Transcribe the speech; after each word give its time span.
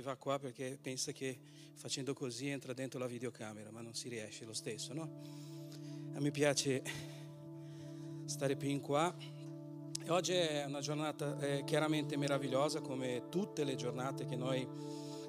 arriva 0.00 0.16
qua 0.16 0.38
perché 0.38 0.78
pensa 0.80 1.12
che 1.12 1.38
facendo 1.74 2.14
così 2.14 2.48
entra 2.48 2.72
dentro 2.72 2.98
la 2.98 3.06
videocamera, 3.06 3.70
ma 3.70 3.82
non 3.82 3.94
si 3.94 4.08
riesce 4.08 4.46
lo 4.46 4.54
stesso, 4.54 4.94
no? 4.94 5.08
A 6.14 6.20
me 6.20 6.30
piace 6.30 6.82
stare 8.24 8.56
più 8.56 8.70
in 8.70 8.80
qua. 8.80 9.14
E 10.02 10.10
oggi 10.10 10.32
è 10.32 10.64
una 10.64 10.80
giornata 10.80 11.38
eh, 11.38 11.64
chiaramente 11.64 12.16
meravigliosa 12.16 12.80
come 12.80 13.24
tutte 13.28 13.62
le 13.64 13.74
giornate 13.74 14.24
che 14.24 14.36
noi 14.36 14.66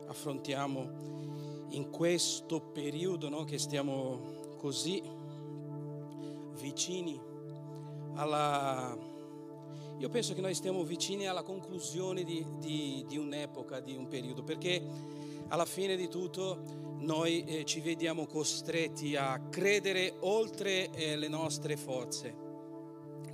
affrontiamo 0.07 1.67
in 1.72 1.90
questo 1.90 2.62
periodo 2.62 3.28
no? 3.28 3.44
che 3.44 3.58
stiamo 3.58 4.56
così 4.58 5.01
vicini 6.62 7.19
alla... 8.15 9.10
Io 10.02 10.10
penso 10.10 10.33
che 10.33 10.42
noi 10.42 10.56
stiamo 10.56 10.83
vicini 10.83 11.28
alla 11.28 11.44
conclusione 11.44 12.24
di, 12.24 12.44
di, 12.58 13.06
di 13.08 13.18
un'epoca, 13.18 13.79
di 13.81 13.96
un 13.96 14.08
periodo, 14.08 14.42
perché 14.42 14.83
alla 15.50 15.65
fine 15.65 15.96
di 15.96 16.08
tutto 16.08 16.64
noi 17.02 17.44
eh, 17.44 17.66
ci 17.66 17.82
vediamo 17.82 18.26
costretti 18.26 19.16
a 19.16 19.40
credere 19.52 20.16
oltre 20.22 20.90
eh, 20.90 21.16
le 21.16 21.27
nostre 21.27 21.77
forze, 21.77 22.36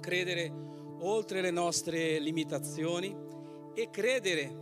credere 0.02 0.52
oltre 1.00 1.40
le 1.40 1.52
nostre 1.52 2.20
limitazioni 2.20 3.16
e 3.74 3.90
credere 3.90 4.54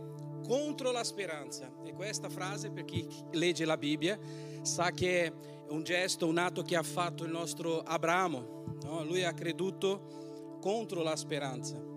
contro 0.46 0.92
la 0.92 1.02
speranza. 1.02 1.72
E 1.84 1.92
questa 1.92 2.28
frase, 2.28 2.70
per 2.70 2.84
chi 2.84 3.04
legge 3.32 3.64
la 3.64 3.76
Bibbia, 3.76 4.16
sa 4.62 4.92
che 4.92 5.24
è 5.24 5.32
un 5.70 5.82
gesto, 5.82 6.28
un 6.28 6.38
atto 6.38 6.62
che 6.62 6.76
ha 6.76 6.84
fatto 6.84 7.24
il 7.24 7.32
nostro 7.32 7.80
Abramo. 7.80 8.76
No? 8.84 9.02
Lui 9.02 9.24
ha 9.24 9.32
creduto 9.32 10.58
contro 10.60 11.02
la 11.02 11.16
speranza. 11.16 11.94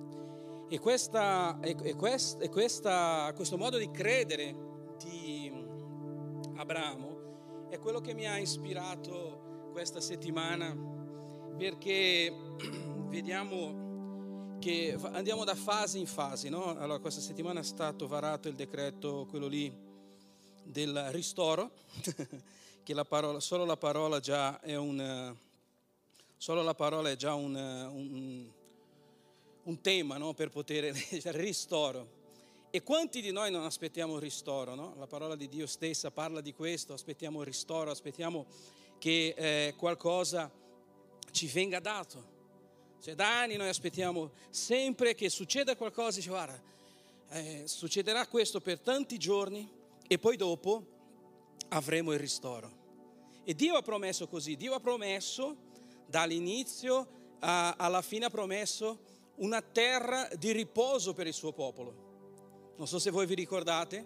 E, 0.71 0.77
questa, 0.77 1.59
e, 1.61 1.95
questa, 1.95 2.43
e 2.43 2.49
questa, 2.49 3.33
questo 3.35 3.57
modo 3.57 3.79
di 3.79 3.89
credere 3.89 4.55
di 5.03 5.51
Abramo 6.57 7.67
è 7.69 7.79
quello 7.79 7.99
che 8.01 8.13
mi 8.13 8.27
ha 8.27 8.37
ispirato 8.37 9.69
questa 9.71 9.99
settimana 9.99 10.75
perché 11.57 12.31
vediamo 13.09 14.57
che 14.59 14.95
andiamo 15.11 15.43
da 15.43 15.55
fase 15.55 15.97
in 15.97 16.05
fase, 16.05 16.49
no? 16.49 16.77
Allora 16.77 16.99
questa 16.99 17.21
settimana 17.21 17.61
è 17.61 17.63
stato 17.63 18.07
varato 18.07 18.47
il 18.47 18.55
decreto, 18.55 19.25
quello 19.27 19.47
lì 19.47 19.73
del 20.63 21.07
ristoro, 21.11 21.71
che 22.83 22.93
la 22.93 23.05
parola, 23.05 23.39
solo 23.39 23.65
la 23.65 23.77
parola 23.77 24.19
già 24.19 24.59
è 24.59 24.75
un, 24.75 25.35
solo 26.37 26.61
la 26.61 26.75
parola 26.75 27.09
è 27.09 27.15
già 27.15 27.33
un, 27.33 27.55
un, 27.55 28.51
un 29.69 29.81
tema 29.81 30.17
no? 30.17 30.33
per 30.33 30.49
poter 30.49 30.91
leggere, 30.91 31.41
ristoro. 31.41 32.17
E 32.71 32.81
quanti 32.81 33.21
di 33.21 33.31
noi 33.31 33.51
non 33.51 33.63
aspettiamo 33.63 34.15
il 34.15 34.21
ristoro? 34.21 34.75
No? 34.75 34.95
La 34.97 35.07
parola 35.07 35.35
di 35.35 35.47
Dio 35.47 35.67
stessa 35.67 36.11
parla 36.11 36.41
di 36.41 36.53
questo, 36.53 36.93
aspettiamo 36.93 37.39
il 37.41 37.45
ristoro, 37.45 37.91
aspettiamo 37.91 38.45
che 38.97 39.33
eh, 39.37 39.75
qualcosa 39.77 40.51
ci 41.31 41.47
venga 41.47 41.79
dato. 41.79 42.37
Cioè, 43.01 43.15
da 43.15 43.41
anni 43.41 43.55
noi 43.55 43.69
aspettiamo 43.69 44.31
sempre 44.49 45.15
che 45.15 45.29
succeda 45.29 45.75
qualcosa, 45.75 46.17
dice 46.17 46.29
guarda, 46.29 46.61
eh, 47.29 47.63
succederà 47.65 48.27
questo 48.27 48.59
per 48.59 48.79
tanti 48.79 49.17
giorni 49.17 49.69
e 50.07 50.17
poi 50.17 50.35
dopo 50.35 50.85
avremo 51.69 52.11
il 52.11 52.19
ristoro. 52.19 52.77
E 53.43 53.55
Dio 53.55 53.75
ha 53.75 53.81
promesso 53.81 54.27
così, 54.27 54.55
Dio 54.55 54.73
ha 54.73 54.79
promesso 54.79 55.55
dall'inizio 56.07 57.17
a, 57.39 57.75
alla 57.77 58.01
fine 58.01 58.25
ha 58.25 58.29
promesso 58.29 59.08
una 59.39 59.61
terra 59.61 60.27
di 60.37 60.51
riposo 60.51 61.13
per 61.13 61.27
il 61.27 61.33
suo 61.33 61.51
popolo. 61.51 62.73
Non 62.77 62.87
so 62.87 62.99
se 62.99 63.11
voi 63.11 63.25
vi 63.25 63.35
ricordate, 63.35 64.05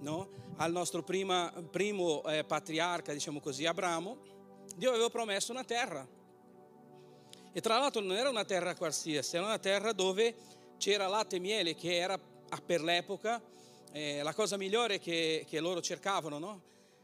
no? 0.00 0.28
al 0.56 0.72
nostro 0.72 1.02
prima, 1.02 1.52
primo 1.70 2.22
eh, 2.24 2.44
patriarca, 2.44 3.12
diciamo 3.12 3.40
così, 3.40 3.64
Abramo, 3.64 4.18
Dio 4.76 4.90
aveva 4.90 5.08
promesso 5.08 5.52
una 5.52 5.64
terra 5.64 6.06
e 7.54 7.60
tra 7.60 7.78
l'altro 7.78 8.00
non 8.00 8.16
era 8.16 8.30
una 8.30 8.44
terra 8.44 8.74
qualsiasi, 8.74 9.36
era 9.36 9.44
una 9.44 9.58
terra 9.58 9.92
dove 9.92 10.34
c'era 10.78 11.06
latte 11.06 11.36
e 11.36 11.38
miele, 11.38 11.74
che 11.74 11.96
era 11.96 12.18
per 12.64 12.82
l'epoca 12.82 13.42
eh, 13.92 14.22
la 14.22 14.32
cosa 14.32 14.56
migliore 14.56 14.98
che, 14.98 15.44
che 15.46 15.60
loro 15.60 15.82
cercavano, 15.82 16.38
no? 16.38 16.62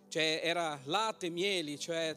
Cioè 0.09 0.41
era 0.43 0.81
latte 0.85 1.27
e 1.27 1.31
mieli, 1.31 1.79
cioè 1.79 2.17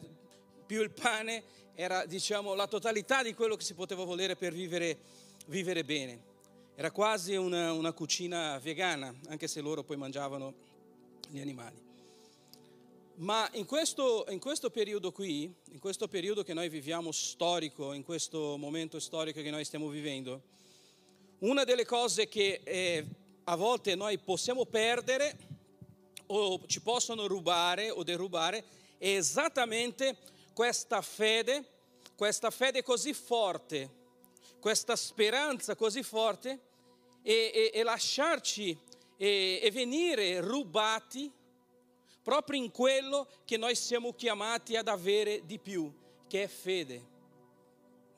più 0.64 0.80
il 0.80 0.90
pane 0.90 1.42
era 1.74 2.06
diciamo 2.06 2.54
la 2.54 2.66
totalità 2.66 3.22
di 3.22 3.34
quello 3.34 3.54
che 3.54 3.64
si 3.64 3.74
poteva 3.74 4.04
volere 4.04 4.34
per 4.34 4.54
vivere, 4.54 4.98
vivere 5.46 5.84
bene. 5.84 6.30
Era 6.74 6.90
quasi 6.90 7.34
una, 7.34 7.72
una 7.72 7.92
cucina 7.92 8.58
vegana, 8.58 9.14
anche 9.28 9.46
se 9.46 9.60
loro 9.60 9.82
poi 9.82 9.96
mangiavano 9.96 10.54
gli 11.28 11.40
animali. 11.40 11.90
Ma 13.16 13.48
in 13.52 13.66
questo, 13.66 14.26
in 14.30 14.40
questo, 14.40 14.70
periodo 14.70 15.12
qui, 15.12 15.52
in 15.70 15.78
questo 15.78 16.08
periodo 16.08 16.42
che 16.42 16.54
noi 16.54 16.68
viviamo 16.68 17.12
storico, 17.12 17.92
in 17.92 18.02
questo 18.02 18.56
momento 18.56 18.98
storico 18.98 19.42
che 19.42 19.50
noi 19.50 19.64
stiamo 19.64 19.88
vivendo, 19.88 20.42
una 21.40 21.64
delle 21.64 21.84
cose 21.84 22.26
che 22.26 22.62
eh, 22.64 23.06
a 23.44 23.56
volte 23.56 23.94
noi 23.94 24.18
possiamo 24.18 24.64
perdere 24.64 25.36
o 26.26 26.60
ci 26.66 26.80
possono 26.80 27.26
rubare 27.26 27.90
o 27.90 28.02
derubare 28.02 28.64
è 28.96 29.08
esattamente 29.08 30.16
questa 30.54 31.02
fede, 31.02 31.64
questa 32.16 32.50
fede 32.50 32.82
così 32.82 33.12
forte, 33.12 33.90
questa 34.62 34.94
speranza 34.94 35.74
così 35.74 36.04
forte 36.04 36.60
e, 37.20 37.50
e, 37.52 37.70
e 37.74 37.82
lasciarci 37.82 38.78
e, 39.16 39.58
e 39.60 39.70
venire 39.72 40.38
rubati 40.40 41.28
proprio 42.22 42.62
in 42.62 42.70
quello 42.70 43.26
che 43.44 43.56
noi 43.56 43.74
siamo 43.74 44.12
chiamati 44.12 44.76
ad 44.76 44.86
avere 44.86 45.44
di 45.46 45.58
più, 45.58 45.92
che 46.28 46.44
è 46.44 46.46
fede. 46.46 47.10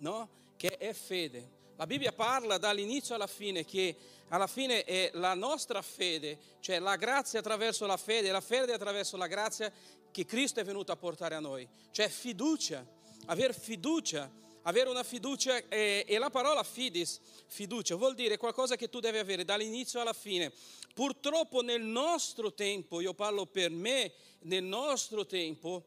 No? 0.01 0.29
Che 0.59 0.77
è 0.77 0.93
fede. 0.93 1.53
La 1.77 1.87
Bibbia 1.87 2.13
parla 2.13 2.59
dall'inizio 2.59 3.15
alla 3.15 3.27
fine 3.27 3.65
che 3.65 3.97
alla 4.29 4.47
fine 4.47 4.85
è 4.85 5.13
la 5.15 5.33
nostra 5.33 5.81
fede, 5.81 6.39
cioè 6.61 6.79
la 6.79 6.97
grazia 6.97 7.39
attraverso 7.39 7.87
la 7.87 7.97
fede, 7.97 8.31
la 8.31 8.43
fede 8.43 8.75
attraverso 8.75 9.17
la 9.17 9.29
grazia 9.29 9.73
che 10.11 10.27
Cristo 10.27 10.61
è 10.61 10.65
venuto 10.65 10.93
a 10.93 10.97
portare 10.97 11.37
a 11.37 11.41
noi. 11.41 11.67
Cioè 11.91 12.11
fiducia, 12.11 12.87
aver 13.27 13.55
fiducia, 13.59 14.31
avere 14.67 14.89
una 14.89 15.03
fiducia 15.03 15.69
eh, 15.69 16.05
e 16.07 16.19
la 16.19 16.31
parola 16.31 16.63
fidis, 16.63 17.21
fiducia, 17.47 17.97
vuol 17.97 18.15
dire 18.15 18.37
qualcosa 18.37 18.77
che 18.77 18.89
tu 18.89 19.01
devi 19.01 19.19
avere 19.19 19.45
dall'inizio 19.45 20.01
alla 20.01 20.13
fine. 20.13 20.53
Purtroppo 20.95 21.63
nel 21.63 21.83
nostro 21.83 22.53
tempo, 22.53 23.01
io 23.01 23.15
parlo 23.15 23.47
per 23.47 23.71
me, 23.71 24.13
nel 24.41 24.63
nostro 24.63 25.27
tempo, 25.27 25.85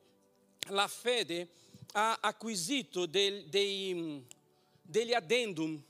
la 0.70 0.88
fede 0.88 1.48
ha 1.94 2.18
acquisito 2.22 3.06
del, 3.06 3.46
dei, 3.48 4.24
degli 4.82 5.14
addendum, 5.14 5.82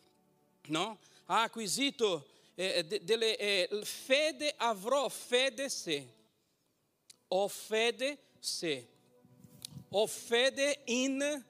no? 0.67 0.99
ha 1.25 1.41
acquisito 1.41 2.27
eh, 2.55 2.85
de, 2.85 3.03
delle 3.03 3.37
eh, 3.37 3.81
fede, 3.83 4.53
avrò 4.55 5.09
fede 5.09 5.69
se, 5.69 6.13
ho 7.27 7.47
fede 7.47 8.17
se, 8.39 8.87
ho 9.89 10.07
fede 10.07 10.81
in, 10.85 11.45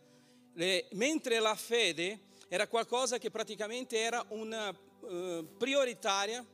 le, 0.57 0.88
mentre 0.94 1.40
la 1.40 1.56
fede 1.56 2.19
era 2.47 2.68
qualcosa 2.68 3.18
che 3.19 3.29
praticamente 3.29 4.00
era 4.00 4.25
una 4.29 4.69
uh, 4.69 5.47
prioritaria 5.57 6.45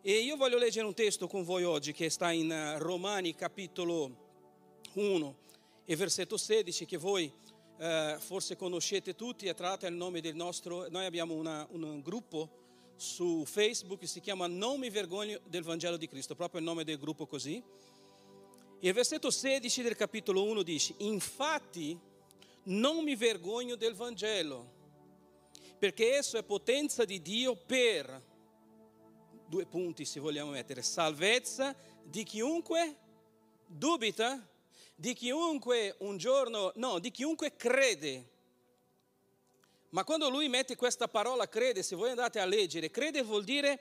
e 0.00 0.12
io 0.12 0.36
voglio 0.36 0.58
leggere 0.58 0.86
un 0.86 0.94
testo 0.94 1.26
con 1.26 1.42
voi 1.42 1.64
oggi 1.64 1.92
che 1.92 2.08
sta 2.08 2.30
in 2.30 2.50
eh, 2.50 2.78
Romani 2.78 3.34
capitolo 3.34 4.26
1 4.92 5.36
e 5.84 5.96
versetto 5.96 6.36
16 6.36 6.86
che 6.86 6.96
voi 6.96 7.32
eh, 7.78 8.16
forse 8.20 8.56
conoscete 8.56 9.16
tutti 9.16 9.48
è 9.48 9.54
il 9.58 9.92
nome 9.94 10.20
del 10.20 10.36
nostro, 10.36 10.86
noi 10.88 11.04
abbiamo 11.04 11.34
una, 11.34 11.66
un 11.70 12.00
gruppo 12.00 12.66
su 12.94 13.44
Facebook 13.44 14.00
che 14.00 14.06
si 14.06 14.20
chiama 14.20 14.46
Non 14.46 14.78
mi 14.78 14.90
vergogno 14.90 15.40
del 15.46 15.62
Vangelo 15.62 15.96
di 15.96 16.08
Cristo, 16.08 16.34
proprio 16.34 16.60
il 16.60 16.66
nome 16.66 16.84
del 16.84 16.98
gruppo 16.98 17.26
così. 17.26 17.62
E 18.80 18.88
il 18.88 18.92
versetto 18.92 19.30
16 19.30 19.82
del 19.82 19.96
capitolo 19.96 20.44
1 20.44 20.62
dice, 20.62 20.94
infatti 20.98 21.98
non 22.68 23.02
mi 23.02 23.14
vergogno 23.14 23.76
del 23.76 23.94
Vangelo, 23.94 24.76
perché 25.78 26.16
esso 26.16 26.36
è 26.36 26.42
potenza 26.42 27.04
di 27.04 27.22
Dio 27.22 27.54
per 27.54 28.26
due 29.46 29.64
punti 29.66 30.04
se 30.04 30.20
vogliamo 30.20 30.50
mettere, 30.50 30.82
salvezza 30.82 31.74
di 32.02 32.22
chiunque 32.24 32.96
dubita, 33.66 34.46
di 34.94 35.14
chiunque 35.14 35.94
un 36.00 36.16
giorno, 36.16 36.72
no, 36.76 36.98
di 36.98 37.10
chiunque 37.10 37.56
crede. 37.56 38.36
Ma 39.90 40.04
quando 40.04 40.28
lui 40.28 40.48
mette 40.48 40.76
questa 40.76 41.08
parola 41.08 41.48
crede, 41.48 41.82
se 41.82 41.96
voi 41.96 42.10
andate 42.10 42.40
a 42.40 42.44
leggere, 42.44 42.90
crede 42.90 43.22
vuol 43.22 43.44
dire 43.44 43.80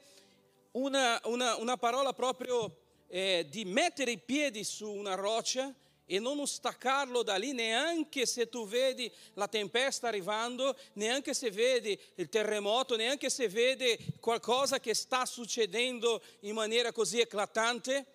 una, 0.71 1.19
una, 1.25 1.57
una 1.57 1.75
parola 1.75 2.13
proprio 2.13 2.77
eh, 3.07 3.45
di 3.49 3.65
mettere 3.65 4.11
i 4.11 4.17
piedi 4.17 4.63
su 4.63 4.89
una 4.89 5.15
roccia 5.15 5.73
e 6.09 6.19
non 6.19 6.47
staccarlo 6.47 7.21
da 7.21 7.35
lì 7.35 7.51
neanche 7.51 8.25
se 8.25 8.47
tu 8.47 8.65
vedi 8.65 9.11
la 9.33 9.49
tempesta 9.49 10.07
arrivando, 10.07 10.75
neanche 10.93 11.33
se 11.33 11.51
vedi 11.51 11.99
il 12.15 12.29
terremoto, 12.29 12.95
neanche 12.95 13.29
se 13.29 13.49
vedi 13.49 13.95
qualcosa 14.21 14.79
che 14.79 14.93
sta 14.93 15.25
succedendo 15.25 16.23
in 16.41 16.53
maniera 16.53 16.93
così 16.93 17.19
eclatante. 17.19 18.05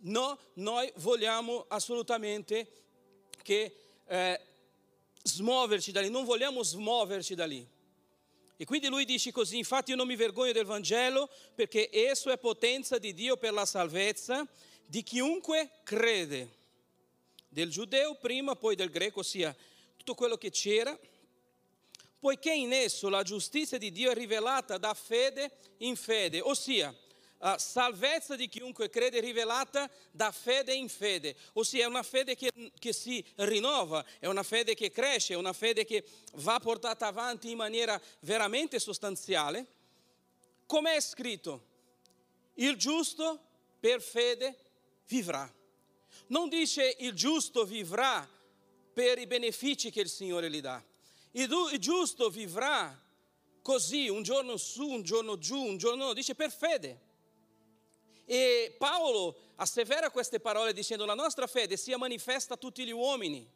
No, 0.00 0.38
noi 0.54 0.90
vogliamo 0.96 1.66
assolutamente 1.68 2.66
che 3.42 3.76
eh, 4.06 4.40
smuoverci 5.22 5.92
da 5.92 6.00
lì, 6.00 6.08
non 6.08 6.24
vogliamo 6.24 6.62
smuoverci 6.62 7.34
da 7.34 7.44
lì. 7.44 7.68
E 8.56 8.64
quindi 8.64 8.88
lui 8.88 9.04
dice 9.04 9.30
così, 9.30 9.58
infatti 9.58 9.90
io 9.90 9.96
non 9.96 10.06
mi 10.06 10.16
vergogno 10.16 10.52
del 10.52 10.64
Vangelo 10.64 11.28
perché 11.54 11.90
esso 11.92 12.30
è 12.30 12.38
potenza 12.38 12.96
di 12.96 13.12
Dio 13.12 13.36
per 13.36 13.52
la 13.52 13.66
salvezza 13.66 14.46
di 14.86 15.02
chiunque 15.02 15.70
crede 15.82 16.60
del 17.52 17.70
giudeo 17.70 18.14
prima, 18.14 18.56
poi 18.56 18.74
del 18.74 18.90
greco, 18.90 19.20
ossia 19.20 19.54
tutto 19.96 20.14
quello 20.14 20.38
che 20.38 20.50
c'era, 20.50 20.98
poiché 22.18 22.50
in 22.50 22.72
esso 22.72 23.10
la 23.10 23.22
giustizia 23.22 23.76
di 23.76 23.92
Dio 23.92 24.10
è 24.10 24.14
rivelata 24.14 24.78
da 24.78 24.94
fede 24.94 25.50
in 25.78 25.94
fede, 25.94 26.40
ossia 26.40 26.94
la 27.38 27.58
salvezza 27.58 28.36
di 28.36 28.48
chiunque 28.48 28.88
crede 28.88 29.18
è 29.18 29.20
rivelata 29.20 29.90
da 30.12 30.30
fede 30.30 30.72
in 30.72 30.88
fede, 30.88 31.36
ossia 31.54 31.84
è 31.84 31.86
una 31.86 32.04
fede 32.04 32.36
che, 32.36 32.50
che, 32.78 32.92
si 32.92 33.22
rinnova, 33.36 34.02
è 34.18 34.26
una 34.26 34.44
fede 34.44 34.74
che 34.74 34.90
cresce, 34.90 35.34
è 35.34 35.36
una 35.36 35.52
fede 35.52 35.84
che 35.84 36.04
va 36.34 36.58
portata 36.58 37.06
avanti 37.06 37.50
in 37.50 37.56
maniera 37.56 38.00
veramente 38.20 38.78
sostanziale. 38.78 39.66
Come 40.64 40.94
è 40.94 41.00
scritto? 41.00 41.66
Il 42.54 42.76
giusto 42.76 43.40
per 43.78 44.00
fede 44.00 44.56
vivrà. 45.08 45.52
Non 46.32 46.48
dice 46.48 46.96
il 47.00 47.12
giusto 47.12 47.66
vivrà 47.66 48.26
per 48.94 49.18
i 49.18 49.26
benefici 49.26 49.90
che 49.90 50.00
il 50.00 50.08
Signore 50.08 50.50
gli 50.50 50.62
dà. 50.62 50.82
Il, 51.32 51.46
giusto 51.78 52.30
vivrà 52.30 52.98
così, 53.60 54.08
un 54.08 54.22
giorno 54.22 54.56
su, 54.56 54.88
un 54.88 55.02
giorno 55.02 55.36
giù, 55.36 55.62
un 55.62 55.76
giorno 55.76 56.06
no, 56.06 56.12
dice 56.14 56.34
per 56.34 56.50
fede. 56.50 57.00
E 58.24 58.74
Paolo 58.78 59.36
assevera 59.56 60.10
queste 60.10 60.40
parole 60.40 60.72
dicendo 60.72 61.04
la 61.04 61.12
nostra 61.12 61.46
fede 61.46 61.76
sia 61.76 61.98
manifesta 61.98 62.54
a 62.54 62.56
tutti 62.56 62.82
gli 62.86 62.92
uomini. 62.92 63.46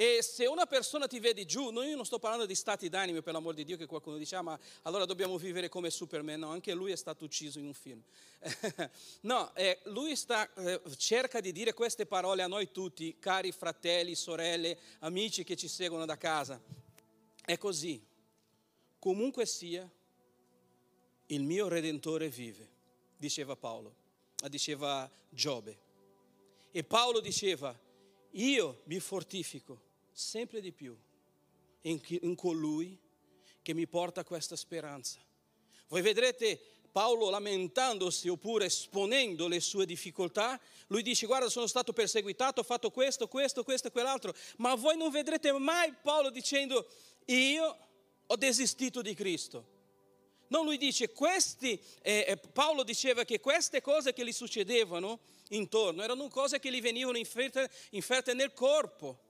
E 0.00 0.22
se 0.22 0.46
una 0.46 0.64
persona 0.64 1.08
ti 1.08 1.18
vede 1.18 1.44
giù, 1.44 1.72
io 1.72 1.96
non 1.96 2.06
sto 2.06 2.20
parlando 2.20 2.46
di 2.46 2.54
stati 2.54 2.88
d'animo 2.88 3.20
per 3.20 3.32
l'amor 3.32 3.52
di 3.52 3.64
Dio 3.64 3.76
che 3.76 3.86
qualcuno 3.86 4.16
dice, 4.16 4.36
ah, 4.36 4.42
ma 4.42 4.56
allora 4.82 5.04
dobbiamo 5.04 5.36
vivere 5.38 5.68
come 5.68 5.90
Superman, 5.90 6.38
no, 6.38 6.50
anche 6.50 6.72
lui 6.72 6.92
è 6.92 6.96
stato 6.96 7.24
ucciso 7.24 7.58
in 7.58 7.66
un 7.66 7.74
film. 7.74 8.00
no, 9.22 9.52
eh, 9.56 9.80
lui 9.86 10.14
sta, 10.14 10.48
eh, 10.54 10.80
cerca 10.96 11.40
di 11.40 11.50
dire 11.50 11.74
queste 11.74 12.06
parole 12.06 12.42
a 12.42 12.46
noi 12.46 12.70
tutti, 12.70 13.18
cari 13.18 13.50
fratelli, 13.50 14.14
sorelle, 14.14 14.78
amici 15.00 15.42
che 15.42 15.56
ci 15.56 15.66
seguono 15.66 16.04
da 16.04 16.16
casa. 16.16 16.62
È 17.44 17.58
così, 17.58 18.00
comunque 19.00 19.46
sia, 19.46 19.90
il 21.26 21.42
mio 21.42 21.66
Redentore 21.66 22.28
vive, 22.28 22.68
diceva 23.16 23.56
Paolo, 23.56 23.96
diceva 24.48 25.10
Giobbe. 25.28 25.76
E 26.70 26.84
Paolo 26.84 27.18
diceva, 27.18 27.76
io 28.30 28.82
mi 28.84 29.00
fortifico 29.00 29.86
sempre 30.18 30.60
di 30.60 30.72
più 30.72 30.98
in, 31.82 32.34
colui 32.34 32.98
che 33.62 33.72
mi 33.72 33.86
porta 33.86 34.24
questa 34.24 34.56
speranza. 34.56 35.20
Voi 35.86 36.02
vedrete 36.02 36.60
Paolo 36.90 37.30
lamentandosi 37.30 38.28
oppure 38.28 38.64
esponendo 38.64 39.46
le 39.46 39.60
sue 39.60 39.86
difficoltà, 39.86 40.60
lui 40.88 41.02
dice 41.02 41.26
guarda 41.26 41.48
sono 41.48 41.68
stato 41.68 41.92
perseguitato, 41.92 42.62
ho 42.62 42.64
fatto 42.64 42.90
questo, 42.90 43.28
questo, 43.28 43.62
questo 43.62 43.88
e 43.88 43.90
quell'altro, 43.92 44.34
ma 44.56 44.74
voi 44.74 44.96
non 44.96 45.12
vedrete 45.12 45.52
mai 45.52 45.94
Paolo 46.02 46.30
dicendo 46.30 46.88
io 47.26 47.78
ho 48.26 48.36
desistito 48.36 49.00
di 49.02 49.14
Cristo. 49.14 49.76
No, 50.48 50.64
lui 50.64 50.78
dice 50.78 51.12
questi, 51.12 51.80
eh, 52.02 52.24
eh 52.26 52.36
Paolo 52.38 52.82
diceva 52.82 53.22
che 53.22 53.38
queste 53.38 53.80
cose 53.80 54.12
che 54.12 54.24
gli 54.24 54.32
succedevano 54.32 55.20
intorno 55.50 56.02
erano 56.02 56.26
cose 56.28 56.58
che 56.58 56.72
gli 56.72 56.80
venivano 56.80 57.18
inferte, 57.18 57.70
inferte 57.90 58.34
nel 58.34 58.52
corpo 58.52 59.26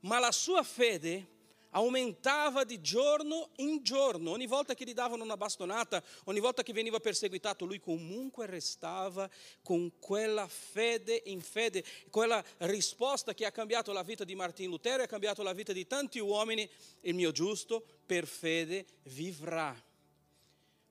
ma 0.00 0.18
la 0.18 0.32
sua 0.32 0.62
fede 0.62 1.36
aumentava 1.70 2.64
di 2.64 2.80
giorno 2.80 3.50
in 3.56 3.82
giorno. 3.82 4.30
Ogni 4.30 4.46
volta 4.46 4.74
che 4.74 4.84
gli 4.84 4.94
davano 4.94 5.22
una 5.22 5.36
bastonata, 5.36 6.02
ogni 6.24 6.40
volta 6.40 6.62
che 6.62 6.72
veniva 6.72 6.98
perseguitato, 7.00 7.64
lui 7.64 7.80
comunque 7.80 8.46
restava 8.46 9.28
con 9.62 9.98
quella 9.98 10.46
fede 10.48 11.22
in 11.26 11.40
fede, 11.40 11.84
quella 12.10 12.42
risposta 12.58 13.34
che 13.34 13.44
ha 13.44 13.52
cambiato 13.52 13.92
la 13.92 14.02
vita 14.02 14.24
di 14.24 14.34
Martin 14.34 14.70
Lutero 14.70 15.00
e 15.00 15.04
ha 15.04 15.08
cambiato 15.08 15.42
la 15.42 15.52
vita 15.52 15.72
di 15.72 15.86
tanti 15.86 16.18
uomini. 16.18 16.68
Il 17.02 17.14
mio 17.14 17.32
giusto 17.32 17.84
per 18.06 18.26
fede 18.26 18.86
vivrà. 19.04 19.76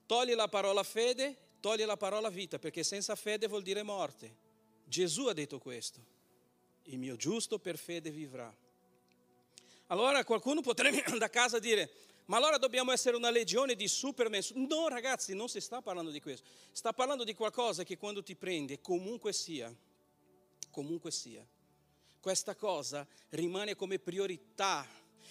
Togli 0.05 0.33
la 0.33 0.47
parola 0.47 0.83
fede, 0.83 1.35
togli 1.59 1.83
la 1.83 1.97
parola 1.97 2.29
vita, 2.29 2.59
perché 2.59 2.83
senza 2.83 3.15
fede 3.15 3.47
vuol 3.47 3.63
dire 3.63 3.83
morte. 3.83 4.45
Gesù 4.85 5.25
ha 5.25 5.33
detto 5.33 5.59
questo. 5.59 5.99
Il 6.83 6.97
mio 6.97 7.17
giusto 7.17 7.59
per 7.59 7.77
fede 7.77 8.09
vivrà. 8.09 8.55
Allora 9.87 10.23
qualcuno 10.23 10.61
potrebbe 10.61 11.03
andare 11.07 11.25
a 11.25 11.29
casa 11.29 11.59
dire, 11.59 11.89
ma 12.25 12.37
allora 12.37 12.57
dobbiamo 12.57 12.91
essere 12.91 13.15
una 13.15 13.29
legione 13.29 13.75
di 13.75 13.87
superman. 13.87 14.41
No 14.55 14.87
ragazzi, 14.87 15.33
non 15.33 15.47
si 15.47 15.61
sta 15.61 15.81
parlando 15.81 16.11
di 16.11 16.21
questo. 16.21 16.47
Sta 16.71 16.93
parlando 16.93 17.23
di 17.23 17.33
qualcosa 17.33 17.83
che 17.83 17.97
quando 17.97 18.21
ti 18.21 18.35
prende, 18.35 18.81
comunque 18.81 19.31
sia, 19.31 19.73
comunque 20.71 21.11
sia, 21.11 21.45
questa 22.19 22.55
cosa 22.55 23.07
rimane 23.29 23.75
come 23.75 23.99
priorità. 23.99 24.85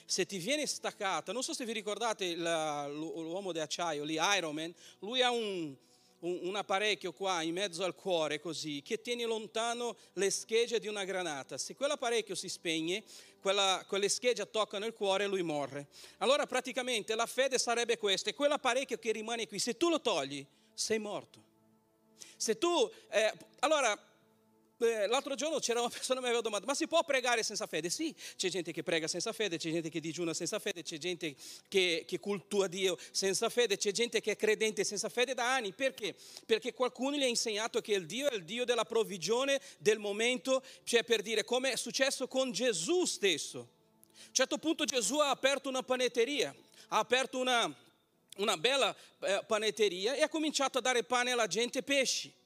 Se 0.08 0.25
ti 0.25 0.38
viene 0.38 0.67
staccata, 0.67 1.32
non 1.32 1.43
so 1.43 1.52
se 1.52 1.64
vi 1.64 1.73
ricordate 1.73 2.37
la, 2.37 2.87
l'uomo 2.87 3.52
di 3.52 3.59
acciaio, 3.59 4.05
lì 4.05 4.19
Iron 4.37 4.55
Man, 4.55 4.73
lui 5.00 5.20
ha 5.20 5.32
un, 5.32 5.75
un, 6.20 6.38
un, 6.43 6.56
apparecchio 6.56 7.12
qua 7.12 7.43
in 7.43 7.55
mezzo 7.55 7.82
al 7.85 7.94
cuore 7.94 8.41
così 8.41 8.82
che 8.82 9.02
tiene 9.02 9.25
lontano 9.25 9.97
le 10.14 10.31
schegge 10.31 10.79
di 10.79 10.87
una 10.87 11.05
granata. 11.05 11.59
Se 11.59 11.75
quell'apparecchio 11.75 12.37
si 12.37 12.49
spegne, 12.49 13.02
quella, 13.46 13.84
quelle 13.87 14.08
schegge 14.08 14.50
toccano 14.50 14.87
il 14.87 14.93
cuore 14.93 15.22
e 15.22 15.26
lui 15.28 15.43
morre. 15.43 15.87
Allora 16.19 16.46
praticamente 16.46 17.14
la 17.14 17.26
fede 17.26 17.60
sarebbe 17.60 17.96
questa, 17.96 18.31
è 18.31 18.34
quell'apparecchio 18.34 18.98
che 18.98 19.12
rimane 19.12 19.46
qui, 19.46 19.60
se 19.60 19.76
tu 19.76 19.88
lo 19.88 20.00
togli 20.00 20.44
sei 20.75 20.98
morto. 20.98 21.40
Se 22.37 22.58
tu, 22.58 22.90
eh, 23.08 23.32
allora 23.60 23.96
l'altro 24.78 25.34
giorno 25.34 25.58
c'era 25.58 25.81
una 25.81 25.88
persona 25.88 26.20
che 26.20 26.26
mi 26.26 26.26
aveva 26.26 26.43
domandato, 26.43 26.70
ma 26.70 26.76
si 26.76 26.87
può 26.87 27.02
pregare 27.02 27.43
senza 27.43 27.67
fede? 27.67 27.88
Sì, 27.88 28.14
c'è 28.37 28.49
gente 28.49 28.73
che 28.73 28.82
prega 28.82 29.08
senza 29.08 29.32
fede, 29.32 29.56
c'è 29.56 29.70
gente 29.70 29.88
che 29.88 30.00
digiuna 30.00 30.34
senza 30.34 30.58
fede, 30.58 30.82
c'è 30.82 30.99
gente 30.99 31.34
che, 31.69 32.05
che 32.06 32.19
cultua 32.19 32.67
Dio 32.67 32.99
senza 33.11 33.49
fede, 33.49 33.76
c'è 33.76 33.90
gente 33.93 34.20
che 34.20 34.32
è 34.32 34.37
credente 34.37 34.84
senza 34.84 35.08
fede 35.08 35.34
da 35.34 35.55
anni. 35.55 35.73
Perché? 35.73 36.14
Perché 36.44 36.75
qualcuno 36.75 37.17
gli 37.17 37.23
ha 37.23 37.26
insegnato 37.26 37.81
che 37.81 37.94
il 37.94 38.06
Dio 38.06 38.28
è 38.28 38.34
il 38.34 38.44
Dio 38.44 38.64
della 38.64 38.84
provvigione 38.84 39.61
del 39.78 39.99
momento, 39.99 40.62
cioè 40.85 41.04
per 41.04 41.23
dire 41.23 41.45
come 41.45 41.73
è 41.73 41.76
successo 41.76 42.28
con 42.28 42.52
Gesù 42.52 43.04
stesso. 43.04 43.59
A 43.59 44.28
un 44.28 44.35
certo 44.35 44.59
punto 44.59 44.85
Gesù 44.85 45.18
ha 45.18 45.30
aperto 45.30 45.68
una 45.68 45.83
panetteria, 45.83 46.54
ha 46.88 46.99
aperto 46.99 47.38
una, 47.38 47.75
una 48.37 48.56
bella 48.59 48.95
eh, 49.21 49.42
panetteria 49.47 50.14
e 50.14 50.23
ha 50.23 50.28
cominciato 50.28 50.78
a 50.78 50.80
dare 50.83 51.04
pane 51.04 51.30
alla 51.30 51.47
gente 51.47 51.78
e 51.78 51.83
pesci. 51.83 52.45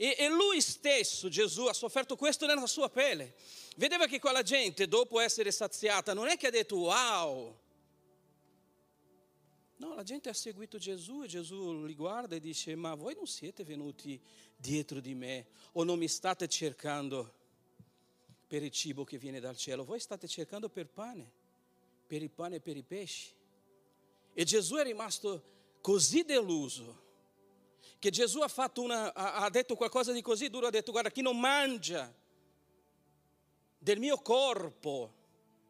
E, 0.00 0.14
e 0.16 0.28
lui 0.28 0.60
stesso, 0.60 1.28
Gesù, 1.28 1.64
ha 1.64 1.72
sofferto 1.72 2.14
questo 2.14 2.46
nella 2.46 2.68
sua 2.68 2.88
pelle. 2.88 3.34
Vedeva 3.76 4.06
che 4.06 4.20
quella 4.20 4.42
gente, 4.42 4.86
dopo 4.86 5.18
essere 5.18 5.50
saziata, 5.50 6.14
non 6.14 6.28
è 6.28 6.36
che 6.36 6.46
ha 6.46 6.50
detto 6.50 6.76
wow. 6.76 7.58
No, 9.78 9.94
la 9.94 10.04
gente 10.04 10.28
ha 10.28 10.34
seguito 10.34 10.78
Gesù 10.78 11.24
e 11.24 11.26
Gesù 11.26 11.84
li 11.84 11.96
guarda 11.96 12.36
e 12.36 12.40
dice, 12.40 12.76
ma 12.76 12.94
voi 12.94 13.16
non 13.16 13.26
siete 13.26 13.64
venuti 13.64 14.20
dietro 14.56 15.00
di 15.00 15.14
me 15.14 15.46
o 15.72 15.82
non 15.82 15.98
mi 15.98 16.06
state 16.06 16.46
cercando 16.46 17.34
per 18.46 18.62
il 18.62 18.70
cibo 18.70 19.02
che 19.02 19.18
viene 19.18 19.40
dal 19.40 19.56
cielo, 19.56 19.84
voi 19.84 19.98
state 19.98 20.28
cercando 20.28 20.68
per 20.68 20.86
pane, 20.86 21.32
per 22.06 22.22
il 22.22 22.30
pane 22.30 22.56
e 22.56 22.60
per 22.60 22.76
i 22.76 22.84
pesci. 22.84 23.32
E 24.32 24.44
Gesù 24.44 24.76
è 24.76 24.84
rimasto 24.84 25.42
così 25.80 26.22
deluso 26.22 27.06
che 27.98 28.10
Gesù 28.10 28.40
ha, 28.40 28.72
una, 28.76 29.12
ha 29.12 29.50
detto 29.50 29.74
qualcosa 29.74 30.12
di 30.12 30.22
così 30.22 30.48
duro, 30.48 30.66
ha 30.66 30.70
detto 30.70 30.92
guarda 30.92 31.10
chi 31.10 31.22
non 31.22 31.38
mangia 31.38 32.12
del 33.78 33.98
mio 33.98 34.18
corpo, 34.18 35.14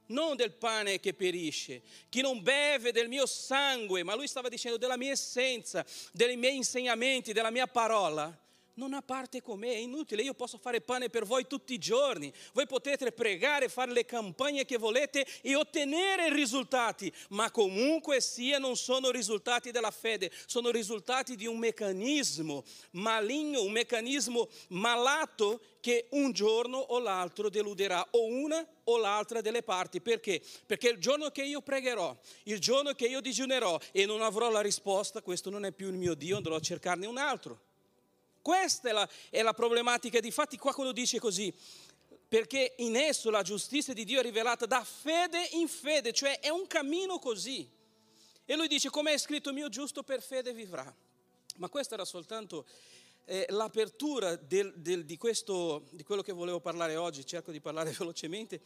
non 0.07 0.37
del 0.37 0.53
pane 0.53 1.01
che 1.01 1.15
perisce, 1.15 1.83
chi 2.09 2.21
non 2.21 2.43
beve 2.43 2.93
del 2.93 3.09
mio 3.09 3.27
sangue, 3.27 4.03
ma 4.03 4.15
lui 4.15 4.27
stava 4.27 4.49
dicendo 4.49 4.79
della 4.79 4.97
mia 4.97 5.13
essenza, 5.13 5.85
dei 6.13 6.37
miei 6.37 6.57
insegnamenti, 6.57 7.33
della 7.33 7.51
mia 7.51 7.67
parola, 7.67 8.37
non 8.79 8.95
ha 8.95 9.03
parte 9.03 9.43
con 9.43 9.59
me, 9.59 9.73
è 9.73 9.77
inutile, 9.77 10.23
io 10.23 10.35
posso 10.35 10.57
fare 10.57 10.81
pane 10.81 11.11
per 11.11 11.25
voi 11.25 11.47
tutti 11.47 11.75
i 11.75 11.79
giorni, 11.79 12.33
voi 12.53 12.67
potete 12.67 13.11
pregare, 13.11 13.69
fare 13.69 13.93
le 13.93 14.05
campagne 14.05 14.65
che 14.65 14.79
volete 14.79 15.27
e 15.43 15.57
ottenere 15.57 16.33
risultati, 16.33 17.13
ma 17.31 17.51
comunque 17.51 18.21
sia 18.21 18.59
non 18.59 18.77
sono 18.77 19.11
risultati 19.11 19.73
della 19.73 19.91
fede, 19.91 20.31
sono 20.47 20.71
risultati 20.71 21.35
di 21.35 21.47
un 21.47 21.59
meccanismo 21.59 22.63
maligno, 22.93 23.63
un 23.63 23.73
meccanismo 23.73 24.49
malato 24.69 25.61
che 25.81 26.07
un 26.11 26.33
giorno 26.33 26.79
o 26.79 27.01
l'altro 27.01 27.51
deluderà 27.51 28.07
o 28.13 28.27
una 28.27 28.65
o 28.85 28.97
l'altra 28.97 29.41
delle 29.41 29.63
parti. 29.63 30.01
Perché? 30.01 30.41
Perché 30.67 30.89
il 30.89 30.99
giorno 30.99 31.31
che 31.31 31.43
io 31.43 31.63
pregherò, 31.63 32.17
il 32.45 32.61
giorno 32.61 32.93
che 32.93 33.07
io 33.07 33.21
digiunerò 33.21 33.79
e 33.91 34.07
non 34.07 34.23
avrò 34.23 34.51
la 34.51 34.61
risposta, 34.61 35.21
questo 35.21 35.51
non 35.51 35.65
è 35.65 35.73
più 35.73 35.89
il 35.89 35.97
mio 35.97 36.15
Dio, 36.15 36.37
andrò 36.37 36.55
a 36.55 36.61
cercarne 36.61 37.07
un 37.07 37.19
altro. 37.19 37.67
Questa 38.49 38.89
è 38.89 38.93
la, 38.93 39.07
è 39.29 39.43
la 39.43 39.53
problematica. 39.53 40.21
Difatti 40.21 40.57
qua 40.57 40.73
quello 40.73 40.93
dice 40.93 41.21
così, 41.21 41.53
perché 42.27 42.77
in 42.79 42.97
esso 42.97 43.29
la 43.29 43.43
giustizia 43.43 43.93
di 43.93 44.05
Dio 44.07 44.21
è 44.21 44.23
rivelata 44.23 44.65
da 44.65 44.83
fede 44.83 45.51
in 45.53 45.69
fede, 45.69 46.15
cioè 46.15 46.41
è 46.41 46.49
un 46.49 46.67
cammino 46.67 47.19
così. 47.19 47.71
E 48.47 48.57
lui 48.57 48.67
dice, 48.67 48.89
come 48.89 49.13
è 49.13 49.19
scritto, 49.19 49.53
mio 49.53 49.69
giusto 49.69 50.03
per 50.03 50.23
fede 50.23 50.55
vivrà. 50.55 50.91
Ma 51.57 51.69
questa 51.69 51.93
era 51.93 52.07
soltanto 52.07 52.65
eh, 53.27 53.45
l'apertura 53.51 54.35
del, 54.37 54.73
del, 54.77 55.05
di, 55.05 55.19
questo, 55.19 55.85
di 55.91 56.03
quello 56.03 56.23
che 56.23 56.33
volevo 56.33 56.59
parlare 56.59 56.97
oggi, 56.97 57.27
cerco 57.27 57.53
di 57.53 57.61
parlare 57.61 57.91
velocemente. 57.99 58.63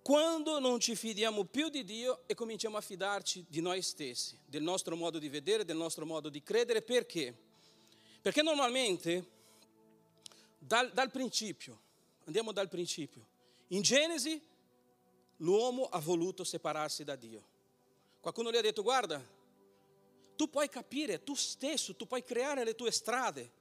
Quando 0.00 0.58
non 0.58 0.80
ci 0.80 0.96
fidiamo 0.96 1.44
più 1.44 1.68
di 1.68 1.84
Dio 1.84 2.22
e 2.24 2.32
cominciamo 2.32 2.78
a 2.78 2.80
fidarci 2.80 3.44
di 3.46 3.60
noi 3.60 3.82
stessi, 3.82 4.38
del 4.46 4.62
nostro 4.62 4.96
modo 4.96 5.18
di 5.18 5.28
vedere, 5.28 5.66
del 5.66 5.76
nostro 5.76 6.06
modo 6.06 6.30
di 6.30 6.42
credere, 6.42 6.80
perché? 6.80 7.48
Perché 8.20 8.42
normalmente 8.42 9.26
dal, 10.58 10.92
dal 10.92 11.10
principio, 11.10 11.80
andiamo 12.24 12.52
dal 12.52 12.68
principio, 12.68 13.26
in 13.68 13.82
Genesi 13.82 14.40
l'uomo 15.38 15.86
ha 15.86 15.98
voluto 16.00 16.44
separarsi 16.44 17.02
da 17.04 17.16
Dio. 17.16 17.42
Qualcuno 18.20 18.50
gli 18.50 18.56
ha 18.56 18.60
detto 18.60 18.82
guarda, 18.82 19.24
tu 20.36 20.50
puoi 20.50 20.68
capire 20.68 21.22
tu 21.24 21.34
stesso, 21.34 21.96
tu 21.96 22.06
puoi 22.06 22.22
creare 22.22 22.64
le 22.64 22.74
tue 22.74 22.90
strade. 22.90 23.58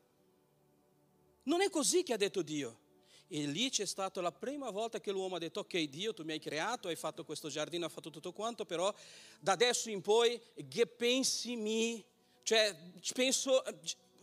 Non 1.43 1.61
è 1.61 1.69
così 1.69 2.03
che 2.03 2.13
ha 2.13 2.17
detto 2.17 2.41
Dio. 2.41 2.87
E 3.27 3.45
lì 3.45 3.69
c'è 3.69 3.85
stata 3.85 4.21
la 4.21 4.31
prima 4.31 4.71
volta 4.71 4.99
che 4.99 5.11
l'uomo 5.11 5.35
ha 5.35 5.39
detto, 5.39 5.59
ok 5.61 5.77
Dio, 5.83 6.13
tu 6.13 6.23
mi 6.23 6.31
hai 6.31 6.39
creato, 6.39 6.87
hai 6.87 6.95
fatto 6.95 7.23
questo 7.23 7.47
giardino, 7.47 7.85
hai 7.85 7.91
fatto 7.91 8.09
tutto 8.09 8.33
quanto, 8.33 8.65
però 8.65 8.93
da 9.39 9.51
adesso 9.51 9.89
in 9.89 10.01
poi 10.01 10.41
che 10.67 10.87
pensi 10.87 11.55
mi, 11.55 12.03
cioè 12.43 12.75
penso, 13.13 13.63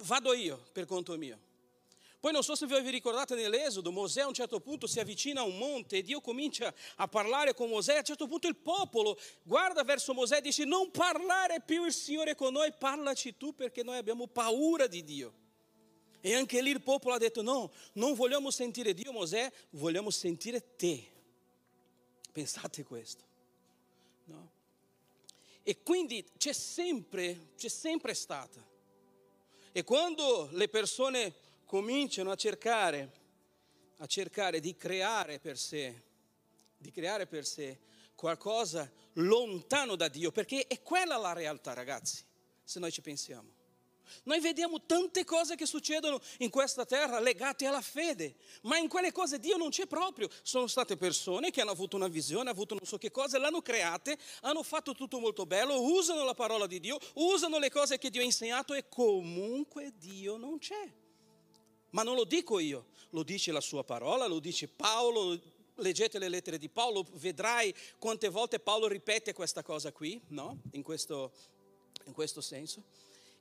vado 0.04 0.32
io 0.32 0.68
per 0.72 0.86
conto 0.86 1.16
mio. 1.16 1.38
Poi 2.26 2.32
non 2.32 2.42
so 2.42 2.56
se 2.56 2.66
vi 2.66 2.90
ricordate 2.90 3.34
nell'Esodo, 3.34 3.92
Mosè 3.92 4.22
a 4.22 4.26
un 4.26 4.34
certo 4.34 4.58
punto 4.58 4.86
si 4.86 4.98
avvicina 4.98 5.42
a 5.42 5.44
un 5.44 5.58
monte 5.58 5.98
e 5.98 6.02
Dio 6.02 6.20
comincia 6.20 6.74
a 6.96 7.06
parlare 7.06 7.54
con 7.54 7.68
Mosè. 7.68 7.94
A 7.94 7.98
un 7.98 8.04
certo 8.04 8.26
punto 8.26 8.48
il 8.48 8.56
popolo 8.56 9.16
guarda 9.42 9.84
verso 9.84 10.12
Mosè 10.12 10.38
e 10.38 10.40
dice 10.40 10.64
non 10.64 10.90
parlare 10.90 11.60
più 11.60 11.84
il 11.84 11.92
Signore 11.92 12.34
con 12.34 12.52
noi, 12.52 12.72
parlaci 12.72 13.36
tu 13.36 13.54
perché 13.54 13.82
noi 13.84 13.96
abbiamo 13.96 14.26
paura 14.26 14.86
di 14.86 15.04
Dio. 15.04 15.34
E 16.20 16.34
anche 16.34 16.60
lì 16.60 16.70
il 16.70 16.82
popolo 16.82 17.14
ha 17.14 17.18
detto 17.18 17.42
no, 17.42 17.70
non 17.92 18.14
vogliamo 18.14 18.50
sentire 18.50 18.92
Dio 18.92 19.12
Mosè, 19.12 19.48
vogliamo 19.70 20.10
sentire 20.10 20.74
te. 20.74 21.06
Pensate 22.32 22.82
questo. 22.82 23.22
No? 24.24 24.50
E 25.62 25.82
quindi 25.82 26.26
c'è 26.36 26.52
sempre, 26.52 27.52
c'è 27.56 27.68
sempre 27.68 28.14
stata. 28.14 28.74
E 29.76 29.84
quando 29.84 30.48
le 30.52 30.68
persone 30.70 31.34
cominciano 31.66 32.30
a 32.30 32.34
cercare, 32.34 33.12
a 33.98 34.06
cercare 34.06 34.58
di 34.58 34.74
creare 34.74 35.38
per 35.38 35.58
sé, 35.58 36.02
di 36.78 36.90
creare 36.90 37.26
per 37.26 37.44
sé 37.44 37.80
qualcosa 38.14 38.90
lontano 39.16 39.94
da 39.94 40.08
Dio, 40.08 40.32
perché 40.32 40.66
è 40.66 40.80
quella 40.80 41.18
la 41.18 41.34
realtà, 41.34 41.74
ragazzi, 41.74 42.24
se 42.64 42.78
noi 42.78 42.90
ci 42.90 43.02
pensiamo. 43.02 43.52
Noi 44.24 44.40
vediamo 44.40 44.82
tante 44.84 45.24
cose 45.24 45.56
che 45.56 45.66
succedono 45.66 46.20
in 46.38 46.50
questa 46.50 46.84
terra 46.84 47.20
legate 47.20 47.66
alla 47.66 47.80
fede, 47.80 48.36
ma 48.62 48.78
in 48.78 48.88
quelle 48.88 49.12
cose 49.12 49.38
Dio 49.38 49.56
non 49.56 49.70
c'è 49.70 49.86
proprio. 49.86 50.28
Sono 50.42 50.66
state 50.66 50.96
persone 50.96 51.50
che 51.50 51.60
hanno 51.60 51.70
avuto 51.70 51.96
una 51.96 52.08
visione, 52.08 52.42
hanno 52.42 52.50
avuto 52.50 52.74
non 52.74 52.86
so 52.86 52.98
che 52.98 53.10
cose, 53.10 53.38
l'hanno 53.38 53.62
create, 53.62 54.18
hanno 54.42 54.62
fatto 54.62 54.94
tutto 54.94 55.18
molto 55.18 55.46
bello, 55.46 55.80
usano 55.80 56.24
la 56.24 56.34
parola 56.34 56.66
di 56.66 56.80
Dio, 56.80 56.98
usano 57.14 57.58
le 57.58 57.70
cose 57.70 57.98
che 57.98 58.10
Dio 58.10 58.20
ha 58.20 58.24
insegnato 58.24 58.74
e 58.74 58.88
comunque 58.88 59.92
Dio 59.98 60.36
non 60.36 60.58
c'è. 60.58 60.92
Ma 61.90 62.02
non 62.02 62.14
lo 62.14 62.24
dico 62.24 62.58
io, 62.58 62.88
lo 63.10 63.22
dice 63.22 63.52
la 63.52 63.60
sua 63.60 63.84
parola, 63.84 64.26
lo 64.26 64.38
dice 64.38 64.68
Paolo, 64.68 65.38
leggete 65.76 66.18
le 66.18 66.28
lettere 66.28 66.58
di 66.58 66.68
Paolo, 66.68 67.06
vedrai 67.14 67.74
quante 67.98 68.28
volte 68.28 68.58
Paolo 68.58 68.86
ripete 68.86 69.32
questa 69.32 69.62
cosa 69.62 69.92
qui, 69.92 70.20
no? 70.28 70.60
In 70.72 70.82
questo, 70.82 71.32
in 72.04 72.12
questo 72.12 72.40
senso. 72.40 72.82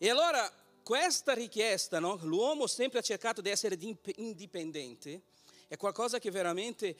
E 0.05 0.09
allora 0.11 0.47
questa 0.83 1.33
richiesta, 1.33 1.99
no? 1.99 2.19
l'uomo 2.21 2.67
sempre 2.67 2.99
ha 2.99 3.01
cercato 3.01 3.41
di 3.41 3.49
essere 3.49 3.75
indipendente, 4.17 5.23
è 5.67 5.77
qualcosa 5.77 6.19
che 6.19 6.29
veramente 6.29 6.95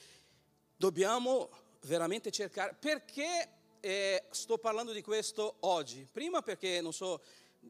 dobbiamo 0.76 1.48
veramente 1.82 2.32
cercare. 2.32 2.74
Perché 2.74 3.48
eh, 3.78 4.24
sto 4.30 4.58
parlando 4.58 4.90
di 4.90 5.02
questo 5.02 5.58
oggi? 5.60 6.04
Prima 6.10 6.42
perché, 6.42 6.80
non 6.80 6.92
so, 6.92 7.22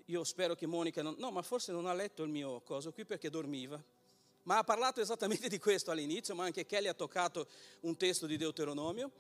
io 0.07 0.25
spero 0.25 0.55
che 0.55 0.65
Monica, 0.65 1.03
non, 1.03 1.17
no, 1.19 1.31
ma 1.31 1.43
forse 1.43 1.71
non 1.71 1.85
ha 1.85 1.93
letto 1.93 2.23
il 2.23 2.31
mio 2.31 2.63
coso 2.63 2.91
qui 2.95 3.05
perché 3.05 3.29
dormiva, 3.29 3.79
ma 4.45 4.57
ha 4.57 4.65
parlato 4.65 5.03
esattamente 5.03 5.49
di 5.51 5.59
questo 5.59 5.91
all'inizio, 5.91 6.35
ma 6.35 6.45
anche 6.45 6.65
Kelly 6.65 6.87
ha 6.89 6.95
toccato 6.95 7.47
un 7.81 7.95
testo 7.99 8.25
di 8.25 8.39
Deuteronomio. 8.39 9.11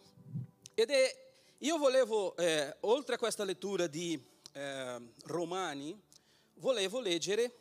Ed 0.72 0.88
è, 0.88 1.28
io 1.58 1.76
volevo, 1.76 2.34
eh, 2.38 2.74
oltre 2.80 3.16
a 3.16 3.18
questa 3.18 3.44
lettura 3.44 3.86
di 3.86 4.34
eh, 4.56 4.98
Romani, 5.24 6.04
volevo 6.56 7.00
leggere 7.00 7.54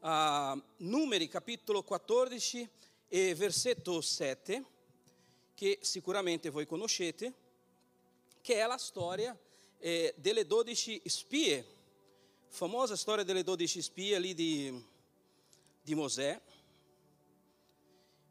uh, 0.00 0.60
Numeri 0.78 1.28
capitolo 1.28 1.82
14 1.82 2.68
e 3.08 3.34
versetto 3.34 4.00
7, 4.00 4.64
che 5.54 5.78
sicuramente 5.82 6.50
voi 6.50 6.66
conoscete, 6.66 7.32
che 8.40 8.54
è 8.54 8.66
la 8.66 8.78
storia 8.78 9.36
eh, 9.78 10.14
delle 10.16 10.46
dodici 10.46 11.00
spie, 11.04 11.64
famosa 12.48 12.96
storia 12.96 13.24
delle 13.24 13.42
dodici 13.42 13.82
spie 13.82 14.18
lì 14.18 14.34
di, 14.34 14.84
di 15.82 15.94
Mosè. 15.94 16.40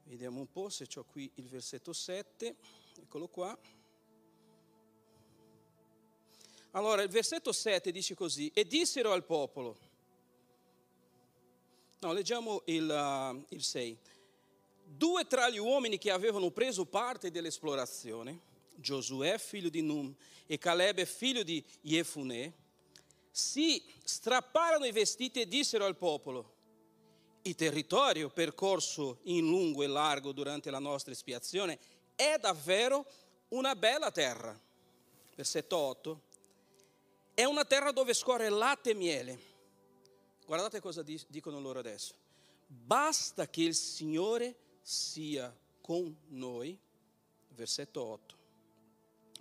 Vediamo 0.04 0.40
un 0.40 0.50
po' 0.50 0.70
se 0.70 0.88
ho 0.96 1.04
qui 1.04 1.30
il 1.36 1.48
versetto 1.48 1.94
7, 1.94 2.56
eccolo 3.02 3.28
qua. 3.28 3.58
Allora, 6.72 7.02
il 7.02 7.10
versetto 7.10 7.52
7 7.52 7.92
dice 7.92 8.14
così, 8.16 8.52
e 8.54 8.66
dissero 8.66 9.12
al 9.12 9.24
popolo, 9.24 9.78
no, 12.00 12.14
leggiamo 12.14 12.62
il, 12.66 12.88
uh, 12.88 13.46
il 13.50 13.64
6, 13.64 13.98
due 14.84 15.26
tra 15.26 15.50
gli 15.50 15.58
uomini 15.58 15.98
che 15.98 16.12
avevano 16.12 16.52
preso 16.52 16.86
parte 16.86 17.32
dell'esplorazione, 17.32 18.46
Giosuè 18.76 19.38
figlio 19.40 19.70
di 19.70 19.82
Num 19.82 20.14
e 20.46 20.58
Caleb 20.58 21.04
figlio 21.06 21.44
di 21.44 21.64
Jefune, 21.82 22.54
si 23.32 23.84
strapparono 24.04 24.86
i 24.86 24.92
vestiti 24.92 25.42
e 25.42 25.48
dissero 25.48 25.86
al 25.86 25.96
popolo, 25.96 26.56
il 27.44 27.56
territorio 27.56 28.30
percorso 28.30 29.20
in 29.24 29.46
lungo 29.46 29.84
e 29.84 29.88
largo 29.88 30.32
durante 30.32 30.70
la 30.70 30.80
nostra 30.80 31.12
espiazione 31.12 31.80
è 32.16 32.38
davvero 32.40 33.06
una 33.50 33.76
bella 33.76 34.12
terra. 34.12 34.60
Versetto 35.36 35.78
8. 35.78 36.22
È 37.38 37.44
una 37.44 37.66
terra 37.66 37.92
dove 37.92 38.16
scorre 38.16 38.50
latte 38.50 38.90
e 38.90 38.94
miele. 38.96 39.40
Guardate 40.48 40.80
cosa 40.80 41.04
dicono 41.04 41.60
loro 41.60 41.78
adesso. 41.78 42.16
Basta 42.66 43.48
che 43.48 43.62
il 43.62 43.76
Signore 43.76 44.56
sia 44.82 45.56
con 45.80 46.18
noi. 46.30 46.76
Versetto 47.50 48.04
8, 48.04 48.38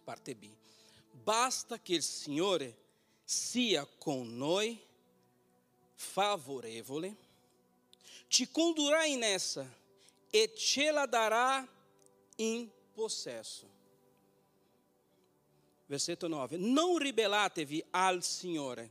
parte 0.05 0.35
B. 0.35 0.47
Basta 1.11 1.81
che 1.81 1.95
il 1.95 2.03
Signore 2.03 2.77
sia 3.25 3.87
con 3.87 4.37
noi, 4.37 4.79
favorevole, 5.95 7.17
ci 8.29 8.51
condurrà 8.51 9.07
in 9.07 9.23
essa 9.23 9.67
e 10.29 10.55
ce 10.55 10.91
la 10.91 11.07
darà 11.07 11.67
in 12.37 12.69
possesso 12.93 13.76
versetto 15.87 16.29
9, 16.29 16.57
non 16.57 16.99
ribellatevi 16.99 17.85
al 17.91 18.23
Signore, 18.23 18.91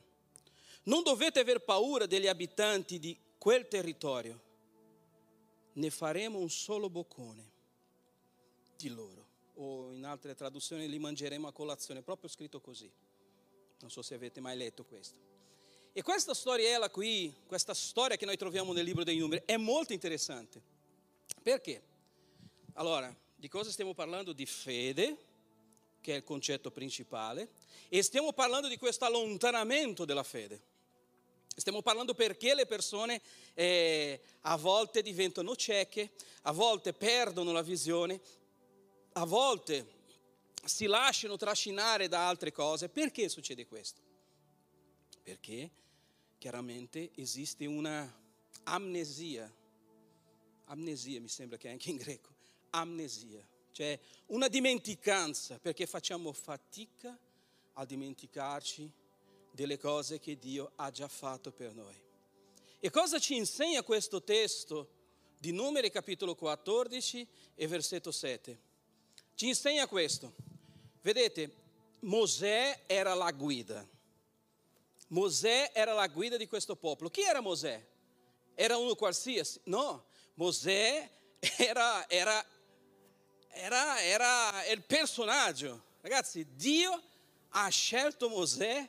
non 0.83 1.03
dovete 1.03 1.39
aver 1.39 1.59
paura 1.59 2.05
degli 2.05 2.27
abitanti 2.27 2.99
di 2.99 3.17
quel 3.37 3.67
territorio, 3.67 4.41
ne 5.73 5.89
faremo 5.89 6.39
un 6.39 6.49
solo 6.49 6.89
boccone 6.89 7.51
di 8.77 8.89
loro. 8.89 9.23
O 9.57 9.93
in 9.93 10.03
altre 10.03 10.35
traduzioni 10.35 10.87
li 10.89 10.99
mangeremo 10.99 11.47
a 11.47 11.51
colazione, 11.51 12.01
proprio 12.01 12.29
scritto 12.29 12.59
così. 12.59 12.91
Non 13.79 13.89
so 13.89 14.01
se 14.01 14.13
avete 14.13 14.41
mai 14.41 14.57
letto 14.57 14.83
questo. 14.83 15.17
E 15.93 16.01
questa 16.01 16.33
storiella 16.33 16.89
qui, 16.89 17.33
questa 17.45 17.73
storia 17.73 18.17
che 18.17 18.25
noi 18.25 18.35
troviamo 18.35 18.73
nel 18.73 18.83
libro 18.83 19.03
dei 19.03 19.17
numeri, 19.17 19.43
è 19.45 19.55
molto 19.55 19.93
interessante. 19.93 20.61
Perché? 21.41 21.81
Allora, 22.73 23.15
di 23.35 23.47
cosa 23.47 23.71
stiamo 23.71 23.93
parlando? 23.93 24.33
Di 24.33 24.45
fede, 24.45 25.15
che 26.05 26.13
è 26.13 26.17
il 26.17 26.23
concetto 26.23 26.69
principale, 26.69 27.49
e 27.89 28.03
stiamo 28.03 28.31
parlando 28.31 28.67
di 28.67 28.77
questo 28.77 29.05
allontanamento 29.05 30.05
della 30.05 30.21
fede. 30.21 30.61
Stiamo 31.55 31.81
parlando 31.81 32.13
perché 32.13 32.53
le 32.53 32.67
persone 32.67 33.19
eh, 33.55 34.21
a 34.41 34.55
volte 34.55 35.01
diventano 35.01 35.55
cieche, 35.55 36.11
a 36.43 36.51
volte 36.51 36.93
perdono 36.93 37.51
la 37.51 37.63
visione, 37.63 38.21
a 39.13 39.25
volte 39.25 39.93
si 40.63 40.85
lasciano 40.85 41.37
trascinare 41.37 42.07
da 42.07 42.27
altre 42.27 42.51
cose. 42.51 42.87
Perché 42.87 43.27
succede 43.27 43.65
questo? 43.65 43.99
Perché 45.23 45.71
chiaramente 46.37 47.09
esiste 47.15 47.65
una 47.65 48.13
amnesia, 48.65 49.51
amnesia 50.65 51.19
mi 51.19 51.29
sembra 51.29 51.57
che 51.57 51.69
è 51.69 51.71
anche 51.71 51.89
in 51.89 51.95
greco, 51.95 52.29
amnesia, 52.71 53.43
cioè 53.75 53.99
una 54.27 54.47
dimenticanza 54.47 55.59
perché 55.59 55.85
facciamo 55.85 56.31
fatica 56.31 57.19
a 57.73 57.83
dimenticarci 57.83 58.89
delle 59.51 59.77
cose 59.77 60.17
che 60.17 60.39
Dio 60.39 60.71
ha 60.75 60.89
già 60.91 61.09
fatto 61.09 61.51
per 61.51 61.73
noi. 61.73 61.93
E 62.79 62.89
cosa 62.89 63.19
ci 63.19 63.35
insegna 63.35 63.83
questo 63.83 64.23
testo 64.23 64.87
di 65.39 65.51
Numeri 65.51 65.91
capitolo 65.91 66.35
14 66.35 67.27
e 67.53 67.67
versetto 67.67 68.13
7? 68.13 68.59
Ci 69.35 69.47
insegna 69.47 69.87
questo. 69.87 70.33
Vedete, 71.01 71.53
Mosè 71.99 72.83
era 72.85 73.13
la 73.13 73.31
guida. 73.31 73.85
Mosè 75.09 75.71
era 75.73 75.91
la 75.91 76.07
guida 76.07 76.37
di 76.37 76.47
questo 76.47 76.77
popolo. 76.77 77.09
Chi 77.09 77.23
era 77.23 77.41
Mosè? 77.41 77.85
Era 78.53 78.77
uno 78.77 78.95
qualsiasi? 78.95 79.59
No, 79.65 80.05
Mosè 80.35 81.09
era, 81.57 82.09
era, 82.09 82.45
era, 83.55 84.01
era 84.01 84.65
il 84.65 84.83
personaggio. 84.83 85.83
Ragazzi, 86.01 86.45
Dio 86.55 87.01
ha 87.49 87.67
scelto 87.69 88.29
Mosè 88.29 88.87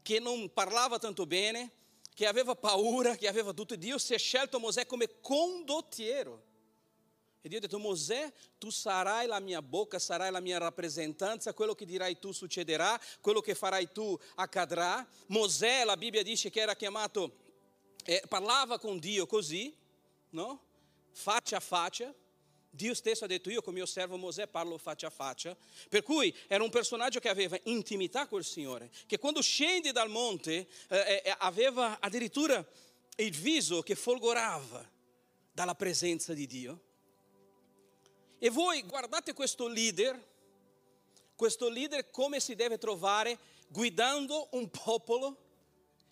che 0.00 0.18
non 0.18 0.50
parlava 0.52 0.98
tanto 0.98 1.26
bene, 1.26 1.70
che 2.14 2.26
aveva 2.26 2.54
paura, 2.54 3.16
che 3.16 3.28
aveva 3.28 3.52
tutto. 3.52 3.76
Dio 3.76 3.98
si 3.98 4.14
è 4.14 4.18
scelto 4.18 4.58
Mosè 4.58 4.86
come 4.86 5.20
condottiero. 5.20 6.50
E 7.42 7.48
Dio 7.48 7.58
ha 7.58 7.60
detto, 7.60 7.78
Mosè, 7.78 8.32
tu 8.56 8.70
sarai 8.70 9.26
la 9.26 9.40
mia 9.40 9.60
bocca, 9.60 9.98
sarai 9.98 10.30
la 10.30 10.40
mia 10.40 10.58
rappresentanza, 10.58 11.52
quello 11.52 11.74
che 11.74 11.84
dirai 11.84 12.18
tu 12.18 12.32
succederà, 12.32 12.98
quello 13.20 13.40
che 13.40 13.54
farai 13.54 13.90
tu 13.92 14.18
accadrà. 14.36 15.06
Mosè, 15.26 15.84
la 15.84 15.96
Bibbia 15.96 16.22
dice 16.22 16.50
che 16.50 16.60
era 16.60 16.74
chiamato, 16.74 17.36
eh, 18.04 18.22
parlava 18.28 18.78
con 18.78 18.98
Dio 18.98 19.26
così, 19.26 19.74
no? 20.30 20.60
Faccia 21.10 21.56
a 21.56 21.60
faccia. 21.60 22.14
Dio 22.74 22.94
stesso 22.94 23.24
ha 23.24 23.26
detto, 23.26 23.50
io 23.50 23.60
con 23.60 23.74
mio 23.74 23.84
servo 23.84 24.16
Mosè 24.16 24.46
parlo 24.46 24.78
faccia 24.78 25.08
a 25.08 25.10
faccia. 25.10 25.54
Per 25.90 26.02
cui 26.02 26.34
era 26.46 26.64
un 26.64 26.70
personaggio 26.70 27.20
che 27.20 27.28
aveva 27.28 27.58
intimità 27.64 28.26
col 28.26 28.44
Signore, 28.44 28.90
che 29.06 29.18
quando 29.18 29.42
scende 29.42 29.92
dal 29.92 30.08
monte 30.08 30.66
eh, 30.88 30.96
eh, 30.96 31.22
eh 31.26 31.34
aveva 31.38 31.98
addirittura 32.00 32.66
il 33.16 33.36
viso 33.36 33.82
che 33.82 33.94
folgorava 33.94 34.90
dalla 35.52 35.74
presenza 35.74 36.32
di 36.32 36.46
Dio 36.46 36.80
e 38.44 38.50
voi 38.50 38.82
guardate 38.82 39.34
questo 39.34 39.68
leader, 39.68 40.20
questo 41.36 41.68
leader 41.68 42.10
come 42.10 42.40
si 42.40 42.56
deve 42.56 42.76
trovare 42.76 43.38
guidando 43.68 44.48
un 44.52 44.68
popolo. 44.68 45.36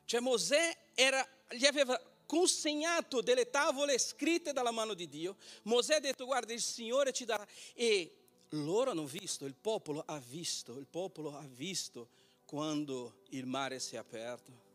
Cioè 0.05 0.21
Mosè 0.21 0.77
era, 0.95 1.27
gli 1.49 1.65
aveva 1.65 2.01
consegnato 2.31 3.23
delle 3.23 3.51
tavole 3.51 3.99
scritte 3.99 4.53
dalla 4.53 4.71
mano 4.71 4.95
di 4.95 5.09
Dio. 5.09 5.35
Mosè 5.65 5.97
ha 5.97 5.99
detto 5.99 6.27
guarda 6.27 6.53
il 6.53 6.61
Signore 6.61 7.13
ci 7.13 7.25
darà. 7.25 7.45
E 7.75 8.19
loro 8.51 8.93
hanno 8.93 9.05
visto, 9.05 9.47
il 9.47 9.57
popolo 9.57 10.05
ha 10.07 10.21
visto, 10.21 10.79
il 10.79 10.87
popolo 10.87 11.37
ha 11.37 11.45
visto 11.49 12.11
quando 12.45 13.23
il 13.31 13.47
mare 13.47 13.81
si 13.81 13.97
è 13.97 13.99
aperto 13.99 14.69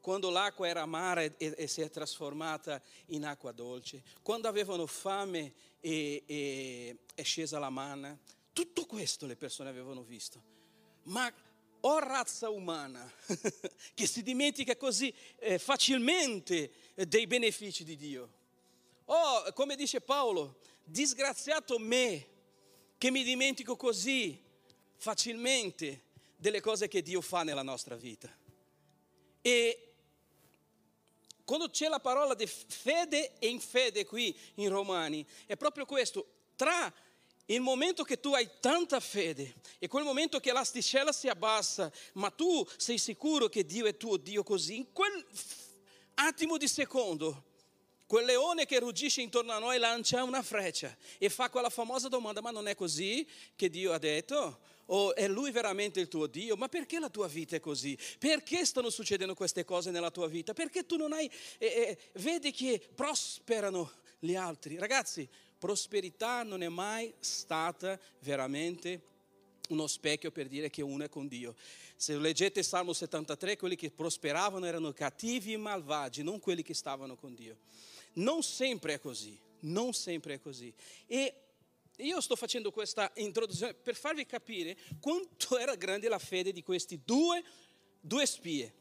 quando 0.00 0.30
l'acqua 0.30 0.68
era 0.68 0.82
amara 0.82 1.22
e, 1.22 1.34
e, 1.36 1.66
si 1.66 1.82
è 1.82 1.90
trasformata 1.90 2.80
in 3.06 3.26
acqua 3.26 3.52
dolce, 3.52 4.02
quando 4.22 4.48
avevano 4.48 4.86
fame 4.86 5.52
e, 5.80 6.22
e 6.24 6.98
è 7.14 7.22
scesa 7.22 7.58
la 7.58 7.68
manna. 7.68 8.16
Tutto 8.52 8.86
questo 8.86 9.26
le 9.26 9.36
persone 9.36 9.68
avevano 9.68 10.02
visto. 10.02 10.40
Ma 11.02 11.30
o 11.80 11.98
razza 11.98 12.50
umana 12.50 13.10
che 13.94 14.06
si 14.06 14.22
dimentica 14.22 14.76
così 14.76 15.12
eh, 15.36 15.58
facilmente 15.58 16.72
dei 16.94 17.26
benefici 17.26 17.84
di 17.84 17.96
Dio. 17.96 18.32
O, 19.06 19.52
come 19.52 19.76
dice 19.76 20.00
Paolo, 20.00 20.60
disgraziato 20.84 21.78
me 21.78 22.26
che 22.98 23.10
mi 23.10 23.22
dimentico 23.22 23.76
così 23.76 24.42
facilmente 24.96 26.04
delle 26.36 26.60
cose 26.60 26.88
che 26.88 27.02
Dio 27.02 27.20
fa 27.20 27.42
nella 27.42 27.62
nostra 27.62 27.96
vita. 27.96 28.34
E 29.40 29.92
quando 31.44 31.70
c'è 31.70 31.88
la 31.88 32.00
parola 32.00 32.34
di 32.34 32.46
fede 32.46 33.38
e 33.38 33.48
infede 33.48 34.04
qui 34.04 34.36
in 34.56 34.68
Romani, 34.68 35.26
è 35.46 35.56
proprio 35.56 35.86
questo, 35.86 36.26
tra 36.56 36.92
il 37.50 37.60
momento 37.60 38.04
che 38.04 38.20
tu 38.20 38.32
hai 38.34 38.48
tanta 38.60 39.00
fede 39.00 39.54
e 39.78 39.88
quel 39.88 40.04
momento 40.04 40.40
che 40.40 40.52
l'asticella 40.52 41.12
si 41.12 41.28
abbassa, 41.28 41.90
ma 42.14 42.30
tu 42.30 42.66
sei 42.76 42.98
sicuro 42.98 43.48
che 43.48 43.64
Dio 43.64 43.86
è 43.86 43.96
tuo 43.96 44.16
Dio 44.16 44.42
così, 44.42 44.76
in 44.76 44.92
quel 44.92 45.24
attimo 46.14 46.56
di 46.56 46.68
secondo, 46.68 47.44
quel 48.06 48.24
leone 48.24 48.66
che 48.66 48.78
ruggisce 48.78 49.20
intorno 49.20 49.52
a 49.52 49.58
noi 49.58 49.78
lancia 49.78 50.22
una 50.24 50.42
freccia 50.42 50.94
e 51.18 51.28
fa 51.28 51.50
quella 51.50 51.70
famosa 51.70 52.08
domanda, 52.08 52.40
ma 52.40 52.50
non 52.50 52.66
è 52.66 52.74
così 52.74 53.26
che 53.54 53.68
Dio 53.68 53.92
ha 53.92 53.98
detto? 53.98 54.60
O 54.90 55.14
è 55.14 55.28
Lui 55.28 55.50
veramente 55.50 56.00
il 56.00 56.08
tuo 56.08 56.26
Dio? 56.26 56.56
Ma 56.56 56.68
perché 56.68 56.98
la 56.98 57.10
tua 57.10 57.28
vita 57.28 57.56
è 57.56 57.60
così? 57.60 57.98
Perché 58.18 58.64
stanno 58.64 58.88
succedendo 58.88 59.34
queste 59.34 59.64
cose 59.64 59.90
nella 59.90 60.10
tua 60.10 60.26
vita? 60.26 60.54
Perché 60.54 60.86
tu 60.86 60.96
non 60.96 61.12
hai... 61.12 61.30
Eh, 61.58 61.66
eh, 61.66 61.98
vedi 62.14 62.50
che 62.50 62.80
prosperano 62.94 63.92
gli 64.18 64.34
altri? 64.34 64.78
Ragazzi, 64.78 65.28
prosperità 65.58 66.42
non 66.42 66.62
è 66.62 66.68
mai 66.68 67.12
stata 67.18 67.98
veramente 68.20 69.02
uno 69.68 69.86
specchio 69.86 70.30
per 70.30 70.48
dire 70.48 70.70
che 70.70 70.82
uno 70.82 71.04
è 71.04 71.08
con 71.08 71.28
Dio. 71.28 71.54
Se 71.96 72.16
leggete 72.16 72.62
Salmo 72.62 72.92
73, 72.92 73.56
quelli 73.56 73.76
che 73.76 73.90
prosperavano 73.90 74.66
erano 74.66 74.92
cattivi 74.92 75.52
e 75.52 75.56
malvagi, 75.56 76.22
non 76.22 76.40
quelli 76.40 76.62
che 76.62 76.74
stavano 76.74 77.16
con 77.16 77.34
Dio. 77.34 77.58
Non 78.14 78.42
sempre 78.42 78.94
è 78.94 79.00
così, 79.00 79.38
non 79.60 79.92
sempre 79.92 80.34
è 80.34 80.40
così. 80.40 80.72
E 81.06 81.34
io 81.96 82.20
sto 82.20 82.36
facendo 82.36 82.70
questa 82.70 83.10
introduzione 83.16 83.74
per 83.74 83.96
farvi 83.96 84.24
capire 84.24 84.76
quanto 85.00 85.58
era 85.58 85.74
grande 85.74 86.08
la 86.08 86.18
fede 86.18 86.52
di 86.52 86.62
questi 86.62 87.00
due, 87.04 87.42
due 88.00 88.24
spie, 88.26 88.72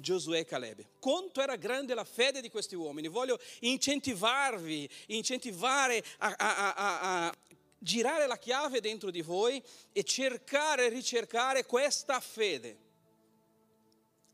Giosuè 0.00 0.38
e 0.38 0.44
Caleb. 0.44 0.84
Quanto 1.00 1.42
era 1.42 1.56
grande 1.56 1.92
la 1.92 2.04
fede 2.04 2.40
di 2.40 2.50
questi 2.50 2.76
uomini. 2.76 3.08
Voglio 3.08 3.38
incentivarvi, 3.60 4.88
incentivare 5.06 6.04
a, 6.18 6.34
a, 6.38 6.74
a, 6.74 7.26
a 7.26 7.36
girare 7.78 8.28
la 8.28 8.38
chiave 8.38 8.80
dentro 8.80 9.10
di 9.10 9.22
voi 9.22 9.60
e 9.92 10.04
cercare 10.04 10.86
e 10.86 10.88
ricercare 10.88 11.66
questa 11.66 12.20
fede. 12.20 12.86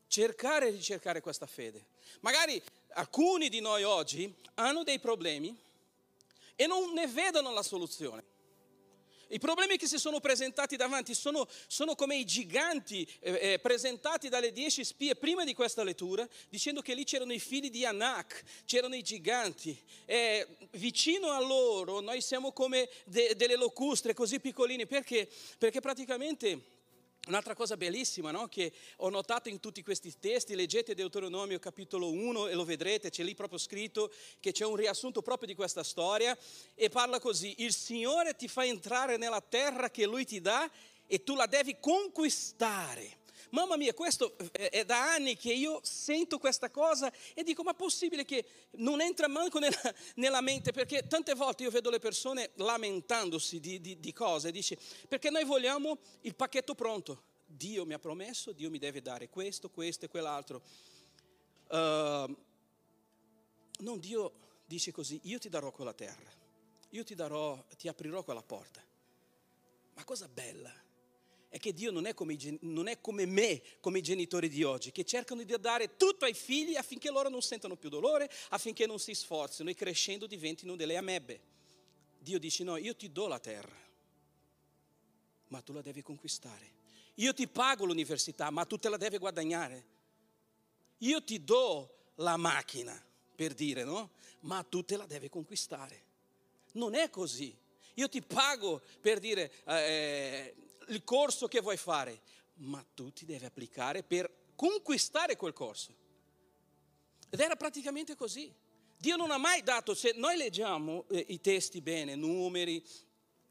Cercare 0.06 0.68
e 0.68 0.70
ricercare 0.70 1.22
questa 1.22 1.46
fede. 1.46 1.86
Magari 2.20 2.62
alcuni 2.90 3.48
di 3.48 3.60
noi 3.60 3.84
oggi 3.84 4.32
hanno 4.56 4.82
dei 4.82 4.98
problemi 4.98 5.56
e 6.56 6.66
non 6.66 6.92
ne 6.92 7.06
vedono 7.06 7.52
la 7.52 7.62
soluzione. 7.62 8.32
I 9.28 9.38
problemi 9.38 9.76
che 9.76 9.86
si 9.86 9.98
sono 9.98 10.20
presentati 10.20 10.76
davanti 10.76 11.14
sono, 11.14 11.48
sono 11.66 11.94
come 11.94 12.16
i 12.16 12.24
giganti 12.24 13.08
eh, 13.20 13.52
eh, 13.52 13.58
presentati 13.58 14.28
dalle 14.28 14.52
dieci 14.52 14.84
spie 14.84 15.16
prima 15.16 15.44
di 15.44 15.54
questa 15.54 15.82
lettura, 15.82 16.28
dicendo 16.48 16.80
che 16.82 16.94
lì 16.94 17.04
c'erano 17.04 17.32
i 17.32 17.38
figli 17.38 17.70
di 17.70 17.84
Anak, 17.84 18.42
c'erano 18.64 18.94
i 18.94 19.02
giganti. 19.02 19.76
Eh, 20.04 20.46
vicino 20.72 21.30
a 21.30 21.40
loro 21.40 22.00
noi 22.00 22.20
siamo 22.20 22.52
come 22.52 22.88
de, 23.04 23.34
delle 23.36 23.56
locustre 23.56 24.14
così 24.14 24.40
piccoline, 24.40 24.86
perché? 24.86 25.28
Perché 25.58 25.80
praticamente 25.80 26.73
Un'altra 27.26 27.54
cosa 27.54 27.78
bellissima 27.78 28.30
no? 28.30 28.48
che 28.48 28.70
ho 28.96 29.08
notato 29.08 29.48
in 29.48 29.58
tutti 29.58 29.82
questi 29.82 30.12
testi, 30.18 30.54
leggete 30.54 30.94
Deuteronomio 30.94 31.58
capitolo 31.58 32.10
1 32.10 32.48
e 32.48 32.54
lo 32.54 32.64
vedrete, 32.64 33.08
c'è 33.08 33.22
lì 33.22 33.34
proprio 33.34 33.58
scritto 33.58 34.12
che 34.40 34.52
c'è 34.52 34.66
un 34.66 34.76
riassunto 34.76 35.22
proprio 35.22 35.48
di 35.48 35.54
questa 35.54 35.82
storia 35.82 36.36
e 36.74 36.90
parla 36.90 37.18
così, 37.20 37.62
il 37.62 37.72
Signore 37.72 38.36
ti 38.36 38.46
fa 38.46 38.66
entrare 38.66 39.16
nella 39.16 39.40
terra 39.40 39.90
che 39.90 40.04
Lui 40.04 40.26
ti 40.26 40.42
dà 40.42 40.70
e 41.06 41.22
tu 41.22 41.34
la 41.34 41.46
devi 41.46 41.78
conquistare. 41.80 43.22
Mamma 43.54 43.76
mia, 43.76 43.94
questo 43.94 44.36
è 44.50 44.84
da 44.84 45.12
anni 45.12 45.36
che 45.36 45.52
io 45.52 45.78
sento 45.84 46.38
questa 46.38 46.70
cosa 46.70 47.12
e 47.34 47.44
dico, 47.44 47.62
ma 47.62 47.70
è 47.70 47.74
possibile 47.74 48.24
che 48.24 48.44
non 48.72 49.00
entra 49.00 49.28
manco 49.28 49.60
nella, 49.60 49.80
nella, 50.16 50.40
mente? 50.40 50.72
Perché 50.72 51.06
tante 51.06 51.34
volte 51.34 51.62
io 51.62 51.70
vedo 51.70 51.88
le 51.88 52.00
persone 52.00 52.50
lamentandosi 52.54 53.60
di, 53.60 53.80
di, 53.80 54.00
di 54.00 54.12
cose, 54.12 54.50
dice, 54.50 54.76
perché 55.06 55.30
noi 55.30 55.44
vogliamo 55.44 55.98
il 56.22 56.34
pacchetto 56.34 56.74
pronto. 56.74 57.22
Dio 57.46 57.86
mi 57.86 57.92
ha 57.92 58.00
promesso, 58.00 58.50
Dio 58.50 58.70
mi 58.70 58.78
deve 58.78 59.00
dare 59.00 59.28
questo, 59.28 59.70
questo 59.70 60.06
e 60.06 60.08
quell'altro. 60.08 60.60
uh, 61.68 62.36
non 63.78 64.00
Dio 64.00 64.32
dice 64.64 64.90
così, 64.90 65.20
io 65.24 65.38
ti 65.38 65.48
darò 65.48 65.70
quella 65.70 65.94
terra, 65.94 66.32
io 66.88 67.04
ti 67.04 67.14
darò, 67.14 67.64
ti 67.78 67.86
aprirò 67.86 68.24
quella 68.24 68.42
porta. 68.42 68.82
Ma 69.94 70.02
cosa 70.02 70.26
bella 70.26 70.83
è 71.54 71.60
che 71.60 71.72
Dio 71.72 71.92
non 71.92 72.04
è, 72.04 72.14
come, 72.14 72.36
non 72.62 72.88
è 72.88 73.00
come 73.00 73.26
me, 73.26 73.62
come 73.78 73.98
i 73.98 74.02
genitori 74.02 74.48
di 74.48 74.64
oggi, 74.64 74.90
che 74.90 75.04
cercano 75.04 75.40
di 75.40 75.54
dare 75.60 75.96
tutto 75.96 76.24
ai 76.24 76.34
figli 76.34 76.74
affinché 76.74 77.12
loro 77.12 77.28
non 77.28 77.42
sentano 77.42 77.76
più 77.76 77.88
dolore, 77.88 78.28
affinché 78.48 78.86
non 78.86 78.98
si 78.98 79.14
sforzino 79.14 79.70
e 79.70 79.74
crescendo 79.74 80.26
diventino 80.26 80.74
delle 80.74 80.96
amebbe. 80.96 81.40
Dio 82.18 82.40
dice 82.40 82.64
no, 82.64 82.76
io 82.76 82.96
ti 82.96 83.12
do 83.12 83.28
la 83.28 83.38
terra, 83.38 83.76
ma 85.46 85.60
tu 85.60 85.72
la 85.72 85.80
devi 85.80 86.02
conquistare. 86.02 86.72
Io 87.14 87.32
ti 87.32 87.46
pago 87.46 87.84
l'università, 87.84 88.50
ma 88.50 88.64
tu 88.64 88.76
te 88.76 88.88
la 88.88 88.96
devi 88.96 89.18
guadagnare. 89.18 89.86
Io 90.98 91.22
ti 91.22 91.44
do 91.44 92.10
la 92.16 92.36
macchina, 92.36 93.00
per 93.36 93.54
dire, 93.54 93.84
no? 93.84 94.10
Ma 94.40 94.64
tu 94.64 94.84
te 94.84 94.96
la 94.96 95.06
devi 95.06 95.28
conquistare. 95.28 96.02
Non 96.72 96.96
è 96.96 97.10
così. 97.10 97.56
Io 97.94 98.08
ti 98.08 98.22
pago 98.22 98.82
per 99.00 99.20
dire 99.20 99.52
eh, 99.66 100.54
il 100.88 101.04
corso 101.04 101.48
che 101.48 101.60
vuoi 101.60 101.76
fare, 101.76 102.20
ma 102.54 102.84
tu 102.94 103.12
ti 103.12 103.24
devi 103.24 103.44
applicare 103.44 104.02
per 104.02 104.52
conquistare 104.54 105.36
quel 105.36 105.52
corso. 105.52 105.94
Ed 107.30 107.40
era 107.40 107.56
praticamente 107.56 108.14
così. 108.14 108.52
Dio 108.96 109.16
non 109.16 109.30
ha 109.30 109.38
mai 109.38 109.62
dato, 109.62 109.94
se 109.94 110.12
noi 110.14 110.36
leggiamo 110.36 111.06
eh, 111.10 111.24
i 111.28 111.40
testi 111.40 111.80
bene, 111.80 112.14
numeri, 112.14 112.82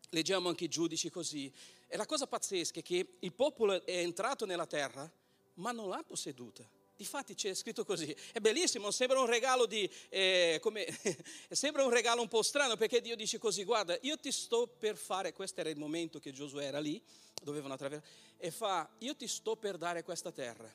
leggiamo 0.10 0.50
anche 0.50 0.66
i 0.66 0.70
giudici 0.70 1.10
così, 1.10 1.54
e 1.88 1.98
la 1.98 2.06
cosa 2.06 2.26
pazzesca 2.26 2.80
è 2.80 2.84
che 2.84 3.18
il 3.20 3.34
popolo 3.34 3.86
è 3.86 3.98
entrato 3.98 4.46
nella 4.46 4.66
terra, 4.66 5.12
ma 5.56 5.72
non 5.72 5.90
l'ha 5.90 6.04
posseduta. 6.04 6.68
Difatti 6.96 7.34
c'è 7.34 7.54
scritto 7.56 7.84
così, 7.84 8.16
è 8.32 8.40
bellissimo, 8.40 8.92
sembra 8.92 9.20
un 9.20 9.26
regalo 9.26 9.66
di, 9.66 9.90
eh, 10.10 10.60
come, 10.62 10.86
sembra 11.50 11.84
un 11.84 11.90
regalo 11.90 12.22
un 12.22 12.28
po' 12.28 12.44
strano 12.44 12.76
perché 12.76 13.02
Dio 13.02 13.16
dice 13.16 13.40
così, 13.40 13.64
guarda, 13.64 13.98
io 14.02 14.16
ti 14.18 14.32
sto 14.32 14.68
per 14.68 14.96
fare, 14.96 15.34
questo 15.34 15.62
era 15.62 15.72
il 15.72 15.78
momento 15.78 16.20
che 16.20 16.32
Giosuè 16.32 16.66
era 16.66 16.80
lì, 16.80 17.02
dovevano 17.42 17.74
attraversare, 17.74 18.12
e 18.38 18.52
fa, 18.52 18.88
io 19.00 19.16
ti 19.16 19.28
sto 19.28 19.56
per 19.56 19.78
dare 19.78 20.04
questa 20.04 20.32
terra. 20.32 20.72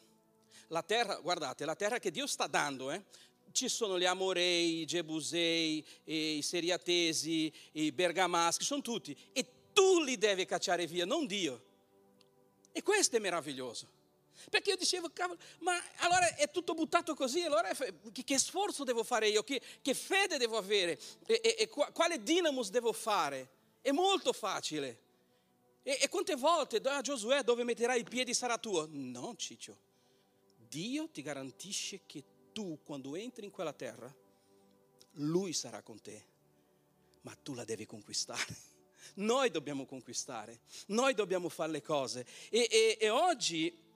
La 0.69 0.83
terra, 0.83 1.21
guardate, 1.21 1.65
la 1.65 1.77
terra 1.77 2.01
che 2.01 2.11
Dio 2.11 2.27
sta 2.27 2.49
dando, 2.49 2.91
eh, 2.91 3.05
ci 3.53 3.69
sono 3.69 3.97
gli 3.97 4.05
Amorei, 4.05 4.81
i 4.81 4.87
Gebusei, 4.87 5.87
i 6.05 6.43
Seriatesi, 6.43 7.53
i 7.73 7.93
Bergamaschi, 7.93 8.65
sono 8.65 8.83
tutti, 8.83 9.17
e 9.33 9.47
tu 9.73 10.03
li 10.03 10.19
devi 10.19 10.45
cacciare 10.47 10.87
via, 10.89 11.07
non 11.07 11.27
Dio. 11.27 11.65
E 12.73 12.83
questo 12.83 13.17
è 13.17 13.19
meraviglioso. 13.21 13.98
Perché 14.51 14.71
io 14.71 14.77
dicevo, 14.77 15.11
cavolo, 15.13 15.39
ma 15.61 15.73
allora 15.99 16.35
è 16.37 16.51
tutto 16.51 16.75
buttato 16.75 17.15
così, 17.15 17.43
allora 17.43 17.71
che, 18.13 18.39
sforzo 18.39 18.85
devo 18.85 19.03
fare 19.03 19.29
io, 19.29 19.43
che, 19.43 19.61
che 19.83 19.95
fede 19.95 20.39
devo 20.39 20.57
avere, 20.57 20.99
e, 21.27 21.41
e, 21.43 21.57
e, 21.59 21.69
quale 21.69 22.23
dinamus 22.23 22.71
devo 22.71 22.93
fare? 22.93 23.57
È 23.81 23.91
molto 23.91 24.33
facile. 24.33 25.07
E, 25.83 25.99
e 26.01 26.09
quante 26.09 26.35
volte 26.37 26.81
da 26.81 27.01
Giosuè 27.01 27.43
dove 27.43 27.65
metterai 27.65 28.01
i 28.01 28.05
piedi 28.05 28.33
sarà 28.33 28.59
tuo? 28.59 28.87
No, 28.91 29.35
Ciccio. 29.37 29.87
Dio 30.57 31.09
ti 31.09 31.23
garantisce 31.23 32.03
che 32.07 32.25
tu 32.53 32.81
quando 32.85 33.17
entri 33.17 33.45
in 33.45 33.51
quella 33.51 33.73
terra, 33.73 34.15
Lui 35.13 35.53
sarà 35.53 35.83
con 35.83 36.01
te, 36.01 36.27
ma 37.23 37.35
tu 37.43 37.55
la 37.55 37.65
devi 37.65 37.87
conquistare. 37.87 38.57
Noi 39.15 39.51
dobbiamo 39.51 39.87
conquistare, 39.87 40.61
noi 40.89 41.15
dobbiamo 41.15 41.49
fare 41.49 41.73
le 41.73 41.83
cose. 41.83 42.27
E 42.51 43.09
oggi 43.09 43.88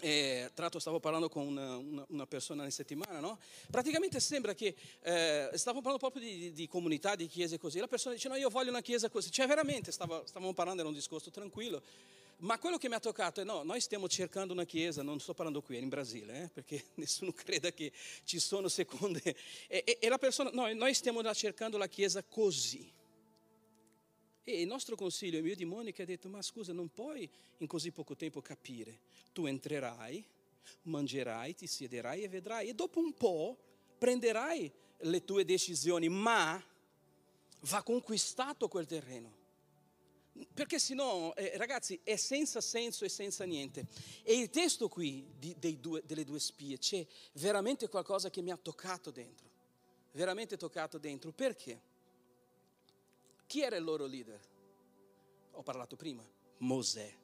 e, 0.00 0.50
tra 0.52 0.62
l'altro 0.62 0.80
stavo 0.80 1.00
parlando 1.00 1.28
con 1.28 1.46
una, 1.46 1.76
una, 1.76 2.04
una 2.08 2.26
persona 2.26 2.64
in 2.64 2.72
settimana, 2.72 3.20
no? 3.20 3.38
Praticamente 3.70 4.20
sembra 4.20 4.54
che, 4.54 4.74
eh, 5.02 5.50
stavo 5.54 5.80
parlando 5.80 5.98
proprio 5.98 6.22
di, 6.22 6.52
di, 6.52 6.66
comunità, 6.68 7.14
di 7.14 7.26
chiese 7.26 7.58
così, 7.58 7.78
la 7.78 7.86
persona 7.86 8.14
dice 8.14 8.28
no 8.28 8.36
io 8.36 8.48
voglio 8.48 8.70
una 8.70 8.80
chiesa 8.80 9.08
così, 9.08 9.30
cioè 9.30 9.46
veramente 9.46 9.92
stavo, 9.92 10.24
stavamo 10.26 10.52
parlando, 10.52 10.80
era 10.80 10.88
un 10.88 10.96
discorso 10.96 11.30
tranquillo, 11.30 11.82
ma 12.38 12.58
quello 12.58 12.76
che 12.76 12.88
mi 12.88 12.94
ha 12.94 13.00
toccato 13.00 13.40
è 13.40 13.44
no, 13.44 13.62
noi 13.62 13.80
stiamo 13.80 14.08
cercando 14.08 14.52
una 14.52 14.64
chiesa, 14.64 15.02
non 15.02 15.20
sto 15.20 15.34
parlando 15.34 15.62
qui, 15.62 15.76
è 15.76 15.80
in 15.80 15.88
Brasile, 15.88 16.42
eh, 16.42 16.48
perché 16.48 16.84
nessuno 16.96 17.32
creda 17.32 17.70
che 17.70 17.92
ci 18.24 18.38
sono 18.38 18.68
seconde, 18.68 19.22
e, 19.68 19.82
e, 19.86 19.98
e 20.00 20.08
la 20.08 20.18
persona, 20.18 20.50
no, 20.52 20.72
noi 20.72 20.94
stiamo 20.94 21.22
cercando 21.32 21.78
la 21.78 21.88
chiesa 21.88 22.22
così. 22.22 23.02
E 24.44 24.60
il 24.60 24.66
nostro 24.66 24.94
consiglio, 24.94 25.38
il 25.38 25.42
mio 25.42 25.56
di 25.56 25.64
Monica, 25.64 26.02
ha 26.02 26.06
detto, 26.06 26.28
ma 26.28 26.42
scusa, 26.42 26.74
non 26.74 26.92
puoi 26.92 27.28
in 27.58 27.66
così 27.66 27.90
poco 27.92 28.14
tempo 28.14 28.42
capire. 28.42 29.00
Tu 29.32 29.46
entrerai, 29.46 30.22
mangerai, 30.82 31.54
ti 31.54 31.66
siederai 31.66 32.22
e 32.22 32.28
vedrai. 32.28 32.68
E 32.68 32.74
dopo 32.74 33.00
un 33.00 33.14
po' 33.14 33.58
prenderai 33.96 34.70
le 34.98 35.24
tue 35.24 35.46
decisioni, 35.46 36.10
ma 36.10 36.62
va 37.60 37.82
conquistato 37.82 38.68
quel 38.68 38.86
terreno. 38.86 39.42
Perché 40.52 40.78
se 40.78 40.94
no, 40.94 41.34
eh, 41.36 41.56
ragazzi, 41.56 41.98
è 42.02 42.16
senza 42.16 42.60
senso 42.60 43.06
e 43.06 43.08
senza 43.08 43.44
niente. 43.44 43.86
E 44.22 44.34
il 44.34 44.50
testo 44.50 44.88
qui 44.88 45.24
di, 45.38 45.80
due, 45.80 46.02
delle 46.04 46.24
due 46.24 46.40
spie 46.40 46.76
c'è 46.76 47.06
veramente 47.34 47.88
qualcosa 47.88 48.28
che 48.28 48.42
mi 48.42 48.50
ha 48.50 48.58
toccato 48.58 49.10
dentro. 49.10 49.48
Veramente 50.12 50.58
toccato 50.58 50.98
dentro. 50.98 51.30
Perché? 51.32 51.92
Chi 53.54 53.62
era 53.62 53.76
il 53.76 53.84
loro 53.84 54.06
leader? 54.06 54.40
Ho 55.52 55.62
parlato 55.62 55.94
prima, 55.94 56.28
Mosè, 56.58 57.16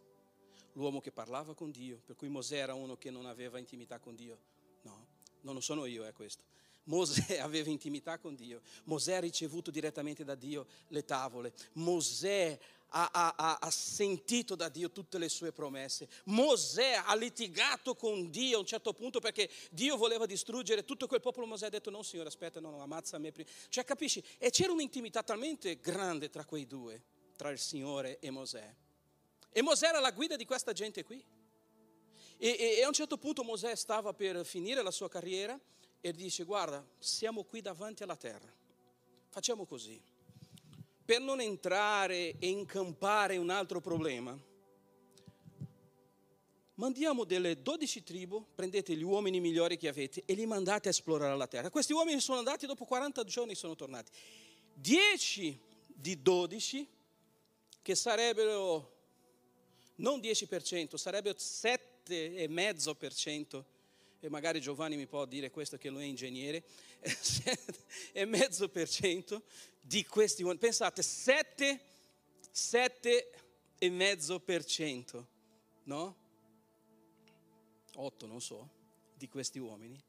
l'uomo 0.74 1.00
che 1.00 1.10
parlava 1.10 1.54
con 1.54 1.72
Dio, 1.72 2.00
per 2.06 2.14
cui 2.14 2.28
Mosè 2.28 2.56
era 2.56 2.72
uno 2.72 2.96
che 2.96 3.10
non 3.10 3.26
aveva 3.26 3.58
intimità 3.58 3.98
con 3.98 4.14
Dio. 4.14 4.38
No, 4.82 5.06
non 5.40 5.60
sono 5.60 5.86
io, 5.86 6.04
è 6.04 6.12
questo. 6.12 6.44
Mosè 6.84 7.38
aveva 7.42 7.68
intimità 7.68 8.18
con 8.18 8.36
Dio, 8.36 8.60
Mosè 8.84 9.14
ha 9.14 9.18
ricevuto 9.18 9.72
direttamente 9.72 10.22
da 10.22 10.36
Dio 10.36 10.68
le 10.90 11.04
tavole, 11.04 11.52
Mosè 11.72 12.56
ha, 12.90 13.10
ha, 13.12 13.58
ha, 13.60 13.70
sentito 13.70 14.54
da 14.54 14.68
Dio 14.68 14.90
tutte 14.90 15.18
le 15.18 15.28
sue 15.28 15.52
promesse, 15.52 16.08
Mosè 16.24 17.02
ha 17.04 17.14
litigato 17.14 17.94
con 17.94 18.30
Dio 18.30 18.56
a 18.56 18.60
un 18.60 18.66
certo 18.66 18.92
punto 18.92 19.20
perché 19.20 19.48
Dio 19.70 19.96
voleva 19.96 20.26
distruggere 20.26 20.84
tutto 20.84 21.06
quel 21.06 21.20
popolo, 21.20 21.46
Mosè 21.46 21.66
ha 21.66 21.70
detto 21.70 21.90
no 21.90 22.02
signore 22.02 22.28
aspetta, 22.28 22.60
no, 22.60 22.70
no 22.70 22.82
ammazza 22.82 23.18
me 23.18 23.32
prima, 23.32 23.48
cioè 23.68 23.84
capisci? 23.84 24.22
E 24.38 24.50
c'era 24.50 24.72
un'intimità 24.72 25.22
talmente 25.22 25.78
grande 25.78 26.28
tra 26.30 26.44
quei 26.44 26.66
due, 26.66 27.02
tra 27.36 27.50
il 27.50 27.58
Signore 27.58 28.18
e 28.18 28.30
Mosè. 28.30 28.74
E 29.52 29.62
Mosè 29.62 29.86
era 29.86 30.00
la 30.00 30.10
guida 30.10 30.36
di 30.36 30.44
questa 30.44 30.72
gente 30.72 31.02
qui. 31.02 31.24
E, 32.36 32.48
e, 32.48 32.76
e 32.78 32.82
a 32.82 32.86
un 32.86 32.92
certo 32.92 33.18
punto 33.18 33.42
Mosè 33.42 33.74
stava 33.74 34.12
per 34.12 34.44
finire 34.44 34.82
la 34.82 34.90
sua 34.90 35.08
carriera 35.08 35.58
e 36.00 36.12
dice 36.12 36.44
guarda, 36.44 36.84
siamo 36.98 37.44
qui 37.44 37.60
davanti 37.60 38.02
alla 38.02 38.16
terra, 38.16 38.50
facciamo 39.28 39.66
così, 39.66 40.00
per 41.10 41.20
non 41.20 41.40
entrare 41.40 42.36
e 42.38 42.46
incampare 42.46 43.36
un 43.36 43.50
altro 43.50 43.80
problema, 43.80 44.38
mandiamo 46.74 47.24
delle 47.24 47.60
12 47.60 48.04
tribù, 48.04 48.46
prendete 48.54 48.94
gli 48.94 49.02
uomini 49.02 49.40
migliori 49.40 49.76
che 49.76 49.88
avete 49.88 50.22
e 50.24 50.34
li 50.34 50.46
mandate 50.46 50.86
a 50.86 50.92
esplorare 50.92 51.36
la 51.36 51.48
terra. 51.48 51.68
Questi 51.68 51.92
uomini 51.92 52.20
sono 52.20 52.38
andati, 52.38 52.64
dopo 52.64 52.84
40 52.84 53.24
giorni 53.24 53.56
sono 53.56 53.74
tornati. 53.74 54.12
10 54.72 55.60
di 55.88 56.22
12, 56.22 56.88
che 57.82 57.94
sarebbero 57.96 58.98
non 59.96 60.20
10%, 60.20 60.94
sarebbero 60.94 61.36
7,5%, 61.36 63.64
e 64.20 64.28
magari 64.28 64.60
Giovanni 64.60 64.96
mi 64.96 65.06
può 65.06 65.24
dire 65.24 65.50
questo 65.50 65.78
che 65.78 65.88
lui 65.88 66.02
è 66.02 66.06
ingegnere, 66.06 66.62
e 68.12 68.24
mezzo 68.26 68.68
per 68.68 68.88
cento 68.88 69.42
di 69.80 70.04
questi 70.04 70.42
uomini, 70.42 70.60
pensate, 70.60 71.02
7, 71.02 71.80
7 72.50 73.30
e 73.78 73.90
mezzo 73.90 74.38
per 74.40 74.64
cento, 74.64 75.26
no? 75.84 76.16
8 77.94 78.26
non 78.26 78.40
so, 78.40 78.68
di 79.14 79.26
questi 79.28 79.58
uomini 79.58 80.00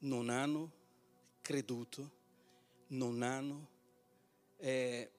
non 0.00 0.28
hanno 0.28 0.70
creduto, 1.40 2.10
non 2.88 3.22
hanno 3.22 3.68
eh, 4.58 5.10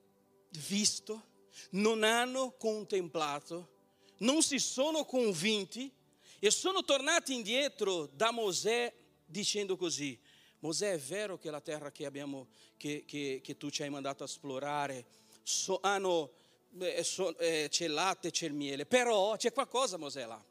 visto, 0.68 1.36
non 1.72 2.04
hanno 2.04 2.52
contemplato, 2.52 3.76
non 4.18 4.44
si 4.44 4.60
sono 4.60 5.06
convinti 5.06 5.92
e 6.40 6.52
sono 6.52 6.84
tornati 6.84 7.34
indietro 7.34 8.08
da 8.14 8.32
Mosè 8.32 8.94
dicendo 9.26 9.76
così, 9.76 10.18
Mosè 10.60 10.92
è 10.92 11.00
vero 11.00 11.38
che 11.38 11.52
la 11.52 11.62
terra 11.62 11.92
che, 11.92 12.06
abbiamo, 12.06 12.48
che, 12.78 13.04
che, 13.06 13.42
che 13.44 13.58
tu 13.58 13.70
ci 13.70 13.84
hai 13.84 13.90
mandato 13.90 14.24
a 14.24 14.26
esplorare 14.26 15.06
so, 15.44 15.80
hanno, 15.82 16.32
eh, 16.80 17.04
so, 17.04 17.38
eh, 17.38 17.68
c'è 17.70 17.86
il 17.86 17.94
latte, 17.94 18.32
c'è 18.32 18.48
il 18.48 18.54
miele, 18.54 18.86
però 18.86 19.36
c'è 19.36 19.52
qualcosa 19.52 19.98
Mosè 19.98 20.26
là. 20.26 20.44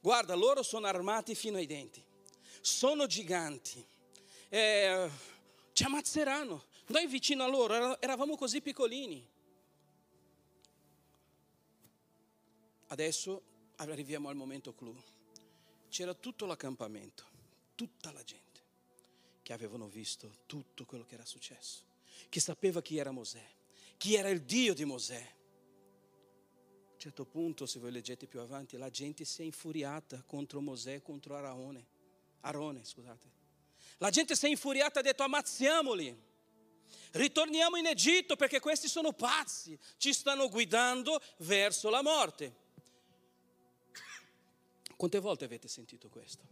Guarda, 0.00 0.34
loro 0.34 0.62
sono 0.62 0.86
armati 0.86 1.34
fino 1.34 1.58
ai 1.58 1.66
denti, 1.66 2.02
sono 2.60 3.06
giganti, 3.06 3.84
eh, 4.48 5.10
ci 5.72 5.84
ammazzeranno. 5.84 6.64
Noi 6.86 7.06
vicino 7.06 7.44
a 7.44 7.48
loro 7.48 8.00
eravamo 8.00 8.36
così 8.36 8.62
piccolini. 8.62 9.26
Adesso 12.86 13.42
arriviamo 13.78 14.28
al 14.28 14.36
momento 14.36 14.74
clou. 14.74 14.96
C'era 15.88 16.14
tutto 16.14 16.46
l'accampamento, 16.46 17.24
tutta 17.74 18.12
la 18.12 18.22
gente 18.22 18.46
che 19.42 19.52
avevano 19.52 19.88
visto 19.88 20.40
tutto 20.46 20.84
quello 20.84 21.04
che 21.04 21.14
era 21.14 21.24
successo, 21.24 21.82
che 22.28 22.40
sapeva 22.40 22.82
chi 22.82 22.98
era 22.98 23.10
Mosè, 23.10 23.44
chi 23.96 24.14
era 24.14 24.28
il 24.28 24.42
Dio 24.42 24.74
di 24.74 24.84
Mosè. 24.84 25.16
A 25.16 26.92
un 26.92 26.98
certo 26.98 27.24
punto, 27.24 27.64
se 27.64 27.78
voi 27.78 27.92
leggete 27.92 28.26
più 28.26 28.40
avanti, 28.40 28.76
la 28.76 28.90
gente 28.90 29.24
si 29.24 29.42
è 29.42 29.44
infuriata 29.44 30.22
contro 30.26 30.60
Mosè, 30.60 31.00
contro 31.00 31.36
Arone, 31.36 31.86
Arone, 32.40 32.84
scusate. 32.84 33.36
La 33.98 34.10
gente 34.10 34.36
si 34.36 34.46
è 34.46 34.48
infuriata 34.48 34.98
e 34.98 35.00
ha 35.00 35.04
detto 35.04 35.22
ammazziamoli. 35.22 36.26
Ritorniamo 37.12 37.76
in 37.76 37.86
Egitto 37.86 38.36
perché 38.36 38.60
questi 38.60 38.88
sono 38.88 39.12
pazzi, 39.12 39.78
ci 39.96 40.12
stanno 40.12 40.48
guidando 40.48 41.20
verso 41.38 41.88
la 41.88 42.02
morte. 42.02 42.66
Quante 44.98 45.20
volte 45.20 45.44
avete 45.44 45.68
sentito 45.68 46.08
questo? 46.08 46.44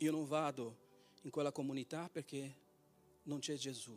Io 0.00 0.10
non 0.10 0.26
vado 0.26 0.76
in 1.22 1.30
quella 1.30 1.52
comunità 1.52 2.08
perché 2.08 2.52
non 3.22 3.38
c'è 3.38 3.54
Gesù, 3.54 3.96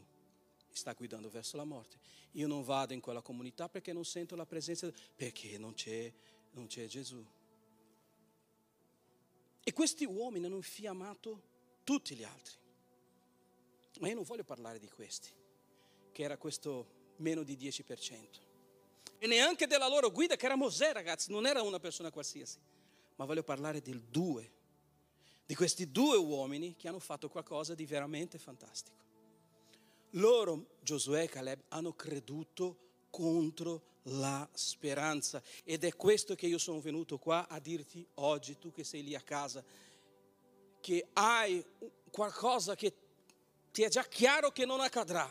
sta 0.69 0.93
guidando 0.93 1.27
verso 1.27 1.57
la 1.57 1.63
morte. 1.63 1.97
Io 2.33 2.45
non 2.45 2.61
vado 2.61 2.93
in 2.93 2.99
quella 2.99 3.23
comunità 3.23 3.67
perché 3.67 3.93
non 3.93 4.05
sento 4.05 4.35
la 4.35 4.45
presenza, 4.45 4.93
perché 5.15 5.57
non 5.57 5.73
c'è, 5.73 6.13
non 6.51 6.67
c'è 6.67 6.85
Gesù. 6.85 7.25
E 9.63 9.73
questi 9.73 10.05
uomini 10.05 10.45
hanno 10.45 10.57
infiammato 10.57 11.41
tutti 11.83 12.13
gli 12.13 12.23
altri. 12.23 12.53
Ma 14.01 14.07
io 14.07 14.13
non 14.13 14.23
voglio 14.23 14.43
parlare 14.43 14.77
di 14.77 14.87
questi, 14.87 15.31
che 16.11 16.21
era 16.21 16.37
questo 16.37 17.15
meno 17.15 17.41
di 17.41 17.57
10%. 17.57 18.46
E 19.19 19.27
neanche 19.27 19.67
della 19.67 19.87
loro 19.87 20.11
guida, 20.11 20.35
che 20.35 20.45
era 20.45 20.55
Mosè, 20.55 20.93
ragazzi, 20.93 21.31
non 21.31 21.45
era 21.45 21.61
una 21.61 21.79
persona 21.79 22.11
qualsiasi. 22.11 22.59
Ma 23.15 23.25
voglio 23.25 23.43
parlare 23.43 23.81
del 23.81 24.01
due, 24.01 24.51
di 25.45 25.55
questi 25.55 25.91
due 25.91 26.17
uomini 26.17 26.75
che 26.75 26.87
hanno 26.87 26.99
fatto 26.99 27.29
qualcosa 27.29 27.73
di 27.73 27.85
veramente 27.85 28.37
fantastico. 28.37 28.95
Loro, 30.11 30.77
Giosuè 30.81 31.23
e 31.23 31.29
Caleb, 31.29 31.63
hanno 31.69 31.93
creduto 31.93 32.77
contro 33.09 33.95
la 34.03 34.47
speranza. 34.53 35.41
Ed 35.63 35.83
è 35.83 35.95
questo 35.95 36.35
che 36.35 36.47
io 36.47 36.57
sono 36.57 36.79
venuto 36.79 37.17
qua 37.17 37.47
a 37.47 37.59
dirti 37.59 38.05
oggi, 38.15 38.57
tu 38.57 38.71
che 38.71 38.83
sei 38.83 39.03
lì 39.03 39.15
a 39.15 39.21
casa, 39.21 39.63
che 40.79 41.07
hai 41.13 41.65
qualcosa 42.11 42.75
che 42.75 42.93
ti 43.71 43.83
è 43.83 43.89
già 43.89 44.03
chiaro 44.03 44.51
che 44.51 44.65
non 44.65 44.79
accadrà. 44.79 45.27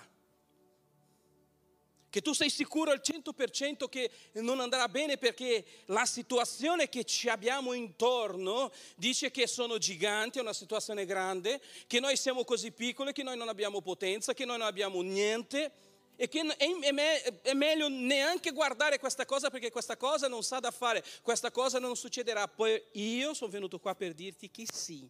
Che 2.09 2.23
tu 2.23 2.33
sei 2.33 2.49
sicuro 2.49 2.91
al 2.91 3.03
100% 3.05 3.89
che 3.89 4.11
non 4.35 4.61
andrà 4.61 4.89
bene 4.89 5.19
perché 5.19 5.65
la 5.87 6.07
situazione 6.07 6.89
che 6.89 7.05
ci 7.05 7.29
abbiamo 7.29 7.73
intorno 7.73 8.73
dice 8.97 9.31
che 9.31 9.47
sono 9.47 9.79
giganti, 9.79 10.39
è 10.39 10.41
una 10.41 10.53
situazione 10.53 11.05
grande, 11.05 11.61
che 11.87 12.01
noi 12.01 12.17
siamo 12.17 12.45
così 12.45 12.71
piccoli, 12.73 13.13
che 13.13 13.23
noi 13.23 13.37
non 13.37 13.49
abbiamo 13.49 13.81
potenza, 13.81 14.35
che 14.35 14.45
noi 14.45 14.59
non 14.59 14.67
abbiamo 14.67 15.03
niente 15.03 15.73
e 16.17 16.29
che 16.29 16.41
è, 16.41 17.53
meglio 17.53 17.89
neanche 17.89 18.53
guardare 18.53 18.99
questa 18.99 19.27
cosa 19.27 19.51
perché 19.51 19.71
questa 19.71 19.97
cosa 19.97 20.29
non 20.29 20.43
sa 20.43 20.61
da 20.61 20.71
fare, 20.71 21.05
questa 21.23 21.51
cosa 21.51 21.79
non 21.79 21.95
succederà. 21.97 22.49
Poi 22.49 22.83
io 22.93 23.35
sono 23.35 23.51
venuto 23.51 23.79
qua 23.79 23.95
per 23.95 24.15
dirti 24.15 24.51
che 24.51 24.65
sì 24.73 25.09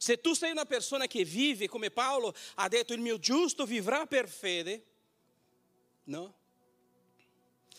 se 0.00 0.20
tu 0.20 0.32
sei 0.32 0.52
una 0.52 0.64
persona 0.64 1.08
che 1.08 1.24
vive 1.24 1.66
come 1.66 1.90
Paolo 1.90 2.32
ha 2.54 2.68
detto 2.68 2.92
il 2.92 3.00
mio 3.00 3.18
giusto 3.18 3.66
vivrà 3.66 4.06
per 4.06 4.28
fede, 4.28 4.84
no? 6.08 6.34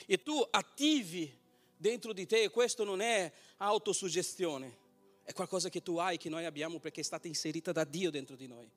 E 0.05 0.23
tu 0.23 0.45
attivi 0.49 1.37
dentro 1.75 2.13
di 2.13 2.25
te, 2.25 2.49
questo 2.49 2.83
non 2.83 3.01
è 3.01 3.31
autosuggestione, 3.57 4.77
è 5.23 5.33
qualcosa 5.33 5.69
che 5.69 5.81
tu 5.81 5.97
hai, 5.97 6.17
che 6.17 6.29
noi 6.29 6.45
abbiamo 6.45 6.79
perché 6.79 7.01
è 7.01 7.03
stata 7.03 7.27
inserita 7.27 7.71
da 7.71 7.83
Dio 7.83 8.09
dentro 8.09 8.35
di 8.35 8.47
noi, 8.47 8.69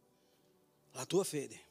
la 0.93 1.07
tua 1.07 1.25
fede. 1.25 1.71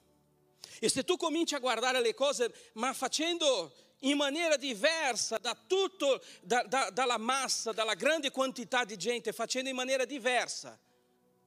E 0.79 0.89
se 0.89 1.03
tu 1.03 1.17
cominci 1.17 1.53
a 1.53 1.59
guardare 1.59 2.01
le 2.01 2.13
cose, 2.13 2.53
ma 2.73 2.93
facendo 2.93 3.73
in 3.99 4.17
maniera 4.17 4.57
diversa 4.57 5.37
da 5.37 5.55
tutto, 5.55 6.23
da, 6.41 6.63
da, 6.63 6.89
dalla 6.89 7.17
massa, 7.17 7.71
dalla 7.71 7.93
grande 7.93 8.31
quantità 8.31 8.83
di 8.83 8.97
gente, 8.97 9.31
facendo 9.31 9.69
in 9.69 9.75
maniera 9.75 10.05
diversa, 10.05 10.79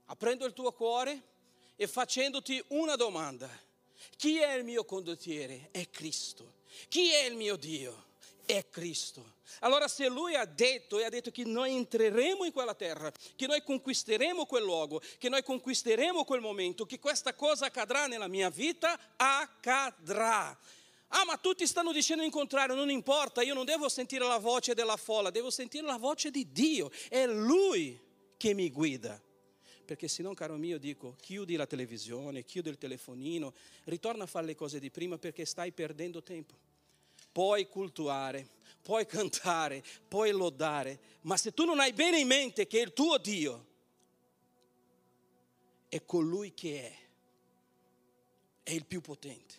aprendo 0.06 0.44
il 0.44 0.52
tuo 0.52 0.72
cuore 0.72 1.22
e 1.76 1.86
facendoti 1.86 2.62
una 2.68 2.94
domanda. 2.94 3.48
Chi 4.16 4.38
è 4.38 4.54
il 4.54 4.64
mio 4.64 4.84
condottiere? 4.84 5.68
È 5.70 5.88
Cristo. 5.90 6.62
Chi 6.88 7.10
è 7.10 7.24
il 7.24 7.36
mio 7.36 7.56
Dio? 7.56 8.12
È 8.44 8.68
Cristo. 8.68 9.34
Allora 9.60 9.88
se 9.88 10.08
lui 10.08 10.34
ha 10.34 10.44
detto 10.44 10.98
e 10.98 11.04
ha 11.04 11.08
detto 11.08 11.30
che 11.30 11.44
noi 11.44 11.74
entreremo 11.74 12.44
in 12.44 12.52
quella 12.52 12.74
terra, 12.74 13.12
che 13.36 13.46
noi 13.46 13.62
conquisteremo 13.62 14.46
quel 14.46 14.64
luogo, 14.64 15.00
che 15.18 15.28
noi 15.28 15.42
conquisteremo 15.42 16.24
quel 16.24 16.40
momento, 16.40 16.84
che 16.84 16.98
questa 16.98 17.34
cosa 17.34 17.66
accadrà 17.66 18.06
nella 18.06 18.28
mia 18.28 18.50
vita, 18.50 18.98
accadrà. 19.16 20.58
Ah, 21.08 21.24
ma 21.24 21.36
tutti 21.36 21.66
stanno 21.66 21.92
dicendo 21.92 22.24
il 22.24 22.30
contrario, 22.30 22.74
non 22.74 22.90
importa, 22.90 23.42
io 23.42 23.54
non 23.54 23.64
devo 23.64 23.88
sentire 23.88 24.26
la 24.26 24.38
voce 24.38 24.74
della 24.74 24.96
folla, 24.96 25.30
devo 25.30 25.50
sentire 25.50 25.86
la 25.86 25.96
voce 25.96 26.30
di 26.30 26.50
Dio. 26.50 26.90
È 27.08 27.24
Lui 27.26 28.00
che 28.36 28.52
mi 28.52 28.70
guida 28.70 29.20
perché 29.84 30.08
se 30.08 30.22
no, 30.22 30.34
caro 30.34 30.56
mio, 30.56 30.78
dico, 30.78 31.16
chiudi 31.20 31.56
la 31.56 31.66
televisione, 31.66 32.44
chiudi 32.44 32.70
il 32.70 32.78
telefonino, 32.78 33.54
ritorna 33.84 34.24
a 34.24 34.26
fare 34.26 34.46
le 34.46 34.54
cose 34.54 34.80
di 34.80 34.90
prima 34.90 35.18
perché 35.18 35.44
stai 35.44 35.72
perdendo 35.72 36.22
tempo. 36.22 36.54
Puoi 37.30 37.68
cultuare, 37.68 38.48
puoi 38.82 39.06
cantare, 39.06 39.82
puoi 40.08 40.30
lodare, 40.30 40.98
ma 41.22 41.36
se 41.36 41.52
tu 41.52 41.64
non 41.64 41.80
hai 41.80 41.92
bene 41.92 42.18
in 42.18 42.26
mente 42.26 42.66
che 42.66 42.80
il 42.80 42.92
tuo 42.92 43.18
Dio 43.18 43.66
è 45.88 46.04
colui 46.04 46.52
che 46.54 46.82
è, 46.82 46.98
è 48.62 48.72
il 48.72 48.84
più 48.84 49.00
potente, 49.00 49.54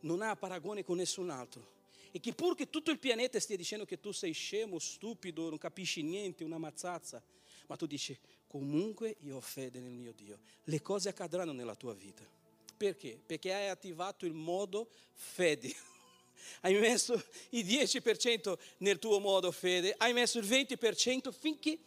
non 0.00 0.22
ha 0.22 0.36
paragone 0.36 0.84
con 0.84 0.96
nessun 0.96 1.30
altro. 1.30 1.78
E 2.12 2.18
che 2.18 2.32
pur 2.32 2.56
che 2.56 2.68
tutto 2.68 2.90
il 2.90 2.98
pianeta 2.98 3.38
stia 3.38 3.56
dicendo 3.56 3.84
che 3.84 4.00
tu 4.00 4.10
sei 4.10 4.32
scemo, 4.32 4.78
stupido, 4.80 5.48
non 5.48 5.58
capisci 5.58 6.02
niente, 6.02 6.42
una 6.42 6.58
mazzazza, 6.58 7.22
ma 7.70 7.76
tu 7.76 7.86
dici 7.86 8.18
comunque 8.48 9.14
io 9.20 9.36
ho 9.36 9.40
fede 9.40 9.78
nel 9.78 9.92
mio 9.92 10.12
Dio, 10.12 10.40
le 10.64 10.82
cose 10.82 11.08
accadranno 11.08 11.52
nella 11.52 11.76
tua 11.76 11.94
vita. 11.94 12.28
Perché? 12.76 13.16
Perché 13.24 13.54
hai 13.54 13.68
attivato 13.68 14.26
il 14.26 14.32
modo 14.32 14.90
fede. 15.12 15.72
Hai 16.62 16.74
messo 16.74 17.12
il 17.50 17.64
10% 17.64 18.58
nel 18.78 18.98
tuo 18.98 19.20
modo 19.20 19.52
fede, 19.52 19.94
hai 19.98 20.14
messo 20.14 20.38
il 20.38 20.46
20% 20.46 21.30
finché 21.30 21.78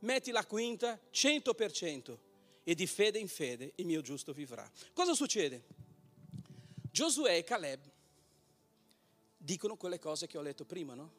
metti 0.00 0.30
la 0.30 0.44
quinta 0.44 0.98
100% 1.12 2.18
e 2.64 2.74
di 2.74 2.86
fede 2.86 3.18
in 3.18 3.28
fede 3.28 3.72
il 3.76 3.86
mio 3.86 4.00
giusto 4.00 4.32
vivrà. 4.32 4.68
Cosa 4.94 5.14
succede? 5.14 5.62
Giosuè 6.90 7.36
e 7.36 7.44
Caleb 7.44 7.80
dicono 9.36 9.76
quelle 9.76 9.98
cose 9.98 10.26
che 10.26 10.38
ho 10.38 10.42
letto 10.42 10.64
prima, 10.64 10.94
no? 10.94 11.12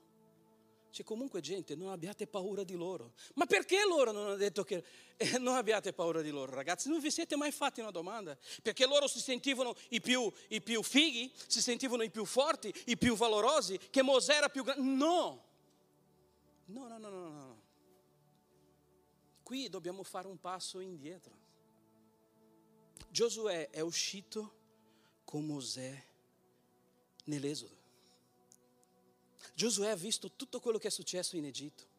C'è 0.92 1.04
comunque 1.04 1.40
gente, 1.42 1.76
non 1.76 1.90
abbiate 1.90 2.26
paura 2.26 2.64
di 2.64 2.76
loro. 2.76 3.14
Ma 3.36 3.46
perché 3.46 3.78
loro 3.88 4.12
non 4.12 4.26
hanno 4.26 4.36
detto 4.36 4.64
che 4.64 4.84
eh, 5.18 5.38
non 5.38 5.56
abbiate 5.56 5.94
paura 5.94 6.22
di 6.22 6.30
loro, 6.30 6.54
ragazzi? 6.54 6.90
Non 6.90 7.00
vi 7.00 7.12
siete 7.12 7.36
mai 7.36 7.52
fatti 7.52 7.80
una 7.80 7.92
domanda? 7.92 8.38
Perché 8.62 8.86
loro 8.86 9.08
si 9.08 9.20
sentivano 9.20 9.76
i 9.90 10.02
più, 10.02 10.32
i 10.50 10.62
più 10.62 10.82
fighi, 10.82 11.32
si 11.48 11.62
sentivano 11.62 12.04
i 12.04 12.10
più 12.10 12.26
forti, 12.26 12.74
i 12.86 12.98
più 12.98 13.16
valorosi, 13.16 13.78
che 13.90 14.02
Mosè 14.02 14.34
era 14.34 14.50
più 14.50 14.64
grande? 14.64 14.84
No. 14.84 15.44
No, 16.66 16.88
no, 16.88 16.98
no, 16.98 17.10
no, 17.10 17.30
no. 17.30 17.62
Qui 19.44 19.70
dobbiamo 19.70 20.04
fare 20.04 20.28
un 20.28 20.40
passo 20.40 20.80
indietro. 20.80 21.38
Giosuè 23.10 23.70
è 23.70 23.80
uscito 23.80 24.58
con 25.24 25.46
Mosè 25.46 26.06
nell'Esodo. 27.26 27.79
Giosuè 29.54 29.90
ha 29.90 29.96
visto 29.96 30.32
tutto 30.36 30.60
quello 30.60 30.78
che 30.78 30.88
è 30.88 30.92
successo 30.92 31.36
in 31.36 31.46
Egitto. 31.46 31.98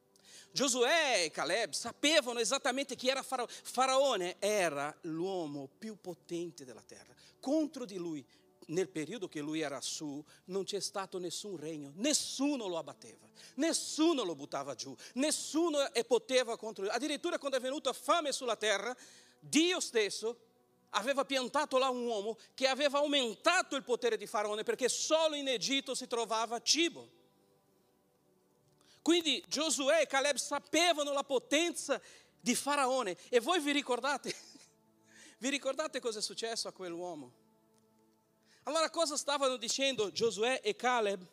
Giosuè 0.52 1.22
e 1.24 1.30
Caleb 1.30 1.72
sapevano 1.72 2.40
esattamente 2.40 2.96
chi 2.96 3.08
era 3.08 3.22
Faraone. 3.22 3.52
Faraone 3.62 4.36
era 4.38 4.96
l'uomo 5.02 5.68
più 5.78 5.96
potente 6.00 6.64
della 6.64 6.82
terra. 6.82 7.14
Contro 7.38 7.84
di 7.84 7.96
lui, 7.96 8.26
nel 8.66 8.88
periodo 8.88 9.28
che 9.28 9.40
lui 9.40 9.60
era 9.60 9.80
su, 9.80 10.22
non 10.46 10.64
c'è 10.64 10.80
stato 10.80 11.18
nessun 11.18 11.56
regno, 11.56 11.92
nessuno 11.96 12.66
lo 12.66 12.78
abbatteva, 12.78 13.28
nessuno 13.56 14.24
lo 14.24 14.34
buttava 14.34 14.74
giù, 14.74 14.94
nessuno 15.14 15.78
poteva 16.06 16.56
contro 16.56 16.84
lui. 16.84 16.92
Addirittura 16.92 17.38
quando 17.38 17.56
è 17.56 17.60
venuta 17.60 17.92
fame 17.92 18.32
sulla 18.32 18.56
terra, 18.56 18.96
Dio 19.38 19.80
stesso 19.80 20.48
aveva 20.90 21.24
piantato 21.24 21.78
là 21.78 21.88
un 21.88 22.04
uomo 22.04 22.36
che 22.54 22.66
aveva 22.66 22.98
aumentato 22.98 23.76
il 23.76 23.84
potere 23.84 24.16
di 24.16 24.26
Faraone 24.26 24.64
perché 24.64 24.88
solo 24.88 25.36
in 25.36 25.48
Egitto 25.48 25.94
si 25.94 26.06
trovava 26.06 26.60
cibo. 26.60 27.18
Quindi 29.02 29.42
Giosuè 29.46 30.02
e 30.02 30.06
Caleb 30.06 30.36
sapevano 30.36 31.12
la 31.12 31.24
potenza 31.24 32.00
di 32.40 32.54
Faraone. 32.54 33.16
E 33.28 33.40
voi 33.40 33.60
vi 33.60 33.72
ricordate? 33.72 34.34
Vi 35.40 35.48
ricordate 35.48 36.00
cosa 36.00 36.18
è 36.18 36.22
successo 36.22 36.68
a 36.68 36.72
quell'uomo? 36.72 37.32
Allora 38.64 38.90
cosa 38.90 39.16
stavano 39.16 39.56
dicendo 39.56 40.12
Giosuè 40.12 40.60
e 40.62 40.76
Caleb 40.76 41.26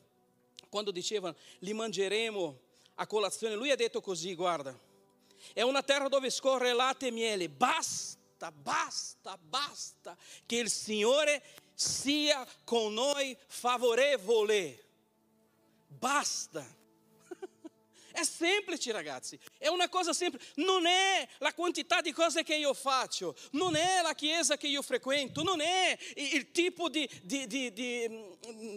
quando 0.69 0.91
dicevano 0.91 1.35
li 1.59 1.73
mangeremo 1.73 2.59
a 2.95 3.07
colazione, 3.07 3.55
lui 3.55 3.71
ha 3.71 3.75
detto 3.75 4.01
così, 4.01 4.33
guarda, 4.33 4.77
è 5.53 5.61
una 5.61 5.83
terra 5.83 6.07
dove 6.07 6.29
scorre 6.29 6.73
latte 6.73 7.07
e 7.07 7.11
miele, 7.11 7.49
basta, 7.49 8.51
basta, 8.51 9.37
basta 9.37 10.17
che 10.45 10.57
il 10.57 10.69
Signore 10.69 11.43
sia 11.73 12.45
con 12.63 12.93
noi 12.93 13.37
favorevole, 13.47 14.83
basta. 15.87 16.75
È 18.17 18.23
semplice 18.23 18.91
ragazzi, 18.91 19.39
è 19.59 19.67
una 19.67 19.89
cosa 19.89 20.11
semplice, 20.11 20.53
non 20.55 20.87
è 20.87 21.27
la 21.37 21.53
quantità 21.53 22.01
di 22.01 22.11
cose 22.11 22.41
che 22.41 22.55
io 22.55 22.73
faccio, 22.73 23.35
non 23.51 23.75
è 23.75 24.01
la 24.01 24.15
chiesa 24.15 24.57
che 24.57 24.65
io 24.65 24.81
frequento, 24.81 25.43
non 25.43 25.61
è 25.61 25.95
il 26.15 26.49
tipo 26.51 26.89
di, 26.89 27.07
di, 27.21 27.45
di, 27.45 27.71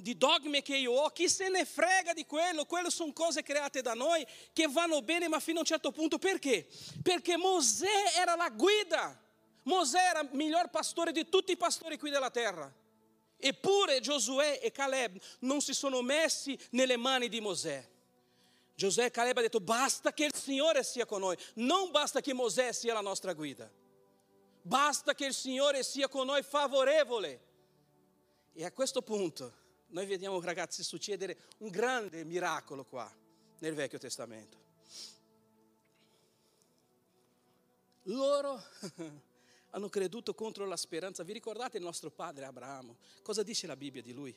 di 0.03 0.19
dogmi 0.19 0.61
che 0.61 0.77
io 0.77 0.93
ho, 0.93 1.09
chi 1.09 1.27
se 1.27 1.49
ne 1.49 1.65
frega 1.65 2.13
di 2.13 2.27
quello, 2.27 2.67
quello 2.67 2.91
sono 2.91 3.15
cose 3.15 3.43
create 3.43 3.81
da 3.81 3.95
noi 3.95 4.27
che 4.53 4.69
vanno 4.69 5.01
bene 5.01 5.27
ma 5.27 5.41
fino 5.41 5.57
a 5.57 5.61
un 5.61 5.67
certo 5.67 5.91
punto, 5.91 6.19
perché? 6.19 6.69
Perché 7.03 7.39
Mosè 7.39 8.13
era 8.19 8.35
la 8.35 8.51
guida, 8.51 9.19
Mosè 9.63 10.01
era 10.01 10.21
il 10.21 10.29
miglior 10.33 10.69
pastore 10.69 11.13
di 11.13 11.27
tutti 11.31 11.53
i 11.53 11.57
pastori 11.57 11.97
qui 11.97 12.11
della 12.11 12.31
terra. 12.31 12.71
Eppure 13.39 14.01
Giosuè 14.01 14.61
e 14.63 14.71
Caleb 14.71 15.19
non 15.39 15.63
si 15.63 15.73
sono 15.73 16.03
messi 16.03 16.59
nelle 16.73 16.99
mani 16.99 17.31
di 17.31 17.41
Mosè. 17.41 17.90
Giosuè 18.81 19.05
e 19.05 19.11
Caleb 19.11 19.37
ha 19.37 19.43
detto 19.43 19.61
basta 19.61 20.11
che 20.15 20.25
il 20.25 20.35
Signore 20.35 20.83
sia 20.83 21.05
con 21.05 21.21
noi, 21.21 21.37
non 21.57 21.91
basta 21.91 22.23
che 22.23 22.33
Mosè 22.33 22.73
sia 22.73 22.95
la 22.95 23.03
nostra 23.03 23.35
guida, 23.35 23.71
basta 24.63 25.15
che 25.15 25.27
il 25.27 25.35
Signore 25.35 25.83
sia 25.83 26.09
con 26.09 26.25
noi 26.25 26.43
favorevole. 26.43 27.49
E 28.55 28.65
a 28.65 28.73
questo 28.73 29.03
punto 29.03 29.53
noi 29.89 30.07
vediamo 30.07 30.41
ragazzi 30.41 30.83
succedere 30.83 31.37
un 31.59 31.69
grande 31.69 32.25
miracolo 32.25 32.87
qua 32.87 33.15
nel 33.59 33.75
Vecchio 33.75 33.99
Testamento. 33.99 34.57
Loro 38.05 38.63
hanno 39.73 39.89
creduto 39.91 40.33
contro 40.33 40.65
la 40.65 40.79
speranza. 40.79 41.23
Vi 41.23 41.35
ricordate 41.35 41.77
il 41.77 41.83
nostro 41.83 42.11
padre 42.11 42.47
Abramo? 42.47 42.97
Cosa 43.21 43.43
dice 43.43 43.67
la 43.67 43.77
Bibbia 43.77 44.01
di 44.01 44.15
lui? 44.15 44.35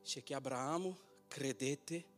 Dice 0.00 0.24
che 0.24 0.34
Abramo 0.34 0.98
credette 1.28 2.14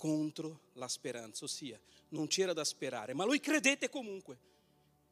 contro 0.00 0.60
la 0.76 0.88
speranza, 0.88 1.44
ossia 1.44 1.78
non 2.08 2.26
c'era 2.26 2.54
da 2.54 2.64
sperare, 2.64 3.12
ma 3.12 3.26
lui 3.26 3.38
credette 3.38 3.90
comunque, 3.90 4.38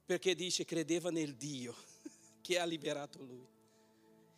perché 0.07 0.35
dice 0.35 0.64
credeva 0.64 1.11
nel 1.11 1.35
Dio 1.35 1.77
che 2.40 2.59
ha 2.59 2.64
liberato 2.64 3.22
lui. 3.22 3.46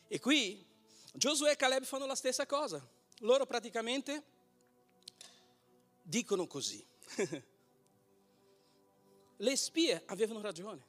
E 0.09 0.19
qui 0.19 0.67
Giosuè 1.13 1.53
e 1.53 1.57
Caleb 1.57 1.85
fanno 1.85 2.05
la 2.05 2.17
stessa 2.17 2.47
cosa, 2.47 2.85
loro 3.21 3.47
praticamente 3.47 4.25
dicono 6.03 6.49
così. 6.49 6.85
Le 9.37 9.57
spie 9.57 10.03
avevano 10.07 10.41
ragione, 10.41 10.85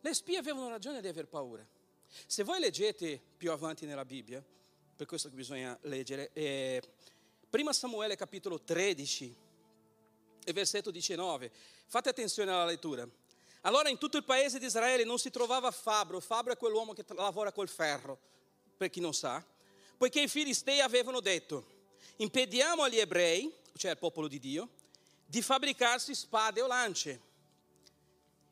le 0.00 0.14
spie 0.14 0.38
avevano 0.38 0.70
ragione 0.70 1.02
di 1.02 1.08
aver 1.08 1.28
paura. 1.28 1.64
Se 2.26 2.42
voi 2.42 2.58
leggete 2.58 3.22
più 3.36 3.52
avanti 3.52 3.84
nella 3.84 4.04
Bibbia, 4.06 4.42
per 4.96 5.06
questo 5.06 5.28
che 5.28 5.36
bisogna 5.36 5.78
leggere, 5.82 6.30
eh, 6.32 6.82
Prima 7.56 7.72
Samuele 7.72 8.16
capitolo 8.16 8.60
13 8.60 9.34
e 10.44 10.52
versetto 10.52 10.90
19. 10.90 11.50
Fate 11.86 12.10
attenzione 12.10 12.50
alla 12.50 12.66
lettura. 12.66 13.08
Allora 13.62 13.88
in 13.88 13.96
tutto 13.96 14.18
il 14.18 14.24
paese 14.24 14.58
di 14.58 14.66
Israele 14.66 15.04
non 15.04 15.18
si 15.18 15.30
trovava 15.30 15.70
Fabro, 15.70 16.20
Fabro 16.20 16.52
è 16.52 16.58
quell'uomo 16.58 16.92
che 16.92 17.02
lavora 17.14 17.52
col 17.52 17.70
ferro, 17.70 18.18
per 18.76 18.90
chi 18.90 19.00
non 19.00 19.14
sa, 19.14 19.42
poiché 19.96 20.20
i 20.20 20.28
filistei 20.28 20.80
avevano 20.80 21.20
detto, 21.20 21.64
impediamo 22.16 22.82
agli 22.82 22.98
ebrei, 22.98 23.50
cioè 23.74 23.92
al 23.92 23.98
popolo 23.98 24.28
di 24.28 24.38
Dio, 24.38 24.68
di 25.24 25.40
fabbricarsi 25.40 26.14
spade 26.14 26.60
o 26.60 26.66
lance. 26.66 27.20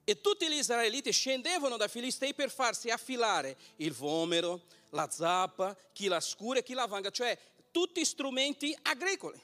E 0.03 0.23
tutti 0.23 0.49
gli 0.49 0.57
israeliti 0.57 1.13
scendevano 1.13 1.77
da 1.77 1.89
Filistei 1.89 2.33
per 2.33 2.51
farsi 2.51 2.89
affilare 2.89 3.55
il 3.77 3.93
vomero, 3.93 4.63
la 4.91 5.11
zappa, 5.11 5.77
chi 5.93 6.09
la 6.09 6.21
scura 6.21 6.61
e 6.61 6.63
chi 6.63 6.73
la 6.73 6.87
vanga, 6.87 7.11
cioè 7.11 7.39
tutti 7.75 8.05
strumenti 8.05 8.77
agricoli. 8.83 9.41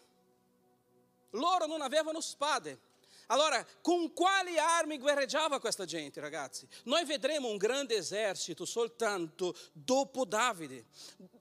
Loro 1.31 1.67
non 1.67 1.81
avevano 1.81 2.21
spade. 2.21 2.79
Allora, 3.27 3.67
con 3.81 4.13
quali 4.13 4.57
armi 4.57 4.99
guerreggiava 4.99 5.59
questa 5.59 5.85
gente, 5.85 6.21
ragazzi? 6.21 6.65
Noi 6.85 7.05
vedremo 7.05 7.49
un 7.49 7.57
grande 7.57 7.97
esercito 7.97 8.65
soltanto 8.65 9.57
dopo 9.73 10.25
Davide. 10.25 10.87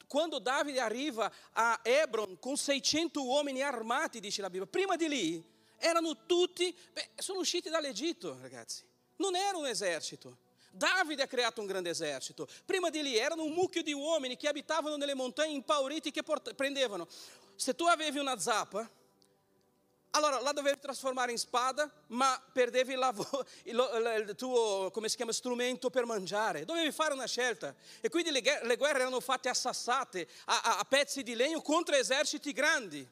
Quando 0.08 0.40
Davide 0.40 0.80
arriva 0.80 1.32
a 1.52 1.80
Hebron 1.84 2.40
con 2.40 2.58
600 2.58 3.24
uomini 3.24 3.62
armati, 3.62 4.20
dice 4.20 4.42
la 4.42 4.50
Bibbia, 4.50 4.66
prima 4.66 4.96
di 4.96 5.08
lì 5.08 5.58
erano 5.78 6.26
tutti, 6.26 6.76
beh, 6.92 7.12
sono 7.18 7.40
usciti 7.40 7.70
dall'Egitto, 7.70 8.36
ragazzi. 8.42 8.84
Non 9.18 9.36
era 9.36 9.58
un 9.58 9.68
esercito. 9.68 10.38
Davide 10.72 11.24
ha 11.24 11.28
creato 11.28 11.62
un 11.62 11.68
grande 11.68 11.90
esercito. 11.90 12.48
Prima 12.66 12.90
di 12.90 13.02
lì 13.02 13.18
erano 13.18 13.44
un 13.44 13.54
mucchio 13.54 13.82
di 13.82 13.94
uomini 13.94 14.38
che 14.38 14.48
abitavano 14.48 14.96
nelle 14.96 15.16
montagne 15.16 15.54
impauriti 15.54 16.12
che 16.12 16.24
port- 16.24 16.54
prendevano. 16.54 17.08
Se 17.56 17.76
tu 17.76 17.86
avevi 17.86 18.20
una 18.20 18.40
zappa, 18.40 18.90
allora 20.12 20.40
la 20.40 20.52
dovevi 20.52 20.80
trasformare 20.80 21.32
in 21.32 21.38
spada, 21.38 21.90
ma 22.08 22.42
perdevi 22.52 22.94
il, 22.94 23.00
lav- 23.00 23.46
il, 23.64 24.26
il 24.28 24.36
tuo 24.36 24.92
chiama, 24.92 25.32
strumento 25.32 25.90
per 25.90 26.06
mangiare. 26.06 26.66
Dovevi 26.66 26.92
fare 26.92 27.14
una 27.14 27.28
scelta. 27.28 27.76
E 28.02 28.10
quindi 28.10 28.32
le, 28.32 28.42
le 28.64 28.76
guerre 28.76 29.02
erano 29.02 29.20
fatte 29.20 29.50
assassate 29.50 30.28
a, 30.46 30.62
a, 30.62 30.78
a 30.80 30.86
pezzi 30.86 31.22
di 31.22 31.36
legno 31.36 31.62
contro 31.62 31.96
eserciti 31.96 32.52
grandi, 32.54 33.08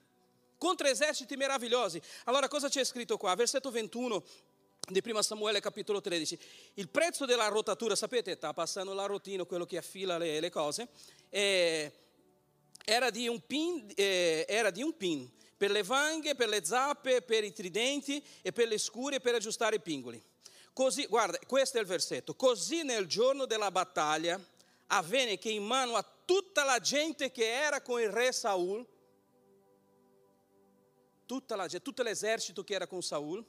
contro 0.57 0.87
eserciti 0.87 1.35
meravigliosi. 1.35 2.01
Allora 2.25 2.47
cosa 2.47 2.67
c'è 2.67 2.83
scritto 2.83 3.17
qua? 3.17 3.35
Versetto 3.35 3.69
21 3.69 4.23
di 4.89 5.01
prima 5.01 5.21
Samuele 5.21 5.59
capitolo 5.59 5.99
13. 5.99 6.39
Il 6.75 6.87
prezzo 6.87 7.25
della 7.25 7.47
rotatura, 7.47 7.95
sapete, 7.95 8.35
sta 8.35 8.53
passando 8.53 8.93
la 8.93 9.05
rotina, 9.05 9.43
quello 9.43 9.65
che 9.65 9.77
affila 9.77 10.17
le, 10.17 10.39
le 10.39 10.49
cose, 10.49 10.87
eh, 11.29 11.91
era, 12.85 13.09
di 13.09 13.29
pin, 13.45 13.91
eh, 13.95 14.45
era, 14.47 14.69
di 14.69 14.81
un 14.81 14.95
pin, 14.95 15.29
per 15.57 15.71
le 15.71 15.83
vanghe, 15.83 16.35
per 16.35 16.47
le 16.47 16.63
zappe, 16.63 17.21
per 17.21 17.43
i 17.43 17.51
tridenti 17.51 18.23
e 18.41 18.53
per 18.53 18.67
le 18.67 18.77
scure 18.77 19.19
per 19.19 19.35
aggiustare 19.35 19.75
i 19.75 19.81
pingoli. 19.81 20.23
Così, 20.71 21.05
guarda, 21.07 21.37
questo 21.45 21.77
è 21.77 21.81
il 21.81 21.87
versetto. 21.87 22.35
Così 22.35 22.83
nel 22.83 23.07
giorno 23.07 23.45
della 23.45 23.71
battaglia 23.71 24.39
avvenne 24.87 25.37
che 25.37 25.49
in 25.49 25.65
mano 25.65 25.95
a 25.95 26.05
tutta 26.23 26.63
la 26.63 26.79
gente 26.79 27.31
che 27.31 27.51
era 27.51 27.81
con 27.81 27.99
il 27.99 28.09
re 28.09 28.31
Saul, 28.31 28.85
tutta 31.25 31.57
la, 31.57 31.67
tutto 31.67 32.03
l'esercito 32.03 32.63
che 32.63 32.73
era 32.75 32.87
con 32.87 33.01
Saul, 33.01 33.43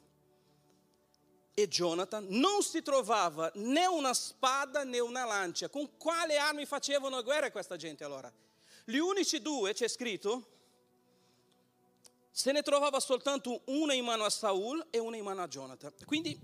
e 1.59 1.67
Jonathan 1.67 2.25
non 2.29 2.63
si 2.63 2.83
trovava 2.83 3.51
né 3.57 3.85
una 3.87 4.15
spada 4.15 4.85
né 4.85 5.01
una 5.01 5.25
lancia. 5.25 5.69
Con 5.69 5.97
quale 5.97 6.39
armi 6.39 6.65
facevano 6.67 7.21
guerra 7.25 7.51
questa 7.51 7.75
gente 7.75 8.05
allora? 8.05 8.33
Gli 8.85 8.99
unici 8.99 9.43
due, 9.43 9.75
c'è 9.75 9.89
scritto, 9.89 10.47
se 12.31 12.53
ne 12.53 12.63
trovava 12.63 13.01
soltanto 13.01 13.63
una 13.65 13.93
in 13.93 14.05
mano 14.05 14.23
a 14.23 14.31
Saul 14.31 14.87
e 14.91 14.99
una 14.99 15.17
in 15.17 15.25
mano 15.25 15.43
a 15.43 15.49
Jonathan. 15.49 15.93
Quindi 16.07 16.39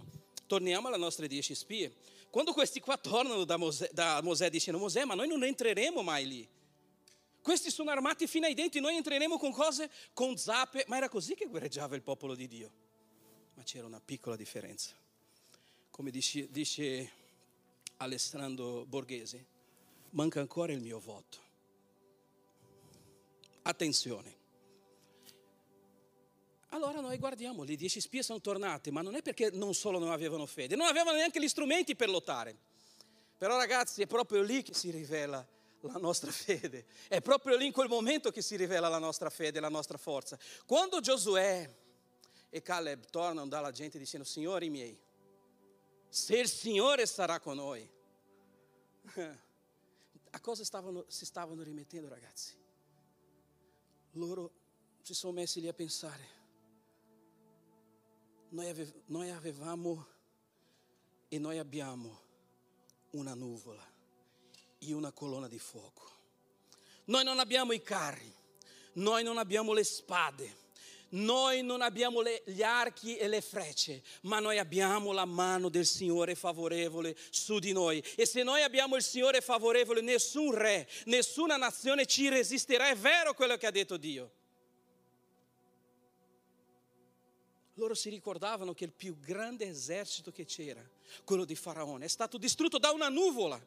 torniamo 0.49 0.89
alle 0.89 0.97
nostre 0.97 1.29
dieci 1.29 1.55
spie. 1.55 1.95
Quando 2.29 2.53
questi 2.53 2.81
qua 2.81 2.97
tornano 2.97 3.45
da 3.45 3.57
Mosè, 3.57 3.91
da 3.93 4.21
Mosè 4.21 4.51
dicendo 4.51 4.81
Mosè, 4.81 5.05
ma 5.05 5.15
noi 5.15 5.29
non 5.29 5.45
entreremo 5.45 6.03
mai 6.03 6.27
lì. 6.27 6.49
Questi 7.41 7.71
sono 7.71 7.91
armati 7.91 8.27
fino 8.27 8.47
ai 8.47 8.55
denti, 8.55 8.81
noi 8.81 8.97
entreremo 8.97 9.39
con 9.39 9.53
cose, 9.53 9.89
con 10.13 10.37
zappe, 10.37 10.87
ma 10.89 10.97
era 10.97 11.09
così 11.09 11.37
che 11.37 11.47
guerreggiava 11.47 11.95
il 11.95 12.03
popolo 12.03 12.35
di 12.35 12.49
Dio. 12.49 12.73
Ma 13.55 13.63
c'era 13.63 13.87
una 13.87 14.01
piccola 14.01 14.35
differenza 14.35 15.03
come 15.95 16.11
dice, 16.11 16.49
dice 16.51 17.09
Alessandro 17.99 18.85
Borghese, 18.85 19.47
manca 20.11 20.41
ancora 20.41 20.73
il 20.73 20.81
mio 20.81 20.99
voto. 20.99 21.39
Attenzione. 23.63 24.37
Allora 26.71 26.99
noi 26.99 27.17
guardiamo, 27.17 27.63
le 27.63 27.77
dieci 27.77 28.01
spie 28.01 28.25
sono 28.25 28.41
tornate, 28.41 28.91
ma 28.91 29.03
non 29.03 29.15
è 29.15 29.23
perché 29.23 29.51
non 29.53 29.73
solo 29.73 30.01
non 30.01 30.11
avevano 30.11 30.47
fede, 30.47 30.75
non 30.75 30.89
avevano 30.89 31.19
neanche 31.19 31.41
gli 31.41 31.47
strumenti 31.47 31.95
per 31.95 32.09
lottare. 32.09 32.57
Però 33.39 33.57
ragazzi 33.57 34.03
è 34.03 34.09
proprio 34.09 34.43
lì 34.43 34.65
che 34.65 34.75
si 34.75 34.91
rivela 34.91 35.47
la 35.83 35.99
nostra 36.01 36.33
fede, 36.33 36.87
è 37.07 37.21
proprio 37.21 37.57
lì 37.57 37.67
in 37.67 37.73
quel 37.73 37.89
momento 37.89 38.33
che 38.33 38.43
si 38.43 38.57
rivela 38.57 38.89
la 38.89 38.99
nostra 38.99 39.31
fede, 39.31 39.61
la 39.61 39.69
nostra 39.69 39.97
forza. 39.97 40.37
Quando 40.67 40.99
Giosuè 40.99 41.73
e 42.51 42.63
Caleb 42.63 43.05
tornano 43.11 43.47
dalla 43.47 43.71
gente 43.71 43.97
dicendo, 43.97 44.27
Signori 44.27 44.69
miei, 44.71 44.99
se 46.15 46.39
il 46.39 46.49
Signore 46.49 47.07
sarà 47.07 47.41
con 47.41 47.57
noi. 47.57 47.91
A 50.31 50.41
cosa 50.41 50.63
stavano, 50.63 51.05
si 51.09 51.27
stavano 51.27 51.65
rimettendo 51.65 52.09
ragazzi? 52.09 52.57
Loro 54.13 54.53
si 55.03 55.13
sono 55.13 55.33
messi 55.33 55.61
lì 55.61 55.67
a 55.67 55.73
pensare. 55.73 56.29
Noi, 58.51 58.69
ave, 58.69 59.03
noi 59.07 59.31
avevamo 59.31 60.07
e 61.29 61.39
noi 61.41 61.59
abbiamo 61.59 62.21
una 63.11 63.35
nuvola 63.35 63.85
e 64.79 64.93
una 64.93 65.11
colonna 65.11 65.49
di 65.49 65.59
fuoco. 65.59 66.09
Noi 67.07 67.25
non 67.25 67.41
abbiamo 67.41 67.73
i 67.73 67.83
carri, 67.83 68.33
noi 68.95 69.25
non 69.25 69.39
abbiamo 69.39 69.73
le 69.73 69.83
spade, 69.83 70.57
noi 71.15 71.63
non 71.63 71.81
abbiamo 71.81 72.21
le, 72.21 72.43
gli 72.47 72.63
archi 72.63 73.17
e 73.17 73.29
le 73.29 73.41
frecce, 73.41 74.03
ma 74.23 74.41
noi 74.41 74.59
abbiamo 74.59 75.13
la 75.13 75.25
mano 75.25 75.69
del 75.69 75.87
Signore 75.87 76.35
favorevole 76.35 77.17
su 77.31 77.59
di 77.59 77.73
noi. 77.73 78.03
E 78.17 78.27
se 78.27 78.43
noi 78.43 78.63
abbiamo 78.63 78.97
il 78.97 79.03
Signore 79.03 79.41
favorevole, 79.41 80.01
nessun 80.01 80.53
re, 80.53 80.89
nessuna 81.05 81.57
nazione 81.57 82.07
ci 82.07 82.29
resisterà. 82.29 82.89
È 82.89 82.97
vero 82.97 83.35
quello 83.35 83.57
che 83.57 83.67
ha 83.67 83.71
detto 83.71 83.97
Dio. 83.97 84.33
Loro 87.75 87.95
si 87.95 88.09
ricordavano 88.09 88.73
che 88.73 88.85
il 88.85 88.93
più 88.93 89.19
grande 89.19 89.69
esercito 89.69 90.31
che 90.31 90.45
c'era, 90.45 90.85
quello 91.25 91.45
di 91.45 91.57
Faraone, 91.57 92.05
è 92.05 92.09
stato 92.09 92.39
distrutto 92.39 92.79
da 92.79 92.91
una 92.91 93.09
nuvola. 93.09 93.61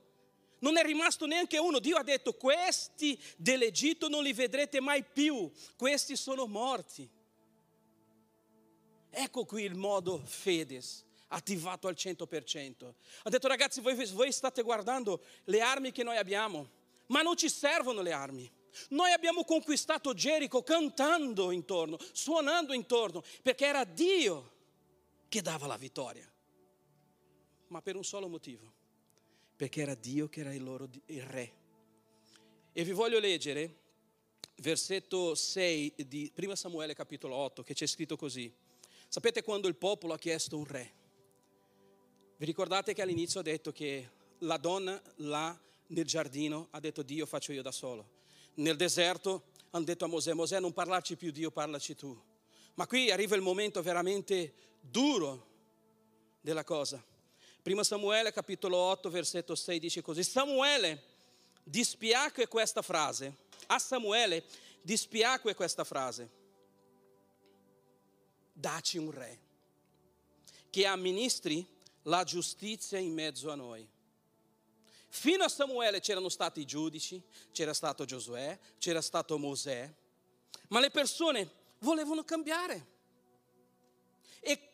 Non 0.60 0.76
è 0.76 0.84
rimasto 0.84 1.26
neanche 1.26 1.58
uno. 1.60 1.80
Dio 1.80 1.98
ha 1.98 2.04
detto, 2.04 2.34
questi 2.34 3.18
dell'Egitto 3.38 4.10
non 4.10 4.24
li 4.24 4.34
vedrete 4.34 4.82
mai 4.82 5.04
più, 5.04 5.50
questi 5.76 6.16
sono 6.16 6.46
morti. 6.46 7.16
Ecco 9.10 9.46
qui 9.46 9.64
il 9.64 9.76
modo 9.76 10.22
Fedes 10.26 11.06
attivato 11.28 11.88
al 11.88 11.96
100%. 11.98 12.94
Ha 13.24 13.30
detto 13.30 13.48
ragazzi, 13.48 13.82
voi, 13.82 13.96
voi 14.12 14.32
state 14.32 14.62
guardando 14.62 15.24
le 15.46 15.62
armi 15.62 15.92
che 15.92 16.04
noi 16.04 16.18
abbiamo, 16.18 16.70
ma 17.08 17.22
non 17.22 17.36
ci 17.36 17.50
servono 17.50 18.02
le 18.02 18.12
armi. 18.12 18.52
Noi 18.90 19.12
abbiamo 19.12 19.44
conquistato 19.44 20.14
Gerico 20.14 20.62
cantando 20.62 21.52
intorno, 21.52 21.98
suonando 22.12 22.74
intorno, 22.74 23.24
perché 23.42 23.66
era 23.66 23.84
Dio 23.84 24.52
che 25.28 25.42
dava 25.42 25.68
la 25.68 25.78
vittoria. 25.78 26.30
Ma 27.68 27.82
per 27.82 27.96
un 27.96 28.04
solo 28.04 28.28
motivo, 28.28 28.72
perché 29.56 29.82
era 29.82 29.96
Dio 29.96 30.30
che 30.30 30.42
era 30.42 30.54
il 30.54 30.64
loro 30.64 30.88
il 31.08 31.24
re. 31.24 31.54
E 32.72 32.84
vi 32.84 32.92
voglio 32.92 33.20
leggere 33.20 33.86
versetto 34.58 35.36
6 35.36 35.94
di 36.08 36.32
1 36.34 36.56
Samuele 36.56 36.94
capitolo 36.94 37.36
8 37.36 37.64
che 37.64 37.74
c'è 37.74 37.88
scritto 37.88 38.16
così. 38.16 38.54
Sapete 39.10 39.42
quando 39.42 39.68
il 39.68 39.76
popolo 39.76 40.14
ha 40.14 40.18
chiesto 40.18 40.58
un 40.58 40.66
re? 40.66 40.94
Vi 42.38 42.46
ricordate 42.46 42.94
che 42.94 43.02
all'inizio 43.02 43.40
ha 43.40 43.44
detto 43.44 43.72
che 43.72 44.10
la 44.40 44.58
donna 44.58 45.02
là 45.18 45.58
nel 45.88 46.06
giardino 46.06 46.68
ha 46.72 46.80
detto 46.80 47.02
Dio 47.04 47.26
faccio 47.26 47.54
io 47.54 47.62
da 47.62 47.72
solo. 47.72 48.16
Nel 48.56 48.76
deserto 48.76 49.46
hanno 49.72 49.86
detto 49.86 50.06
a 50.06 50.08
Mosè, 50.08 50.34
Mosè 50.34 50.60
non 50.60 50.74
parlarci 50.74 51.16
più 51.16 51.32
Dio, 51.32 51.52
parlaci 51.52 51.96
tu. 51.96 52.20
Ma 52.76 52.86
qui 52.86 53.10
arriva 53.10 53.36
il 53.36 53.42
momento 53.42 53.82
veramente 53.82 54.54
duro 54.82 55.48
della 56.42 56.64
cosa. 56.64 57.04
Prima 57.62 57.84
Samuele 57.84 58.32
capitolo 58.32 58.78
8 58.78 59.10
versetto 59.10 59.56
6 59.56 59.80
dice 59.80 60.02
così, 60.02 60.24
Samuele 60.24 61.02
dispiacque 61.64 62.48
questa 62.48 62.82
frase, 62.82 63.36
a 63.68 63.80
Samuele 63.80 64.46
dispiacque 64.82 65.56
questa 65.56 65.84
frase, 65.84 66.30
daci 68.58 68.98
un 68.98 69.12
re 69.12 69.40
che 70.70 70.86
amministri 70.86 71.66
la 72.04 72.24
giustizia 72.24 72.98
in 72.98 73.14
mezzo 73.14 73.52
a 73.52 73.56
noi. 73.56 73.88
Fino 75.10 75.44
a 75.44 75.50
Samuele 75.50 76.00
c'erano 76.00 76.30
stati 76.30 76.62
i 76.62 76.66
giudici, 76.66 77.22
c'era 77.52 77.74
stato 77.74 78.06
Giosuè, 78.06 78.58
c'era 78.78 79.02
stato 79.02 79.38
Mosè, 79.38 79.92
ma 80.70 80.80
le 80.80 80.92
persone 80.92 81.50
volevano 81.80 82.24
cambiare. 82.24 82.96
E 84.40 84.70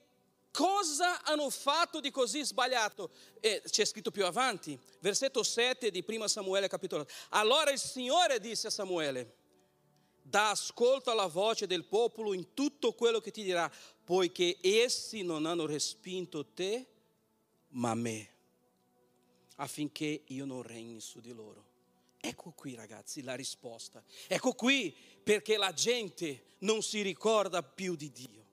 cosa 0.51 1.23
hanno 1.23 1.49
fatto 1.49 1.99
di 1.99 2.09
così 2.11 2.43
sbagliato? 2.43 3.11
E 3.39 3.61
c'è 3.65 3.85
scritto 3.85 4.11
più 4.11 4.25
avanti, 4.25 4.77
versetto 4.99 5.43
7 5.43 5.91
di 5.91 6.03
1 6.05 6.27
Samuele 6.27 6.67
capitolo. 6.67 7.07
Allora 7.29 7.71
il 7.71 7.79
Signore 7.79 8.39
disse 8.39 8.67
a 8.67 8.71
Samuele, 8.71 9.35
dà 10.33 10.49
ascolto 10.49 11.11
alla 11.11 11.27
voce 11.27 11.67
del 11.67 11.83
popolo 11.83 12.33
in 12.33 12.55
tutto 12.55 12.93
quello 12.93 13.19
che 13.19 13.29
ti 13.29 13.43
dirà, 13.43 13.71
poiché 14.03 14.57
essi 14.61 15.21
non 15.21 15.45
hanno 15.45 15.67
respinto 15.67 16.43
te, 16.43 16.87
ma 17.69 17.93
me 17.93 18.29
affinché 19.57 20.23
io 20.25 20.45
non 20.45 20.63
regni 20.63 20.99
su 21.01 21.19
di 21.19 21.31
loro. 21.33 21.63
Ecco 22.19 22.49
qui 22.49 22.73
ragazzi 22.73 23.21
la 23.21 23.35
risposta. 23.35 24.03
Ecco 24.27 24.53
qui 24.53 24.91
perché 25.21 25.55
la 25.55 25.71
gente 25.71 26.55
non 26.59 26.81
si 26.81 27.03
ricorda 27.03 27.61
più 27.61 27.95
di 27.95 28.11
Dio. 28.11 28.45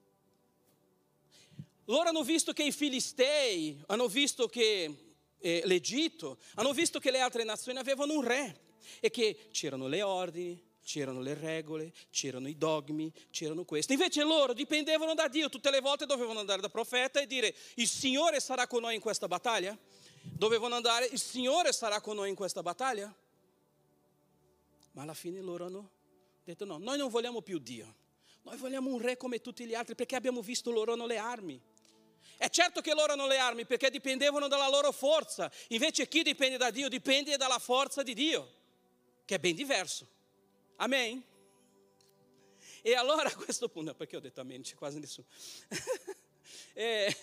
Loro 1.86 2.10
hanno 2.10 2.24
visto 2.24 2.52
che 2.52 2.64
i 2.64 2.72
Filistei, 2.72 3.82
hanno 3.86 4.06
visto 4.06 4.48
che 4.48 5.14
eh, 5.38 5.62
l'Egitto, 5.64 6.40
hanno 6.56 6.74
visto 6.74 6.98
che 6.98 7.10
le 7.10 7.20
altre 7.20 7.42
nazioni 7.42 7.78
avevano 7.78 8.12
un 8.12 8.22
re 8.22 8.68
e 9.00 9.08
che 9.08 9.48
c'erano 9.50 9.88
le 9.88 10.02
ordini, 10.02 10.68
c'erano 10.82 11.20
le 11.20 11.34
regole, 11.34 11.92
c'erano 12.10 12.48
i 12.48 12.56
dogmi, 12.56 13.12
c'erano 13.30 13.64
questi. 13.64 13.92
Invece 13.92 14.22
loro 14.22 14.52
dipendevano 14.52 15.14
da 15.14 15.28
Dio, 15.28 15.48
tutte 15.48 15.70
le 15.70 15.80
volte 15.80 16.06
dovevano 16.06 16.40
andare 16.40 16.60
da 16.60 16.68
profeta 16.68 17.20
e 17.20 17.26
dire 17.26 17.54
il 17.74 17.88
Signore 17.88 18.40
sarà 18.40 18.66
con 18.66 18.82
noi 18.82 18.94
in 18.94 19.00
questa 19.00 19.28
battaglia 19.28 19.76
dovevano 20.22 20.74
andare, 20.74 21.06
il 21.06 21.20
Signore 21.20 21.72
sarà 21.72 22.00
con 22.00 22.16
noi 22.16 22.28
in 22.28 22.34
questa 22.34 22.62
battaglia. 22.62 23.12
Ma 24.92 25.02
alla 25.02 25.14
fine 25.14 25.40
loro 25.40 25.66
hanno 25.66 25.90
detto 26.44 26.64
no, 26.64 26.78
noi 26.78 26.98
non 26.98 27.08
vogliamo 27.08 27.42
più 27.42 27.58
Dio, 27.58 27.94
noi 28.42 28.56
vogliamo 28.56 28.90
un 28.90 29.00
re 29.00 29.16
come 29.16 29.40
tutti 29.40 29.64
gli 29.64 29.74
altri 29.74 29.94
perché 29.94 30.16
abbiamo 30.16 30.40
visto 30.42 30.70
loro 30.70 30.92
hanno 30.92 31.06
le 31.06 31.16
armi. 31.16 31.60
È 32.36 32.48
certo 32.48 32.80
che 32.80 32.94
loro 32.94 33.12
hanno 33.12 33.26
le 33.26 33.38
armi 33.38 33.66
perché 33.66 33.90
dipendevano 33.90 34.48
dalla 34.48 34.68
loro 34.68 34.92
forza, 34.92 35.50
invece 35.68 36.08
chi 36.08 36.22
dipende 36.22 36.56
da 36.56 36.70
Dio 36.70 36.88
dipende 36.88 37.36
dalla 37.36 37.58
forza 37.58 38.02
di 38.02 38.14
Dio, 38.14 38.50
che 39.24 39.36
è 39.36 39.38
ben 39.38 39.54
diverso. 39.54 40.06
Amen? 40.80 41.22
E 42.82 42.94
allora 42.94 43.28
a 43.28 43.34
questo 43.34 43.68
punto, 43.68 43.94
perché 43.94 44.16
ho 44.16 44.20
detto 44.20 44.40
amen, 44.40 44.62
c'è 44.62 44.74
quasi 44.74 44.98
nessuno. 44.98 45.26
e, 46.72 47.14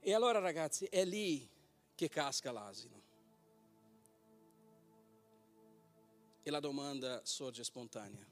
e 0.00 0.12
allora 0.12 0.38
ragazzi, 0.38 0.84
è 0.84 1.04
lì 1.04 1.48
che 1.94 2.08
casca 2.08 2.52
l'asino. 2.52 3.02
E 6.42 6.50
la 6.50 6.60
domanda 6.60 7.24
sorge 7.24 7.64
spontanea. 7.64 8.26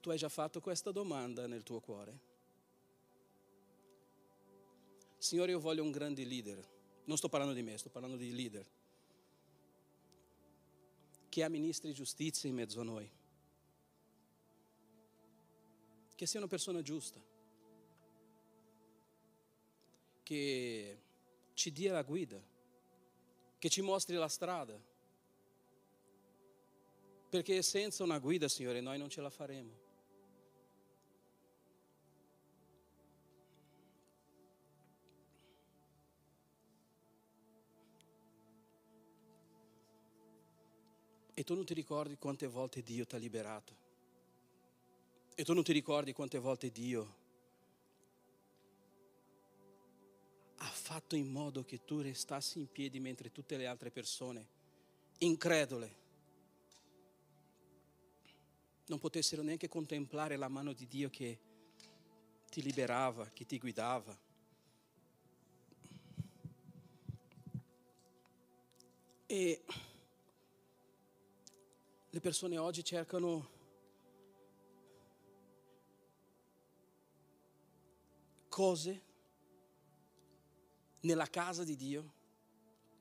Tu 0.00 0.10
hai 0.10 0.18
già 0.18 0.28
fatto 0.28 0.60
questa 0.60 0.90
domanda 0.90 1.46
nel 1.46 1.62
tuo 1.62 1.78
cuore? 1.78 2.26
Signore, 5.18 5.52
io 5.52 5.60
voglio 5.60 5.84
un 5.84 5.92
grande 5.92 6.24
leader. 6.24 6.66
Non 7.04 7.16
sto 7.16 7.28
parlando 7.28 7.54
di 7.54 7.62
me, 7.62 7.78
sto 7.78 7.90
parlando 7.90 8.16
di 8.16 8.34
leader. 8.34 8.66
Che 11.28 11.42
amministri 11.42 11.92
giustizia 11.92 12.48
in 12.48 12.54
mezzo 12.54 12.80
a 12.80 12.84
noi. 12.84 13.10
Che 16.14 16.26
sia 16.26 16.40
una 16.40 16.48
persona 16.48 16.82
giusta 16.82 17.20
che 20.28 20.98
ci 21.54 21.72
dia 21.72 21.90
la 21.90 22.02
guida, 22.02 22.38
che 23.58 23.70
ci 23.70 23.80
mostri 23.80 24.14
la 24.14 24.28
strada. 24.28 24.78
Perché 27.30 27.62
senza 27.62 28.04
una 28.04 28.18
guida, 28.18 28.46
Signore, 28.46 28.82
noi 28.82 28.98
non 28.98 29.08
ce 29.08 29.22
la 29.22 29.30
faremo. 29.30 29.87
E 41.38 41.44
tu 41.44 41.54
non 41.54 41.64
ti 41.64 41.72
ricordi 41.74 42.16
quante 42.16 42.48
volte 42.48 42.82
Dio 42.82 43.06
ti 43.06 43.14
ha 43.14 43.18
liberato. 43.18 43.76
E 45.36 45.44
tu 45.44 45.54
non 45.54 45.62
ti 45.62 45.72
ricordi 45.72 46.12
quante 46.12 46.38
volte 46.38 46.72
Dio 46.72 47.26
fatto 50.88 51.16
in 51.16 51.30
modo 51.30 51.66
che 51.66 51.84
tu 51.84 52.00
restassi 52.00 52.58
in 52.58 52.72
piedi 52.72 52.98
mentre 52.98 53.30
tutte 53.30 53.58
le 53.58 53.66
altre 53.66 53.90
persone, 53.90 54.48
incredule, 55.18 55.96
non 58.86 58.98
potessero 58.98 59.42
neanche 59.42 59.68
contemplare 59.68 60.36
la 60.36 60.48
mano 60.48 60.72
di 60.72 60.88
Dio 60.88 61.10
che 61.10 61.38
ti 62.48 62.62
liberava, 62.62 63.28
che 63.28 63.44
ti 63.44 63.58
guidava. 63.58 64.18
E 69.26 69.62
le 72.10 72.20
persone 72.20 72.56
oggi 72.56 72.82
cercano 72.82 73.56
cose 78.48 79.02
nella 81.00 81.26
casa 81.26 81.64
di 81.64 81.76
Dio, 81.76 82.12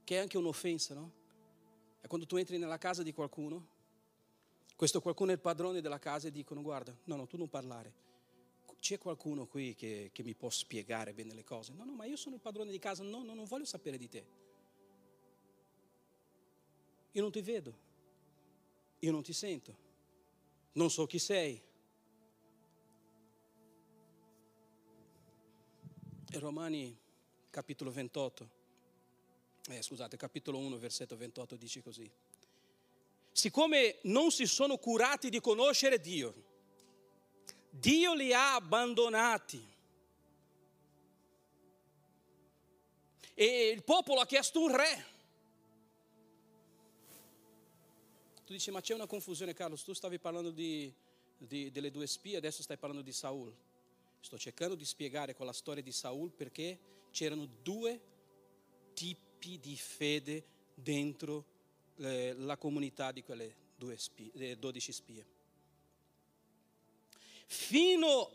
che 0.03 0.17
è 0.17 0.19
anche 0.19 0.37
un'offensa, 0.37 0.93
no? 0.93 1.11
È 2.01 2.07
quando 2.07 2.27
tu 2.27 2.35
entri 2.35 2.57
nella 2.57 2.77
casa 2.77 3.01
di 3.01 3.13
qualcuno, 3.13 3.75
questo 4.75 5.01
qualcuno 5.01 5.31
è 5.31 5.33
il 5.33 5.39
padrone 5.39 5.81
della 5.81 5.99
casa 5.99 6.27
e 6.27 6.31
dicono 6.31 6.61
guarda, 6.61 6.95
no, 7.05 7.15
no, 7.15 7.25
tu 7.25 7.37
non 7.37 7.49
parlare. 7.49 8.05
C'è 8.79 8.99
qualcuno 8.99 9.47
qui 9.47 9.73
che, 9.73 10.11
che 10.13 10.21
mi 10.21 10.35
può 10.35 10.51
spiegare 10.51 11.13
bene 11.13 11.33
le 11.33 11.43
cose? 11.43 11.73
No, 11.73 11.83
no, 11.83 11.93
ma 11.93 12.05
io 12.05 12.15
sono 12.15 12.35
il 12.35 12.41
padrone 12.41 12.69
di 12.69 12.77
casa, 12.77 13.03
no, 13.03 13.23
no, 13.23 13.33
non 13.33 13.45
voglio 13.45 13.65
sapere 13.65 13.97
di 13.97 14.07
te. 14.07 14.25
Io 17.13 17.21
non 17.21 17.31
ti 17.31 17.41
vedo, 17.41 17.86
io 18.99 19.11
non 19.11 19.21
ti 19.21 19.33
sento, 19.33 19.75
non 20.73 20.89
so 20.89 21.05
chi 21.05 21.19
sei. 21.19 21.61
E 26.29 26.39
Romani 26.39 26.97
capitolo 27.49 27.91
28, 27.91 28.49
eh, 29.69 29.81
scusate, 29.81 30.17
capitolo 30.17 30.57
1, 30.59 30.77
versetto 30.77 31.15
28 31.15 31.55
dice 31.55 31.81
così. 31.81 32.09
Siccome 33.31 33.99
non 34.03 34.31
si 34.31 34.45
sono 34.45 34.77
curati 34.77 35.29
di 35.29 35.39
conoscere 35.39 35.99
Dio, 35.99 36.33
Dio 37.69 38.13
li 38.13 38.33
ha 38.33 38.55
abbandonati. 38.55 39.75
E 43.33 43.67
il 43.67 43.83
popolo 43.83 44.19
ha 44.19 44.25
chiesto 44.25 44.61
un 44.61 44.75
re. 44.75 45.05
Tu 48.47 48.53
dici, 48.53 48.71
ma 48.71 48.79
c'è 48.79 48.93
una 48.93 49.07
confusione, 49.07 49.53
Carlos. 49.53 49.83
Tu 49.83 49.91
stavi 49.91 50.19
parlando 50.19 50.51
di, 50.51 50.89
di, 51.37 51.69
delle 51.69 51.91
due 51.91 52.07
spie, 52.07 52.37
adesso 52.37 52.63
stai 52.63 52.77
parlando 52.77 53.03
di 53.03 53.11
Saul. 53.11 53.53
Sto 54.21 54.37
cercando 54.37 54.73
di 54.73 54.85
spiegare 54.85 55.35
con 55.35 55.45
la 55.45 55.51
storia 55.51 55.83
di 55.83 55.91
Saul 55.91 56.31
perché 56.31 56.79
c'erano 57.11 57.45
due 57.61 57.99
tipi 58.93 59.59
di 59.59 59.75
fede 59.75 60.45
dentro 60.73 61.43
eh, 61.97 62.35
la 62.37 62.55
comunità 62.55 63.11
di 63.11 63.21
quelle 63.21 63.53
due 63.75 63.97
spie, 63.97 64.31
eh, 64.35 64.55
12 64.55 64.91
spie. 64.93 65.25
Fino 67.47 68.31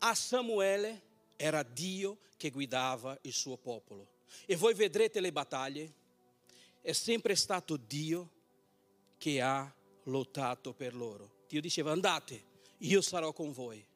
a 0.00 0.14
Samuele 0.14 1.02
era 1.36 1.62
Dio 1.62 2.18
che 2.36 2.50
guidava 2.50 3.18
il 3.22 3.32
suo 3.32 3.56
popolo. 3.56 4.06
E 4.44 4.54
voi 4.54 4.74
vedrete 4.74 5.18
le 5.20 5.32
battaglie, 5.32 5.94
è 6.82 6.92
sempre 6.92 7.34
stato 7.34 7.78
Dio 7.78 8.40
che 9.22 9.40
ha 9.40 9.72
lottato 10.06 10.72
per 10.72 10.96
loro. 10.96 11.44
Dio 11.46 11.60
diceva 11.60 11.92
andate, 11.92 12.42
io 12.78 13.00
sarò 13.00 13.32
con 13.32 13.52
voi. 13.52 13.86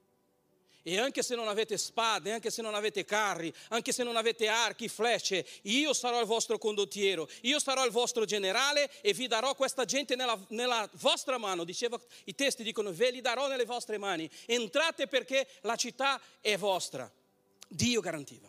E 0.85 1.01
anche 1.01 1.25
se 1.25 1.35
non 1.35 1.49
avete 1.49 1.77
spade, 1.79 2.31
anche 2.31 2.49
se 2.49 2.63
non 2.63 2.77
avete 2.77 3.05
carri, 3.05 3.53
anche 3.71 3.91
se 3.91 4.05
non 4.05 4.15
avete 4.15 4.47
archi, 4.47 4.87
flecce, 4.87 5.45
io 5.63 5.93
sarò 5.95 6.21
il 6.21 6.27
vostro 6.27 6.59
condottiero, 6.59 7.29
io 7.41 7.59
sarò 7.59 7.85
il 7.85 7.91
vostro 7.91 8.25
generale 8.25 8.89
e 9.01 9.13
vi 9.15 9.27
darò 9.27 9.57
questa 9.57 9.85
gente 9.85 10.15
nella, 10.15 10.41
nella 10.51 10.89
vostra 11.01 11.39
mano. 11.39 11.65
Diceva, 11.65 12.01
I 12.27 12.35
testi 12.37 12.63
dicono, 12.63 12.93
ve 12.93 13.11
li 13.11 13.21
darò 13.21 13.49
nelle 13.49 13.65
vostre 13.65 13.99
mani. 13.99 14.31
Entrate 14.45 15.09
perché 15.09 15.49
la 15.63 15.75
città 15.75 16.23
è 16.41 16.57
vostra. 16.57 17.13
Dio 17.67 18.01
garantiva. 18.01 18.49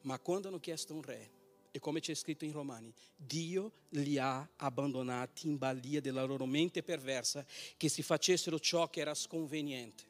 Ma 0.00 0.18
quando 0.18 0.48
hanno 0.48 0.58
chiesto 0.58 0.94
un 0.94 1.02
re, 1.02 1.30
e 1.76 1.80
come 1.80 1.98
c'è 1.98 2.14
scritto 2.14 2.44
in 2.44 2.52
Romani, 2.52 2.94
Dio 3.16 3.72
li 3.88 4.16
ha 4.16 4.48
abbandonati 4.58 5.48
in 5.48 5.58
balia 5.58 6.00
della 6.00 6.22
loro 6.22 6.46
mente 6.46 6.84
perversa 6.84 7.44
che 7.76 7.88
si 7.88 8.00
facessero 8.00 8.60
ciò 8.60 8.88
che 8.88 9.00
era 9.00 9.12
sconveniente. 9.12 10.04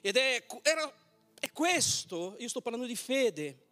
Ed 0.00 0.16
è, 0.16 0.44
era, 0.62 0.92
è 1.38 1.52
questo, 1.52 2.34
io 2.40 2.48
sto 2.48 2.60
parlando 2.60 2.88
di 2.88 2.96
fede, 2.96 3.66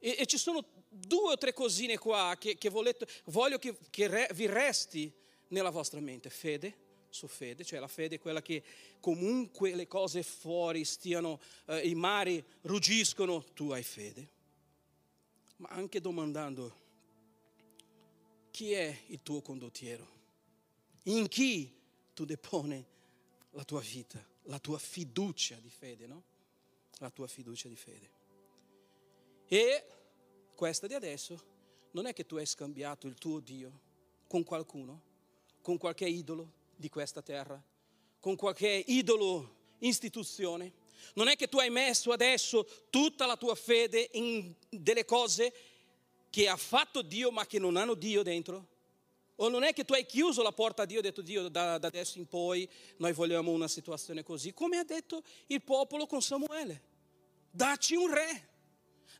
e, 0.00 0.16
e, 0.18 0.26
ci 0.26 0.38
sono 0.38 0.66
due 0.88 1.34
o 1.34 1.38
tre 1.38 1.52
cosine 1.52 1.96
qua 1.98 2.34
che, 2.36 2.58
che 2.58 2.68
volete, 2.68 3.06
voglio 3.26 3.58
che, 3.58 3.76
che 3.88 4.08
re, 4.08 4.28
vi 4.34 4.46
resti 4.46 5.12
nella 5.50 5.70
vostra 5.70 6.00
mente. 6.00 6.30
Fede 6.30 6.76
su 7.10 7.28
fede, 7.28 7.62
cioè 7.62 7.78
la 7.78 7.86
fede 7.86 8.16
è 8.16 8.18
quella 8.18 8.42
che 8.42 8.60
comunque 8.98 9.72
le 9.76 9.86
cose 9.86 10.24
fuori 10.24 10.84
stiano, 10.84 11.40
eh, 11.66 11.86
i 11.86 11.94
mari 11.94 12.44
ruggiscono, 12.62 13.44
tu 13.54 13.70
hai 13.70 13.84
fede. 13.84 14.36
Ma 15.58 15.68
anche 15.68 16.00
domandando 16.00 16.86
chi 18.50 18.72
è 18.72 19.04
il 19.06 19.22
tuo 19.22 19.40
condottiero, 19.42 20.06
in 21.04 21.28
chi 21.28 21.72
tu 22.14 22.24
deponi 22.24 22.84
la 23.50 23.64
tua 23.64 23.80
vita 23.80 24.36
la 24.48 24.58
tua 24.58 24.78
fiducia 24.78 25.56
di 25.56 25.70
fede, 25.70 26.06
no? 26.06 26.22
La 26.98 27.10
tua 27.10 27.26
fiducia 27.26 27.68
di 27.68 27.76
fede. 27.76 28.10
E 29.46 29.84
questa 30.54 30.86
di 30.86 30.94
adesso 30.94 31.56
non 31.92 32.06
è 32.06 32.12
che 32.12 32.26
tu 32.26 32.36
hai 32.36 32.46
scambiato 32.46 33.06
il 33.06 33.14
tuo 33.14 33.40
Dio 33.40 33.86
con 34.26 34.42
qualcuno, 34.42 35.02
con 35.62 35.78
qualche 35.78 36.06
idolo 36.06 36.52
di 36.74 36.88
questa 36.88 37.22
terra, 37.22 37.62
con 38.20 38.36
qualche 38.36 38.84
idolo 38.86 39.56
istituzione. 39.78 40.86
Non 41.14 41.28
è 41.28 41.36
che 41.36 41.48
tu 41.48 41.58
hai 41.58 41.70
messo 41.70 42.12
adesso 42.12 42.66
tutta 42.90 43.26
la 43.26 43.36
tua 43.36 43.54
fede 43.54 44.10
in 44.12 44.54
delle 44.68 45.04
cose 45.04 45.52
che 46.30 46.48
ha 46.48 46.56
fatto 46.56 47.02
Dio 47.02 47.30
ma 47.30 47.46
che 47.46 47.58
non 47.58 47.76
hanno 47.76 47.94
Dio 47.94 48.22
dentro. 48.22 48.76
O 49.36 49.48
non 49.48 49.62
è 49.62 49.72
che 49.72 49.84
tu 49.84 49.92
hai 49.92 50.04
chiuso 50.04 50.42
la 50.42 50.50
porta 50.52 50.82
a 50.82 50.84
Dio 50.84 50.98
e 50.98 51.02
detto 51.02 51.22
Dio 51.22 51.48
da, 51.48 51.78
da, 51.78 51.86
adesso 51.86 52.18
in 52.18 52.26
poi 52.26 52.68
noi 52.96 53.12
vogliamo 53.12 53.52
una 53.52 53.68
situazione 53.68 54.24
così, 54.24 54.52
come 54.52 54.78
ha 54.78 54.84
detto 54.84 55.22
il 55.46 55.62
popolo 55.62 56.06
con 56.06 56.20
Samuele. 56.20 56.82
Dacci 57.50 57.94
un 57.94 58.12
re. 58.12 58.48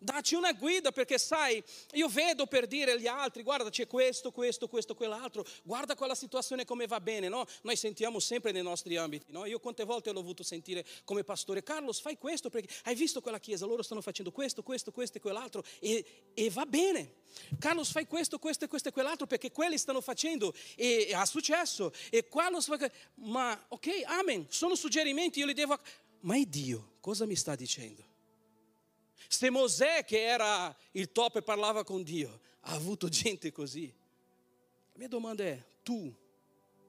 Dacci 0.01 0.37
una 0.37 0.53
guida 0.53 0.93
perché 0.93 1.19
sai, 1.19 1.63
io 1.93 2.09
vedo 2.09 2.47
per 2.47 2.69
dire 2.69 2.93
agli 2.93 3.09
altri, 3.09 3.43
guarda 3.43 3.69
c'è 3.69 3.89
questo, 3.89 4.31
questo, 4.31 4.69
questo, 4.69 4.95
quell'altro, 4.95 5.45
guarda 5.65 5.97
quella 5.97 6.15
situazione 6.15 6.65
come 6.65 6.87
va 6.87 7.01
bene, 7.01 7.29
no? 7.29 7.45
Noi 7.63 7.75
sentiamo 7.75 8.21
sempre 8.21 8.53
nei 8.53 8.63
nostri 8.63 8.97
ambiti, 8.97 9.33
no? 9.33 9.45
Io 9.45 9.59
quante 9.59 9.83
volte 9.85 10.13
l'ho 10.13 10.21
avuto 10.21 10.45
sentire 10.45 10.87
come 11.05 11.25
pastore, 11.25 11.65
Carlos 11.65 12.01
fai 12.01 12.17
questo 12.17 12.49
perché 12.49 12.73
hai 12.85 12.95
visto 12.95 13.21
quella 13.21 13.41
chiesa, 13.41 13.67
loro 13.67 13.83
stanno 13.83 14.01
facendo 14.01 14.31
questo, 14.31 14.63
questo, 14.63 14.93
questo 14.93 15.19
e 15.19 15.21
quell'altro 15.21 15.65
e, 15.81 16.31
e 16.33 16.51
va 16.51 16.65
bene. 16.65 17.15
Carlos 17.59 17.91
fai 17.91 18.07
questo, 18.07 18.39
questo, 18.39 18.69
questo 18.69 18.91
e 18.91 18.93
quell'altro 18.93 19.27
perché 19.27 19.51
quelli 19.51 19.79
stanno 19.79 20.01
facendo 20.01 20.55
e, 20.77 21.07
e 21.09 21.15
ha 21.15 21.27
successo. 21.27 21.93
E 22.11 22.29
Carlos 22.29 22.67
fa... 22.67 22.79
Ma 23.15 23.67
ok, 23.69 24.03
amen, 24.05 24.47
sono 24.49 24.77
suggerimenti, 24.77 25.41
io 25.41 25.47
li 25.47 25.55
devo... 25.55 25.77
Ma 26.21 26.37
è 26.37 26.45
Dio, 26.45 26.97
cosa 27.01 27.27
mi 27.27 27.37
sta 27.37 27.55
dicendo? 27.55 28.08
Se 29.29 29.51
Mosè, 29.51 30.05
che 30.05 30.23
era 30.23 30.75
il 30.93 31.13
top 31.13 31.37
e 31.37 31.43
parlava 31.43 31.85
con 31.85 32.03
Dio, 32.03 32.41
ha 32.63 32.73
avuto 32.73 33.09
gente 33.11 33.53
così, 33.53 33.87
la 33.87 34.99
mia 34.99 35.09
domanda 35.09 35.45
è, 35.45 35.63
tu, 35.83 36.13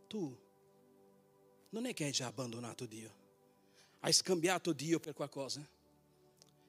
tu, 0.08 0.36
non 1.70 1.86
è 1.86 1.94
che 1.94 2.06
hai 2.06 2.12
già 2.12 2.28
abbandonato 2.28 2.86
Dio? 2.86 3.18
Hai 4.00 4.14
scambiato 4.14 4.72
Dio 4.72 5.00
per 5.00 5.14
qualcosa? 5.14 5.68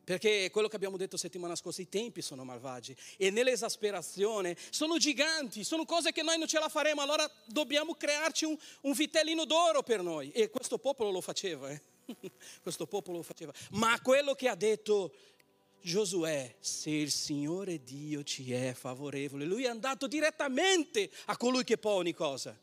Perché 0.03 0.51
quello 0.51 0.67
che 0.67 0.75
abbiamo 0.75 0.97
detto 0.97 1.17
settimana 1.17 1.55
scorsa, 1.55 1.83
i 1.83 1.89
tempi 1.89 2.21
sono 2.21 2.43
malvagi 2.43 2.97
e 3.17 3.31
nell'esasperazione 3.31 4.57
sono 4.71 4.99
giganti, 4.99 5.63
sono 5.63 5.85
cose 5.85 6.11
che 6.11 6.23
noi 6.23 6.37
non 6.37 6.49
ce 6.49 6.59
la 6.59 6.69
faremo, 6.69 7.01
allora 7.01 7.31
dobbiamo 7.45 7.95
crearci 7.95 8.45
un, 8.45 8.59
un 8.81 8.93
vitellino 8.93 9.45
d'oro 9.45 9.85
per 9.85 10.03
noi. 10.03 10.33
E 10.33 10.51
questo 10.51 10.79
popolo 10.79 11.13
lo 11.13 11.21
faceva, 11.21 11.71
eh? 11.71 11.81
questo 12.61 12.87
popolo 12.87 13.19
lo 13.19 13.23
faceva. 13.23 13.53
Ma 13.71 14.01
quello 14.01 14.35
che 14.35 14.49
ha 14.49 14.57
detto 14.57 15.13
Giosuè, 15.83 16.57
se 16.61 16.91
il 16.91 17.11
Signore 17.11 17.83
Dio 17.83 18.23
ci 18.23 18.53
è 18.53 18.75
favorevole, 18.75 19.45
lui 19.45 19.65
è 19.65 19.69
andato 19.69 20.07
direttamente 20.07 21.11
a 21.27 21.37
colui 21.37 21.65
che 21.65 21.79
può 21.79 21.93
ogni 21.93 22.13
cosa. 22.13 22.59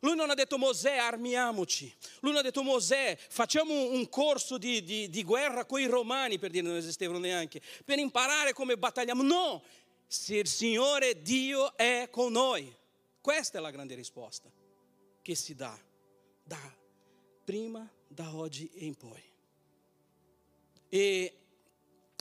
Lui 0.00 0.14
non 0.14 0.28
ha 0.28 0.34
detto 0.34 0.58
Mosè 0.58 0.96
armiamoci, 0.96 1.90
lui 2.20 2.32
non 2.32 2.40
ha 2.40 2.42
detto 2.42 2.62
Mosè 2.62 3.16
facciamo 3.16 3.72
un 3.90 4.06
corso 4.10 4.58
di, 4.58 4.82
di, 4.82 5.08
di 5.08 5.24
guerra 5.24 5.64
con 5.64 5.80
i 5.80 5.86
romani, 5.86 6.38
per 6.38 6.50
dire 6.50 6.66
non 6.66 6.76
esistevano 6.76 7.18
neanche, 7.18 7.62
per 7.86 7.98
imparare 7.98 8.52
come 8.52 8.76
battagliamo. 8.76 9.22
No, 9.22 9.62
se 10.06 10.36
il 10.36 10.46
Signore 10.46 11.22
Dio 11.22 11.74
è 11.74 12.08
con 12.10 12.32
noi, 12.32 12.70
questa 13.22 13.56
è 13.56 13.60
la 13.62 13.70
grande 13.70 13.94
risposta 13.94 14.50
che 15.22 15.34
si 15.34 15.54
dà 15.54 15.74
da 16.42 16.60
prima, 17.42 17.90
da 18.06 18.34
oggi 18.36 18.70
e 18.74 18.84
in 18.84 18.94
poi. 18.94 19.22
E 20.90 21.43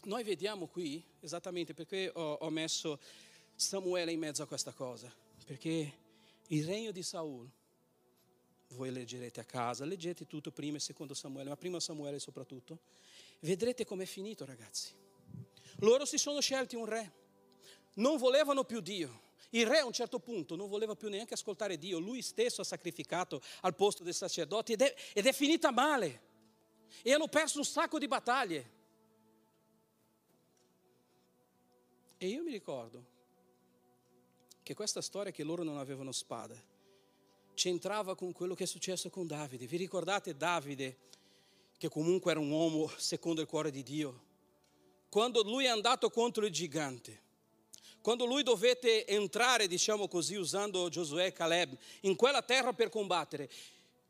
noi 0.03 0.23
vediamo 0.23 0.67
qui 0.67 1.03
esattamente 1.19 1.73
perché 1.73 2.11
ho, 2.13 2.33
ho 2.33 2.49
messo 2.49 2.99
Samuele 3.55 4.11
in 4.11 4.19
mezzo 4.19 4.43
a 4.43 4.47
questa 4.47 4.71
cosa, 4.71 5.13
perché 5.45 5.93
il 6.47 6.65
regno 6.65 6.91
di 6.91 7.03
Saul, 7.03 7.49
voi 8.69 8.91
leggerete 8.91 9.39
a 9.39 9.43
casa, 9.43 9.85
leggete 9.85 10.25
tutto 10.25 10.51
prima 10.51 10.77
e 10.77 10.79
secondo 10.79 11.13
Samuele, 11.13 11.49
ma 11.49 11.55
prima 11.55 11.79
Samuele 11.79 12.19
soprattutto, 12.19 12.79
vedrete 13.39 13.85
com'è 13.85 14.05
finito 14.05 14.45
ragazzi. 14.45 14.91
Loro 15.77 16.05
si 16.05 16.17
sono 16.17 16.39
scelti 16.39 16.75
un 16.75 16.85
re, 16.85 17.11
non 17.95 18.17
volevano 18.17 18.63
più 18.63 18.81
Dio. 18.81 19.21
Il 19.51 19.67
re 19.67 19.79
a 19.79 19.85
un 19.85 19.93
certo 19.93 20.19
punto 20.19 20.55
non 20.55 20.67
voleva 20.67 20.95
più 20.95 21.09
neanche 21.09 21.35
ascoltare 21.35 21.77
Dio, 21.77 21.99
lui 21.99 22.23
stesso 22.23 22.61
ha 22.61 22.63
sacrificato 22.63 23.41
al 23.61 23.75
posto 23.75 24.03
dei 24.03 24.13
sacerdoti 24.13 24.73
ed 24.73 24.81
è, 24.81 24.95
ed 25.13 25.27
è 25.27 25.31
finita 25.31 25.71
male. 25.71 26.31
E 27.03 27.13
hanno 27.13 27.27
perso 27.27 27.59
un 27.59 27.65
sacco 27.65 27.99
di 27.99 28.07
battaglie. 28.07 28.81
E 32.23 32.27
io 32.27 32.41
mi 32.41 32.51
ricordo 32.51 33.03
che 34.63 34.73
questa 34.73 35.01
storia 35.01 35.33
che 35.33 35.43
loro 35.43 35.63
non 35.63 35.77
avevano 35.77 36.13
spada 36.13 36.55
c'entrava 37.53 38.15
con 38.15 38.31
quello 38.31 38.55
che 38.55 38.63
è 38.63 38.65
successo 38.65 39.09
con 39.09 39.27
Davide. 39.27 39.67
Vi 39.67 39.75
ricordate 39.75 40.37
Davide, 40.37 40.99
che 41.77 41.89
comunque 41.89 42.31
era 42.31 42.39
un 42.39 42.49
uomo 42.49 42.89
secondo 42.95 43.41
il 43.41 43.47
cuore 43.47 43.71
di 43.71 43.83
Dio? 43.83 44.21
Quando 45.09 45.43
lui 45.43 45.65
è 45.65 45.67
andato 45.67 46.09
contro 46.09 46.45
il 46.45 46.53
gigante, 46.53 47.21
quando 47.99 48.23
lui 48.23 48.41
dovette 48.41 49.05
entrare, 49.05 49.67
diciamo 49.67 50.07
così, 50.07 50.35
usando 50.35 50.87
Giosuè 50.87 51.25
e 51.25 51.33
Caleb, 51.33 51.77
in 52.03 52.15
quella 52.15 52.41
terra 52.41 52.71
per 52.71 52.87
combattere, 52.87 53.49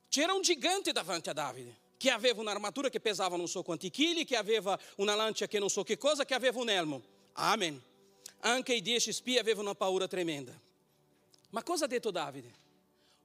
c'era 0.07 0.33
un 0.33 0.43
gigante 0.43 0.91
davanti 0.91 1.29
a 1.29 1.33
Davide, 1.33 1.75
che 1.97 2.11
aveva 2.11 2.41
un'armatura 2.41 2.89
che 2.89 2.99
pesava 2.99 3.37
non 3.37 3.47
so 3.47 3.63
quanti 3.63 3.89
chili, 3.89 4.23
che 4.23 4.35
aveva 4.35 4.79
una 4.97 5.15
lancia 5.15 5.47
che 5.47 5.57
non 5.57 5.71
so 5.71 5.81
che 5.81 5.97
cosa, 5.97 6.25
che 6.25 6.35
aveva 6.35 6.59
un 6.59 6.69
elmo. 6.69 7.01
Amen. 7.31 7.91
Anche 8.45 8.73
i 8.73 8.81
dieci 8.81 9.11
spie 9.11 9.39
avevano 9.39 9.69
una 9.69 9.75
paura 9.75 10.07
tremenda. 10.07 10.57
Ma 11.49 11.63
cosa 11.63 11.85
ha 11.85 11.87
detto 11.87 12.11
Davide? 12.11 12.61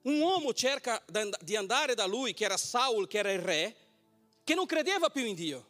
Un 0.02 0.20
uomo 0.20 0.52
cerca 0.52 1.02
di 1.40 1.56
andare 1.56 1.94
da 1.94 2.06
lui, 2.06 2.34
che 2.34 2.44
era 2.44 2.56
Saul, 2.56 3.06
che 3.06 3.18
era 3.18 3.32
il 3.32 3.40
re, 3.40 3.76
che 4.44 4.54
non 4.54 4.66
credeva 4.66 5.10
più 5.10 5.24
in 5.24 5.34
Dio 5.34 5.66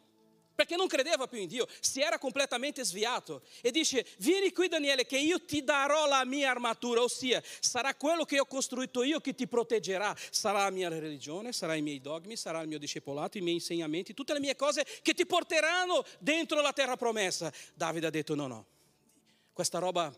perché 0.59 0.75
non 0.75 0.87
credeva 0.87 1.25
più 1.25 1.39
in 1.39 1.47
Dio, 1.47 1.65
si 1.79 2.01
era 2.01 2.19
completamente 2.19 2.83
sviato. 2.83 3.43
E 3.61 3.71
dice, 3.71 4.05
vieni 4.17 4.51
qui 4.51 4.67
Daniele 4.67 5.05
che 5.05 5.17
io 5.17 5.45
ti 5.45 5.63
darò 5.63 6.05
la 6.05 6.25
mia 6.25 6.49
armatura, 6.49 7.01
ossia 7.01 7.41
sarà 7.61 7.95
quello 7.95 8.25
che 8.25 8.41
ho 8.41 8.45
costruito 8.45 9.03
io 9.03 9.21
che 9.21 9.33
ti 9.33 9.47
proteggerà, 9.47 10.13
sarà 10.29 10.63
la 10.63 10.69
mia 10.69 10.89
religione, 10.89 11.53
sarà 11.53 11.75
i 11.75 11.81
miei 11.81 12.01
dogmi, 12.01 12.35
sarà 12.35 12.59
il 12.59 12.67
mio 12.67 12.77
discepolato, 12.77 13.37
i 13.37 13.41
miei 13.41 13.55
insegnamenti, 13.55 14.13
tutte 14.13 14.33
le 14.33 14.41
mie 14.41 14.57
cose 14.57 14.85
che 15.01 15.13
ti 15.13 15.25
porteranno 15.25 16.03
dentro 16.19 16.59
la 16.59 16.73
terra 16.73 16.97
promessa. 16.97 17.49
Davide 17.73 18.07
ha 18.07 18.09
detto 18.09 18.35
no, 18.35 18.47
no, 18.47 18.65
questa 19.59 19.79
roba... 19.79 20.15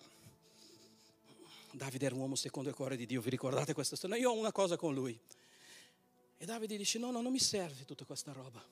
Davide 1.72 2.06
era 2.06 2.14
un 2.14 2.22
uomo 2.22 2.36
secondo 2.36 2.70
il 2.70 2.76
cuore 2.76 2.96
di 2.96 3.08
Dio, 3.08 3.22
vi 3.22 3.32
ricordate 3.32 3.74
questa 3.74 3.96
storia? 3.96 4.16
Io 4.18 4.30
ho 4.30 4.36
una 4.36 4.52
cosa 4.52 4.78
con 4.78 4.94
lui. 4.94 5.20
E 6.38 6.46
Davide 6.46 6.78
dice 6.78 7.00
no, 7.00 7.10
no, 7.10 7.22
non 7.22 7.32
mi 7.32 7.40
serve 7.40 7.84
tutta 7.86 8.06
questa 8.06 8.34
roba 8.34 8.64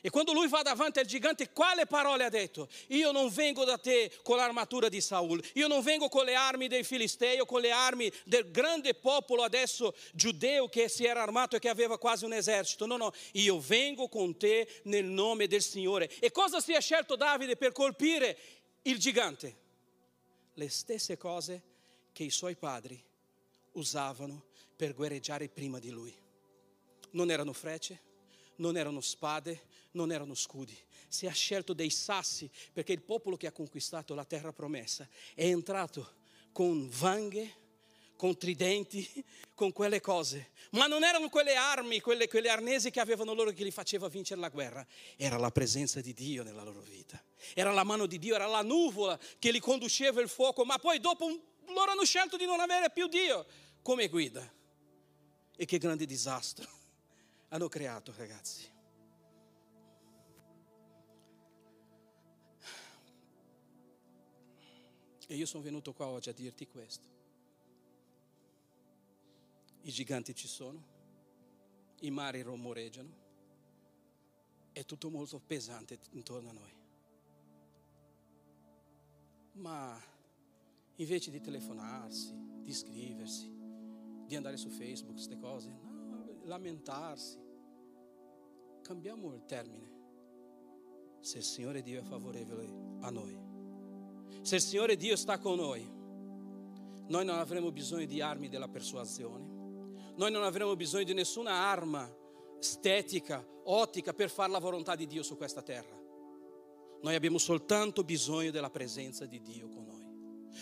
e 0.00 0.10
quando 0.10 0.32
lui 0.32 0.46
va 0.46 0.62
davanti 0.62 1.00
al 1.00 1.06
gigante, 1.06 1.50
quale 1.50 1.86
parole 1.86 2.24
ha 2.24 2.28
detto? 2.28 2.68
Io 2.88 3.10
non 3.10 3.30
vengo 3.30 3.64
da 3.64 3.78
te 3.78 4.12
con 4.22 4.36
l'armatura 4.36 4.88
di 4.88 5.00
Saul, 5.00 5.42
io 5.54 5.66
non 5.66 5.82
vengo 5.82 6.08
con 6.08 6.24
le 6.24 6.34
armi 6.34 6.68
dei 6.68 6.84
Filistei 6.84 7.40
o 7.40 7.44
con 7.44 7.60
le 7.60 7.72
armi 7.72 8.12
del 8.24 8.50
grande 8.50 8.94
popolo 8.94 9.42
adesso 9.42 9.94
giudeo 10.12 10.68
che 10.68 10.88
si 10.88 11.04
era 11.04 11.22
armato 11.22 11.56
e 11.56 11.58
che 11.58 11.68
aveva 11.68 11.98
quasi 11.98 12.24
un 12.24 12.32
esercito. 12.32 12.86
No, 12.86 12.96
no, 12.96 13.12
io 13.32 13.58
vengo 13.58 14.08
con 14.08 14.36
te 14.36 14.68
nel 14.84 15.04
nome 15.04 15.48
del 15.48 15.62
Signore. 15.62 16.08
E 16.20 16.30
cosa 16.30 16.60
si 16.60 16.72
è 16.72 16.80
scelto 16.80 17.16
Davide 17.16 17.56
per 17.56 17.72
colpire 17.72 18.38
il 18.82 18.98
gigante? 18.98 19.66
Le 20.58 20.68
stesse 20.68 21.16
cose 21.16 21.62
che 22.10 22.24
i 22.24 22.30
suoi 22.30 22.56
padri 22.56 23.00
usavano 23.74 24.46
per 24.74 24.92
guerreggiare 24.92 25.48
prima 25.48 25.78
di 25.78 25.90
lui. 25.90 26.12
Non 27.12 27.30
erano 27.30 27.52
frecce, 27.52 28.00
non 28.56 28.76
erano 28.76 29.00
spade, 29.00 29.66
non 29.92 30.10
erano 30.10 30.34
scudi. 30.34 30.76
Si 31.06 31.26
è 31.26 31.32
scelto 31.32 31.74
dei 31.74 31.90
sassi 31.90 32.50
perché 32.72 32.92
il 32.92 33.02
popolo 33.02 33.36
che 33.36 33.46
ha 33.46 33.52
conquistato 33.52 34.14
la 34.14 34.24
terra 34.24 34.52
promessa 34.52 35.08
è 35.32 35.44
entrato 35.44 36.14
con 36.50 36.88
vanghe, 36.88 37.54
con 38.16 38.36
tridenti, 38.36 39.08
con 39.54 39.70
quelle 39.70 40.00
cose. 40.00 40.50
Ma 40.72 40.88
non 40.88 41.04
erano 41.04 41.28
quelle 41.28 41.54
armi, 41.54 42.00
quelle, 42.00 42.26
quelle 42.26 42.48
arnesi 42.48 42.90
che 42.90 42.98
avevano 42.98 43.32
loro 43.32 43.52
che 43.52 43.62
li 43.62 43.70
faceva 43.70 44.08
vincere 44.08 44.40
la 44.40 44.48
guerra. 44.48 44.84
Era 45.16 45.36
la 45.36 45.52
presenza 45.52 46.00
di 46.00 46.12
Dio 46.12 46.42
nella 46.42 46.64
loro 46.64 46.80
vita. 46.80 47.22
Era 47.54 47.72
la 47.72 47.84
mano 47.84 48.06
di 48.06 48.18
Dio, 48.18 48.34
era 48.34 48.46
la 48.46 48.62
nuvola 48.62 49.18
che 49.38 49.50
li 49.50 49.60
conduceva 49.60 50.20
il 50.20 50.28
fuoco. 50.28 50.64
Ma 50.64 50.78
poi 50.78 51.00
dopo 51.00 51.26
loro 51.66 51.90
hanno 51.90 52.04
scelto 52.04 52.36
di 52.36 52.44
non 52.44 52.60
avere 52.60 52.90
più 52.90 53.08
Dio 53.08 53.46
come 53.82 54.08
guida. 54.08 54.56
E 55.56 55.64
che 55.64 55.78
grande 55.78 56.06
disastro 56.06 56.68
hanno 57.48 57.68
creato, 57.68 58.12
ragazzi. 58.16 58.76
E 65.30 65.36
io 65.36 65.44
sono 65.44 65.62
venuto 65.62 65.92
qua 65.92 66.06
oggi 66.06 66.30
a 66.30 66.32
dirti 66.32 66.66
questo. 66.66 67.06
I 69.82 69.90
giganti 69.90 70.34
ci 70.34 70.48
sono, 70.48 70.82
i 72.00 72.10
mari 72.10 72.40
rumoreggiano, 72.40 73.26
è 74.72 74.86
tutto 74.86 75.10
molto 75.10 75.38
pesante 75.38 75.98
intorno 76.12 76.48
a 76.48 76.52
noi. 76.52 76.77
Ma 79.58 79.96
invece 80.96 81.30
di 81.30 81.40
telefonarsi, 81.40 82.32
di 82.62 82.72
scriversi, 82.72 83.48
di 84.26 84.34
andare 84.34 84.56
su 84.56 84.68
Facebook, 84.70 85.14
queste 85.14 85.38
cose, 85.38 85.68
no, 85.68 86.40
lamentarsi, 86.44 87.38
cambiamo 88.82 89.32
il 89.34 89.44
termine. 89.44 89.96
Se 91.20 91.38
il 91.38 91.44
Signore 91.44 91.82
Dio 91.82 92.00
è 92.00 92.02
favorevole 92.02 92.96
a 93.00 93.10
noi 93.10 93.48
se 94.42 94.56
il 94.56 94.62
Signore 94.62 94.96
Dio 94.96 95.16
sta 95.16 95.38
con 95.38 95.56
noi, 95.56 95.86
noi 97.08 97.24
non 97.24 97.38
avremo 97.38 97.70
bisogno 97.70 98.06
di 98.06 98.20
armi 98.20 98.48
della 98.48 98.68
persuasione, 98.68 99.44
noi 100.14 100.30
non 100.30 100.42
avremo 100.42 100.74
bisogno 100.76 101.04
di 101.04 101.14
nessuna 101.14 101.52
arma 101.52 102.10
estetica, 102.58 103.46
ottica 103.64 104.12
per 104.12 104.30
fare 104.30 104.50
la 104.50 104.58
volontà 104.58 104.96
di 104.96 105.06
Dio 105.06 105.22
su 105.22 105.36
questa 105.36 105.62
terra. 105.62 105.96
Noi 107.00 107.14
abbiamo 107.14 107.38
soltanto 107.38 108.02
bisogno 108.02 108.50
della 108.50 108.70
presenza 108.70 109.24
di 109.24 109.40
Dio 109.40 109.68
con 109.68 109.84
noi. 109.84 109.96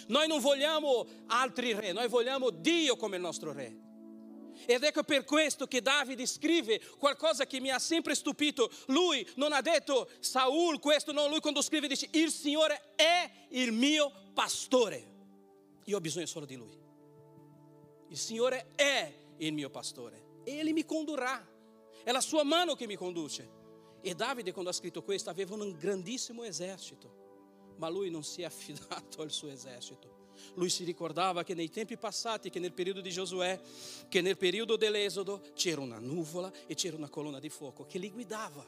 Noi 0.09 0.29
non 0.29 0.41
vogliamo 0.41 1.07
altri 1.27 1.73
re, 1.73 1.93
noi 1.93 2.09
vogliamo 2.09 2.51
Dio 2.51 2.97
come 2.97 3.17
il 3.17 3.23
nostro 3.23 3.53
re. 3.53 3.85
Ed 4.67 4.83
ecco 4.83 5.03
per 5.03 5.25
questo 5.25 5.67
che 5.67 5.83
Davide 5.83 6.27
scrive 6.27 6.81
qualcosa 6.99 7.47
che 7.47 7.61
mi 7.61 7.71
ha 7.71 7.79
sempre 7.79 8.15
stupito. 8.15 8.71
Lui 8.87 9.27
non 9.37 9.53
ha 9.53 9.61
detto 9.61 10.09
Saul 10.21 10.81
questo, 10.81 11.13
no, 11.13 11.29
lui 11.29 11.41
quando 11.41 11.63
scrive 11.63 11.89
dice 11.89 12.09
il 12.13 12.31
Signore 12.31 12.95
è 12.97 13.31
il 13.51 13.73
mio 13.73 14.13
pastore. 14.33 15.15
Io 15.85 15.97
ho 15.97 16.01
bisogno 16.01 16.27
solo 16.27 16.47
di 16.47 16.57
lui. 16.57 16.79
Il 18.09 18.19
Signore 18.19 18.71
è 18.77 19.13
il 19.39 19.53
mio 19.53 19.69
pastore 19.69 20.25
Egli 20.47 20.73
mi 20.73 20.85
condurrà. 20.85 21.45
È 22.05 22.13
la 22.13 22.21
sua 22.21 22.45
mano 22.45 22.75
che 22.75 22.87
mi 22.87 22.95
conduce. 22.95 23.56
E 24.07 24.15
Davide 24.15 24.53
quando 24.53 24.71
ha 24.71 24.73
scritto 24.73 25.03
questo 25.03 25.31
aveva 25.31 25.57
un 25.57 25.77
grandissimo 25.77 26.45
esercito, 26.45 27.75
ma 27.79 27.89
lui 27.89 28.09
non 28.09 28.23
si 28.23 28.43
è 28.43 28.45
affidato 28.47 29.21
al 29.21 29.33
suo 29.33 29.49
esercito 29.49 30.15
lui 30.57 30.69
si 30.69 30.85
ricordava 30.85 31.43
che 31.43 31.55
nei 31.55 31.71
tempi 31.71 31.97
passati, 31.97 32.51
che 32.51 32.59
nel 32.59 32.75
periodo 32.75 33.01
di 33.01 33.11
Giosuè, 33.11 33.59
che 34.07 34.21
nel 34.21 34.37
periodo 34.37 34.77
dell'Esodo 34.77 35.43
c'era 35.55 35.81
una 35.81 35.99
nuvola 35.99 36.53
e 36.67 36.75
c'era 36.75 36.95
una 36.95 37.09
colonna 37.09 37.41
di 37.41 37.49
fuoco 37.49 37.87
che 37.87 37.99
li 37.99 38.11
guidava. 38.11 38.63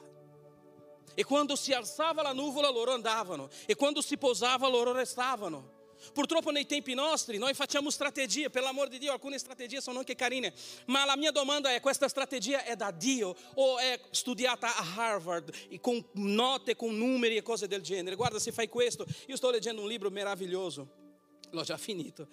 E 1.15 1.25
quando 1.25 1.57
si 1.57 1.75
alzava 1.75 2.23
la 2.23 2.33
nuvola 2.33 2.71
loro 2.71 2.93
andavano 2.93 3.51
e 3.67 3.75
quando 3.75 4.01
si 4.01 4.17
posava 4.17 4.67
loro 4.67 4.93
restavano. 4.93 5.77
Purtroppo 6.13 6.51
nei 6.51 6.67
tempi 6.67 6.95
nostri 6.95 7.39
noi 7.39 7.55
facciamo 7.55 7.91
strategie, 7.91 8.51
per 8.51 8.63
l'amor 8.63 8.89
di 8.89 8.99
Dio 8.99 9.13
alcune 9.13 9.39
strategie 9.39 9.81
sono 9.81 9.99
anche 9.99 10.15
carine, 10.15 10.53
ma 10.87 11.05
la 11.05 11.17
mia 11.17 11.31
domanda 11.31 11.73
è 11.73 11.81
questa 11.81 12.09
strategia 12.09 12.65
è 12.65 12.77
da 12.77 12.91
Dio 12.91 13.35
o 13.55 13.79
è 13.79 14.01
studiata 14.11 14.77
a 14.77 14.95
Harvard 14.97 15.79
con 15.81 16.05
note, 16.13 16.77
con 16.77 16.97
numeri 16.97 17.37
e 17.37 17.43
cose 17.43 17.67
del 17.67 17.83
genere? 17.83 18.17
Guarda 18.17 18.39
se 18.39 18.53
fai 18.53 18.69
questo, 18.69 19.07
io 19.27 19.37
sto 19.37 19.51
leggendo 19.51 19.83
un 19.83 19.89
libro 19.89 20.11
meraviglioso 20.11 21.07
l'ho 21.51 21.63
già 21.63 21.77
finito, 21.77 22.29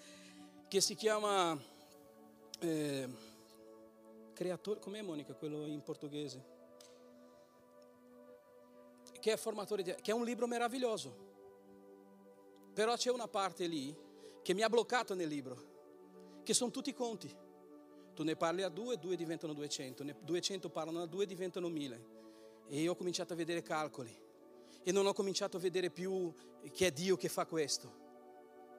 che 0.67 0.81
si 0.81 0.95
chiama 0.95 1.57
eh, 2.59 3.07
Creatore, 4.33 4.79
com'è 4.79 5.01
Monica 5.01 5.33
quello 5.33 5.65
in 5.65 5.81
portoghese? 5.81 6.53
Che 9.19 9.31
è 9.31 9.37
formatore 9.37 9.83
di, 9.83 9.95
che 10.01 10.11
è 10.11 10.13
un 10.13 10.25
libro 10.25 10.45
meraviglioso. 10.47 11.24
Però 12.75 12.93
c'è 12.97 13.09
una 13.09 13.29
parte 13.29 13.67
lì 13.67 13.95
che 14.43 14.53
mi 14.53 14.61
ha 14.61 14.69
bloccato 14.69 15.15
nel 15.15 15.29
libro, 15.29 16.41
che 16.43 16.53
sono 16.53 16.71
tutti 16.71 16.93
conti. 16.93 17.33
Tu 18.13 18.23
ne 18.23 18.35
parli 18.35 18.63
a 18.63 18.69
due, 18.69 18.99
due 18.99 19.15
diventano 19.15 19.53
200, 19.53 20.03
200 20.19 20.69
parlano 20.69 21.01
a 21.01 21.05
due, 21.05 21.25
diventano 21.25 21.69
mille. 21.69 22.05
E 22.67 22.81
io 22.81 22.91
ho 22.91 22.95
cominciato 22.95 23.31
a 23.31 23.37
vedere 23.37 23.61
calcoli 23.61 24.13
e 24.83 24.91
non 24.91 25.05
ho 25.05 25.13
cominciato 25.13 25.55
a 25.55 25.59
vedere 25.61 25.89
più 25.89 26.33
che 26.73 26.87
è 26.87 26.91
Dio 26.91 27.15
che 27.15 27.29
fa 27.29 27.45
questo. 27.45 28.03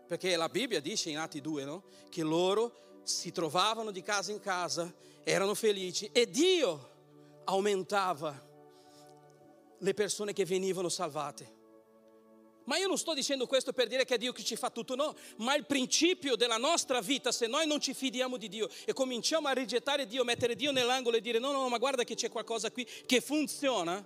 Perché 0.07 0.37
la 0.37 0.51
Bibbia 0.51 0.81
dice 0.81 1.09
in 1.09 1.17
Atti 1.17 1.41
2 1.41 1.65
no? 1.65 1.85
che 2.11 2.23
loro 2.23 3.01
si 3.03 3.33
trovavano 3.33 3.91
di 3.91 4.03
casa 4.03 4.31
in 4.31 4.41
casa, 4.41 4.95
erano 5.25 5.55
felici 5.55 6.11
e 6.13 6.29
Dio 6.29 6.91
aumentava 7.45 8.45
le 9.79 9.95
persone 9.95 10.35
che 10.35 10.45
venivano 10.45 10.91
salvate. 10.91 11.56
Ma 12.67 12.77
io 12.79 12.87
non 12.87 12.99
sto 12.99 13.15
dicendo 13.15 13.47
questo 13.47 13.73
per 13.73 13.89
dire 13.89 14.05
che 14.05 14.15
è 14.15 14.19
Dio 14.19 14.33
che 14.33 14.45
ci 14.45 14.57
fa 14.57 14.71
tutto, 14.71 14.95
no, 14.95 15.15
ma 15.39 15.55
il 15.55 15.67
principio 15.67 16.37
della 16.37 16.57
nostra 16.57 17.01
vita, 17.01 17.33
se 17.33 17.47
noi 17.47 17.67
non 17.67 17.81
ci 17.81 17.95
fidiamo 17.95 18.37
di 18.37 18.49
Dio 18.49 18.69
e 18.85 18.93
cominciamo 18.93 19.49
a 19.49 19.53
rigettare 19.53 20.07
Dio, 20.07 20.25
mettere 20.25 20.55
Dio 20.55 20.73
nell'angolo 20.73 21.17
e 21.17 21.21
dire 21.21 21.39
no, 21.39 21.53
no, 21.53 21.69
ma 21.69 21.79
guarda 21.79 22.05
che 22.05 22.15
c'è 22.15 22.29
qualcosa 22.29 22.71
qui 22.71 22.87
che 23.07 23.21
funziona, 23.21 24.05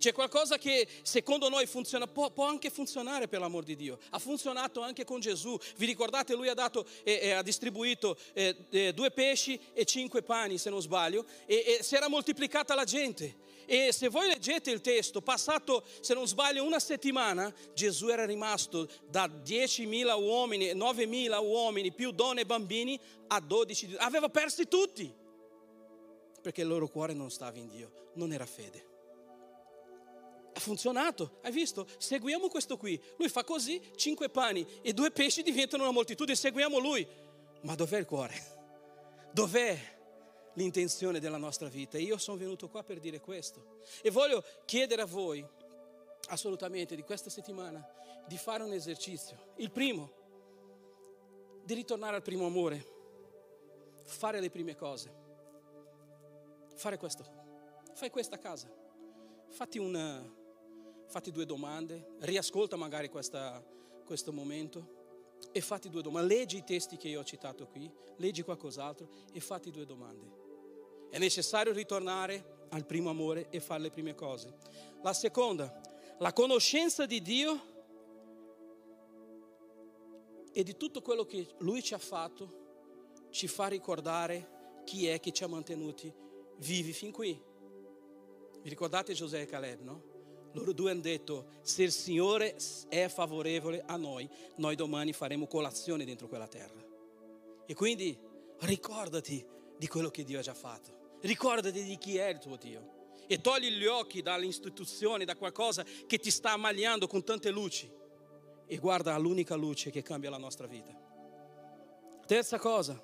C'è 0.00 0.14
qualcosa 0.14 0.56
che 0.56 0.88
secondo 1.02 1.50
noi 1.50 1.66
funziona, 1.66 2.06
può, 2.06 2.30
può 2.30 2.46
anche 2.46 2.70
funzionare 2.70 3.28
per 3.28 3.38
l'amor 3.38 3.64
di 3.64 3.76
Dio. 3.76 3.98
Ha 4.08 4.18
funzionato 4.18 4.80
anche 4.80 5.04
con 5.04 5.20
Gesù. 5.20 5.58
Vi 5.76 5.84
ricordate, 5.84 6.34
lui 6.34 6.48
ha, 6.48 6.54
dato, 6.54 6.86
eh, 7.04 7.18
eh, 7.20 7.30
ha 7.32 7.42
distribuito 7.42 8.16
eh, 8.32 8.56
eh 8.70 8.92
due 8.94 9.10
pesci 9.10 9.60
e 9.74 9.84
cinque 9.84 10.22
pani, 10.22 10.56
se 10.56 10.70
non 10.70 10.80
sbaglio, 10.80 11.26
e, 11.44 11.78
e 11.78 11.82
si 11.82 11.96
era 11.96 12.08
moltiplicata 12.08 12.74
la 12.74 12.84
gente. 12.84 13.36
E 13.66 13.92
se 13.92 14.08
voi 14.08 14.26
leggete 14.26 14.70
il 14.70 14.80
testo, 14.80 15.20
passato, 15.20 15.84
se 16.00 16.14
non 16.14 16.26
sbaglio, 16.26 16.64
una 16.64 16.80
settimana, 16.80 17.52
Gesù 17.74 18.08
era 18.08 18.24
rimasto 18.24 18.88
da 19.08 19.26
10.000 19.26 20.20
uomini, 20.20 20.72
9.000 20.72 21.42
uomini, 21.42 21.92
più 21.92 22.10
donne 22.10 22.42
e 22.42 22.46
bambini, 22.46 22.98
a 23.28 23.40
12. 23.40 23.96
Aveva 23.98 24.28
persi 24.28 24.66
tutti, 24.68 25.12
perché 26.42 26.62
il 26.62 26.68
loro 26.68 26.88
cuore 26.88 27.12
non 27.12 27.30
stava 27.30 27.58
in 27.58 27.68
Dio, 27.68 28.10
non 28.14 28.32
era 28.32 28.46
fede. 28.46 28.88
Ha 30.52 30.58
funzionato, 30.58 31.38
hai 31.42 31.52
visto? 31.52 31.86
Seguiamo 31.96 32.48
questo 32.48 32.76
qui. 32.76 33.00
Lui 33.18 33.28
fa 33.28 33.44
così, 33.44 33.80
cinque 33.94 34.30
pani 34.30 34.66
e 34.82 34.92
due 34.92 35.10
pesci 35.10 35.42
diventano 35.42 35.84
una 35.84 35.92
moltitudine, 35.92 36.36
seguiamo 36.36 36.78
lui. 36.78 37.06
Ma 37.62 37.74
dov'è 37.74 37.98
il 37.98 38.06
cuore? 38.06 38.58
Dov'è 39.32 39.98
l'intenzione 40.54 41.20
della 41.20 41.36
nostra 41.36 41.68
vita? 41.68 41.98
E 41.98 42.02
io 42.02 42.18
sono 42.18 42.36
venuto 42.36 42.68
qua 42.68 42.82
per 42.82 43.00
dire 43.00 43.20
questo. 43.20 43.80
E 44.02 44.10
voglio 44.10 44.44
chiedere 44.64 45.02
a 45.02 45.06
voi, 45.06 45.46
assolutamente, 46.28 46.96
di 46.96 47.02
questa 47.02 47.30
settimana, 47.30 47.86
di 48.26 48.36
fare 48.36 48.62
un 48.62 48.72
esercizio. 48.72 49.52
Il 49.56 49.70
primo, 49.70 50.12
di 51.64 51.74
ritornare 51.74 52.16
al 52.16 52.22
primo 52.22 52.46
amore, 52.46 52.86
fare 54.04 54.40
le 54.40 54.50
prime 54.50 54.74
cose. 54.74 55.12
Fare 56.74 56.96
questo. 56.96 57.24
Fai 57.94 58.10
questa 58.10 58.36
a 58.36 58.38
casa. 58.38 58.68
Fatti 59.48 59.78
una 59.78 60.38
fatti 61.10 61.32
due 61.32 61.44
domande, 61.44 62.14
riascolta 62.20 62.76
magari 62.76 63.08
questa, 63.08 63.60
questo 64.04 64.32
momento 64.32 65.38
e 65.50 65.60
fatti 65.60 65.88
due 65.88 66.02
domande. 66.02 66.32
Leggi 66.32 66.58
i 66.58 66.64
testi 66.64 66.96
che 66.96 67.08
io 67.08 67.20
ho 67.20 67.24
citato 67.24 67.66
qui, 67.66 67.90
leggi 68.16 68.42
qualcos'altro 68.42 69.08
e 69.32 69.40
fatti 69.40 69.72
due 69.72 69.84
domande. 69.84 70.39
È 71.10 71.18
necessario 71.18 71.72
ritornare 71.72 72.66
al 72.70 72.86
primo 72.86 73.10
amore 73.10 73.48
e 73.50 73.60
fare 73.60 73.82
le 73.82 73.90
prime 73.90 74.14
cose. 74.14 74.56
La 75.02 75.12
seconda, 75.12 75.80
la 76.18 76.32
conoscenza 76.32 77.06
di 77.06 77.20
Dio 77.20 77.68
e 80.52 80.62
di 80.62 80.76
tutto 80.76 81.00
quello 81.00 81.24
che 81.24 81.46
Lui 81.58 81.82
ci 81.82 81.94
ha 81.94 81.98
fatto 81.98 82.58
ci 83.30 83.46
fa 83.46 83.68
ricordare 83.68 84.82
chi 84.84 85.06
è 85.06 85.20
che 85.20 85.32
ci 85.32 85.44
ha 85.44 85.48
mantenuti 85.48 86.12
vivi 86.58 86.92
fin 86.92 87.12
qui. 87.12 87.40
Vi 88.62 88.68
ricordate 88.68 89.14
Giuseppe 89.14 89.44
e 89.44 89.46
Caleb, 89.46 89.80
no? 89.80 90.02
Loro 90.52 90.72
due 90.72 90.90
hanno 90.90 91.00
detto, 91.00 91.46
se 91.62 91.84
il 91.84 91.92
Signore 91.92 92.56
è 92.88 93.08
favorevole 93.08 93.82
a 93.86 93.96
noi, 93.96 94.28
noi 94.56 94.74
domani 94.74 95.12
faremo 95.12 95.46
colazione 95.46 96.04
dentro 96.04 96.26
quella 96.26 96.48
terra. 96.48 96.84
E 97.66 97.74
quindi 97.74 98.18
ricordati 98.60 99.46
di 99.78 99.86
quello 99.86 100.10
che 100.10 100.24
Dio 100.24 100.40
ha 100.40 100.42
già 100.42 100.54
fatto. 100.54 100.99
Ricordati 101.20 101.82
di 101.82 101.96
chi 101.98 102.16
è 102.16 102.28
il 102.28 102.38
tuo 102.38 102.56
Dio. 102.56 102.98
E 103.26 103.40
togli 103.40 103.70
gli 103.70 103.86
occhi 103.86 104.22
dalle 104.22 104.46
istituzioni, 104.46 105.24
da 105.24 105.36
qualcosa 105.36 105.84
che 106.06 106.18
ti 106.18 106.30
sta 106.30 106.52
ammagliando 106.52 107.06
con 107.06 107.22
tante 107.22 107.50
luci. 107.50 107.88
E 108.66 108.76
guarda 108.78 109.16
l'unica 109.18 109.54
luce 109.54 109.90
che 109.90 110.02
cambia 110.02 110.30
la 110.30 110.38
nostra 110.38 110.66
vita. 110.66 110.92
Terza 112.26 112.58
cosa, 112.58 113.00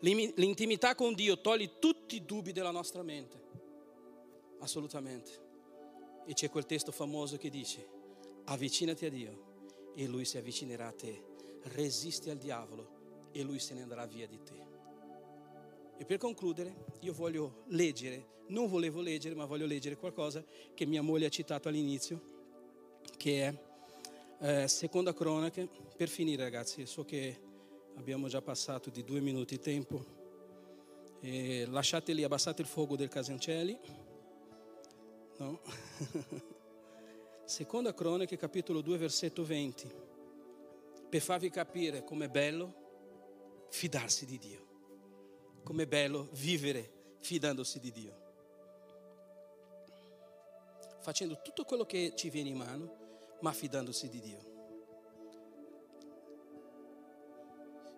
l'intimità 0.00 0.94
con 0.94 1.14
Dio 1.14 1.40
toglie 1.40 1.78
tutti 1.78 2.16
i 2.16 2.24
dubbi 2.24 2.52
della 2.52 2.70
nostra 2.70 3.02
mente. 3.02 3.40
Assolutamente. 4.60 5.40
E 6.26 6.34
c'è 6.34 6.50
quel 6.50 6.66
testo 6.66 6.92
famoso 6.92 7.36
che 7.36 7.50
dice, 7.50 7.88
avvicinati 8.44 9.06
a 9.06 9.10
Dio 9.10 9.90
e 9.94 10.06
Lui 10.06 10.24
si 10.24 10.38
avvicinerà 10.38 10.88
a 10.88 10.92
te. 10.92 11.30
Resisti 11.64 12.30
al 12.30 12.38
diavolo 12.38 13.30
e 13.32 13.42
Lui 13.42 13.58
se 13.58 13.74
ne 13.74 13.82
andrà 13.82 14.06
via 14.06 14.26
di 14.26 14.42
te. 14.42 14.71
E 16.02 16.04
per 16.04 16.18
concludere, 16.18 16.74
io 17.02 17.12
voglio 17.12 17.62
leggere, 17.68 18.40
non 18.48 18.66
volevo 18.66 19.00
leggere, 19.00 19.36
ma 19.36 19.44
voglio 19.44 19.66
leggere 19.66 19.96
qualcosa 19.96 20.44
che 20.74 20.84
mia 20.84 21.00
moglie 21.00 21.26
ha 21.26 21.28
citato 21.28 21.68
all'inizio, 21.68 22.20
che 23.16 23.46
è 24.40 24.62
eh, 24.64 24.66
Seconda 24.66 25.14
Cronache. 25.14 25.68
Per 25.96 26.08
finire 26.08 26.42
ragazzi, 26.42 26.86
so 26.86 27.04
che 27.04 27.40
abbiamo 27.94 28.26
già 28.26 28.42
passato 28.42 28.90
di 28.90 29.04
due 29.04 29.20
minuti 29.20 29.60
tempo. 29.60 30.04
E 31.20 31.66
lasciate 31.68 32.12
lì, 32.14 32.24
abbassate 32.24 32.62
il 32.62 32.68
fuoco 32.68 32.96
del 32.96 33.08
Casancelli. 33.08 33.78
No? 35.36 35.60
Seconda 37.46 37.94
Cronache, 37.94 38.36
capitolo 38.36 38.80
2, 38.80 38.98
versetto 38.98 39.44
20, 39.44 39.88
per 41.08 41.20
farvi 41.20 41.48
capire 41.48 42.02
com'è 42.02 42.28
bello 42.28 43.68
fidarsi 43.70 44.26
di 44.26 44.38
Dio, 44.38 44.71
com'è 45.62 45.86
bello 45.86 46.28
vivere 46.32 47.16
fidandosi 47.20 47.78
di 47.80 47.92
Dio, 47.92 48.20
facendo 51.00 51.40
tutto 51.42 51.64
quello 51.64 51.84
che 51.84 52.12
ci 52.16 52.30
viene 52.30 52.50
in 52.50 52.56
mano, 52.56 53.36
ma 53.40 53.52
fidandosi 53.52 54.08
di 54.08 54.20
Dio. 54.20 54.50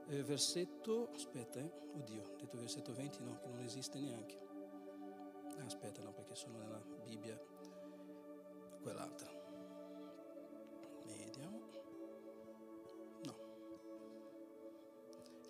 Eh, 0.09 0.23
versetto, 0.23 1.11
aspetta, 1.15 1.59
eh, 1.59 1.71
oddio, 1.95 2.23
ho 2.23 2.37
detto 2.37 2.59
versetto 2.59 2.93
20, 2.93 3.23
no, 3.23 3.39
che 3.41 3.49
non 3.49 3.61
esiste 3.61 3.99
neanche. 3.99 4.39
Aspetta, 5.65 6.03
no, 6.03 6.13
perché 6.13 6.35
sono 6.35 6.59
nella 6.59 6.83
Bibbia, 7.05 7.41
quell'altra. 8.83 9.34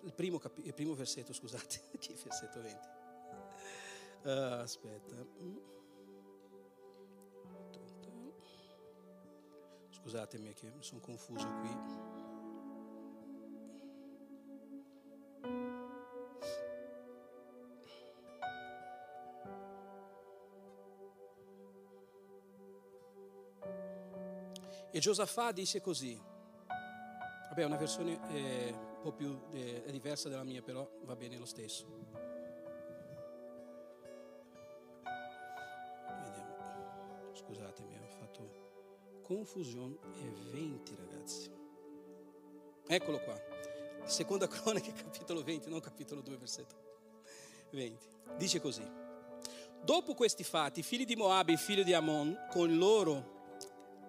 Il 0.05 0.13
primo, 0.13 0.37
capi- 0.37 0.67
il 0.67 0.73
primo 0.75 0.93
versetto, 0.93 1.33
scusate, 1.33 1.81
che 1.97 2.13
versetto 2.13 2.61
20. 2.61 2.87
Uh, 4.23 4.29
aspetta. 4.61 5.15
Scusatemi 9.89 10.53
che 10.53 10.69
mi 10.69 10.83
sono 10.83 11.01
confuso 11.01 11.47
qui. 11.59 12.13
E 24.91 24.99
Giosafà 24.99 25.51
dice 25.51 25.81
così, 25.81 26.15
vabbè 27.49 27.61
è 27.61 27.65
una 27.65 27.75
versione 27.75 28.19
eh, 28.29 28.94
po' 29.05 29.11
più 29.11 29.39
eh, 29.51 29.83
diversa 29.91 30.29
dalla 30.29 30.43
mia, 30.43 30.63
però 30.63 30.89
va 31.03 31.15
bene 31.15 31.37
lo 31.37 31.45
stesso. 31.45 31.85
Vediamo, 36.23 37.35
scusatemi, 37.35 37.99
ho 37.99 38.07
fatto 38.07 39.19
confusione 39.21 39.97
e 40.15 40.31
20 40.51 40.95
ragazzi. 40.95 41.51
Eccolo 42.87 43.19
qua, 43.19 43.39
seconda 44.05 44.47
cronaca 44.49 44.91
capitolo 44.91 45.43
20, 45.43 45.69
non 45.69 45.81
capitolo 45.81 46.21
2 46.21 46.37
versetto 46.37 46.75
20. 47.69 48.07
Dice 48.39 48.59
così, 48.59 48.83
dopo 49.83 50.15
questi 50.15 50.43
fatti 50.43 50.79
i 50.79 50.83
figli 50.83 51.05
di 51.05 51.15
Moab 51.15 51.49
e 51.49 51.57
figli 51.57 51.83
di 51.83 51.93
Ammon 51.93 52.47
con 52.49 52.75
loro 52.75 53.33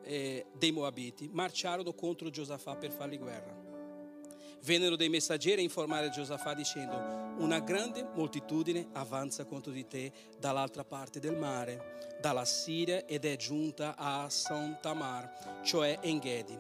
eh, 0.04 0.46
dei 0.54 0.72
Moabiti 0.72 1.28
marciarono 1.30 1.92
contro 1.92 2.30
Giosafà 2.30 2.76
per 2.76 2.92
fargli 2.92 3.18
guerra. 3.18 3.65
Vennero 4.66 4.96
dei 4.96 5.08
messaggeri 5.08 5.60
a 5.60 5.62
informare 5.62 6.10
Giosafà 6.10 6.52
dicendo, 6.52 6.96
una 7.38 7.60
grande 7.60 8.02
moltitudine 8.14 8.88
avanza 8.94 9.44
contro 9.44 9.70
di 9.70 9.86
te 9.86 10.12
dall'altra 10.40 10.82
parte 10.82 11.20
del 11.20 11.36
mare, 11.36 12.16
dalla 12.20 12.44
Siria 12.44 13.06
ed 13.06 13.24
è 13.24 13.36
giunta 13.36 13.94
a 13.96 14.28
San 14.28 14.78
Tamar, 14.82 15.60
cioè 15.62 16.00
Enghedi. 16.02 16.58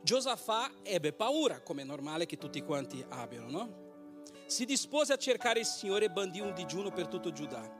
Giosafà 0.00 0.70
ebbe 0.84 1.12
paura, 1.12 1.60
come 1.60 1.82
è 1.82 1.84
normale 1.84 2.24
che 2.24 2.38
tutti 2.38 2.62
quanti 2.62 3.04
abbiano, 3.08 3.50
no? 3.50 3.88
Si 4.46 4.64
dispose 4.64 5.12
a 5.12 5.16
cercare 5.16 5.58
il 5.58 5.66
Signore 5.66 6.04
e 6.04 6.10
bandì 6.10 6.38
un 6.38 6.54
digiuno 6.54 6.92
per 6.92 7.08
tutto 7.08 7.32
Giuda. 7.32 7.79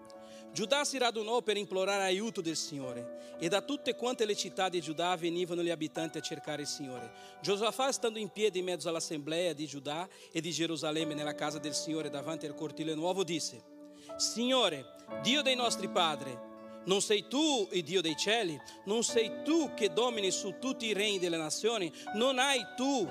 Giudà 0.52 0.84
si 0.84 0.98
radunò 0.98 1.42
per 1.42 1.56
implorare 1.56 2.02
aiuto 2.02 2.40
del 2.40 2.56
Signore 2.56 3.36
e 3.38 3.48
da 3.48 3.62
tutte 3.62 3.94
quante 3.94 4.24
le 4.24 4.34
città 4.34 4.68
di 4.68 4.80
Giudà 4.80 5.14
venivano 5.16 5.62
gli 5.62 5.70
abitanti 5.70 6.18
a 6.18 6.20
cercare 6.20 6.62
il 6.62 6.68
Signore. 6.68 7.12
Giosafà, 7.40 7.92
stando 7.92 8.18
in 8.18 8.30
piedi 8.30 8.58
in 8.58 8.64
mezzo 8.64 8.88
all'assemblea 8.88 9.52
di 9.52 9.66
Giudà 9.66 10.08
e 10.32 10.40
di 10.40 10.50
Gerusalemme 10.50 11.14
nella 11.14 11.34
casa 11.34 11.58
del 11.58 11.74
Signore 11.74 12.10
davanti 12.10 12.46
al 12.46 12.54
cortile 12.54 12.94
nuovo, 12.94 13.22
disse, 13.22 13.62
Signore, 14.16 14.94
Dio 15.22 15.40
dei 15.40 15.54
nostri 15.54 15.88
padri, 15.88 16.36
non 16.84 17.00
sei 17.00 17.26
tu 17.28 17.68
il 17.72 17.84
Dio 17.84 18.00
dei 18.00 18.16
cieli, 18.16 18.58
non 18.84 19.04
sei 19.04 19.42
tu 19.44 19.72
che 19.74 19.92
domini 19.92 20.30
su 20.30 20.56
tutti 20.58 20.86
i 20.86 20.92
regni 20.92 21.18
delle 21.18 21.36
nazioni, 21.36 21.92
non 22.14 22.38
hai 22.38 22.60
tu 22.76 23.08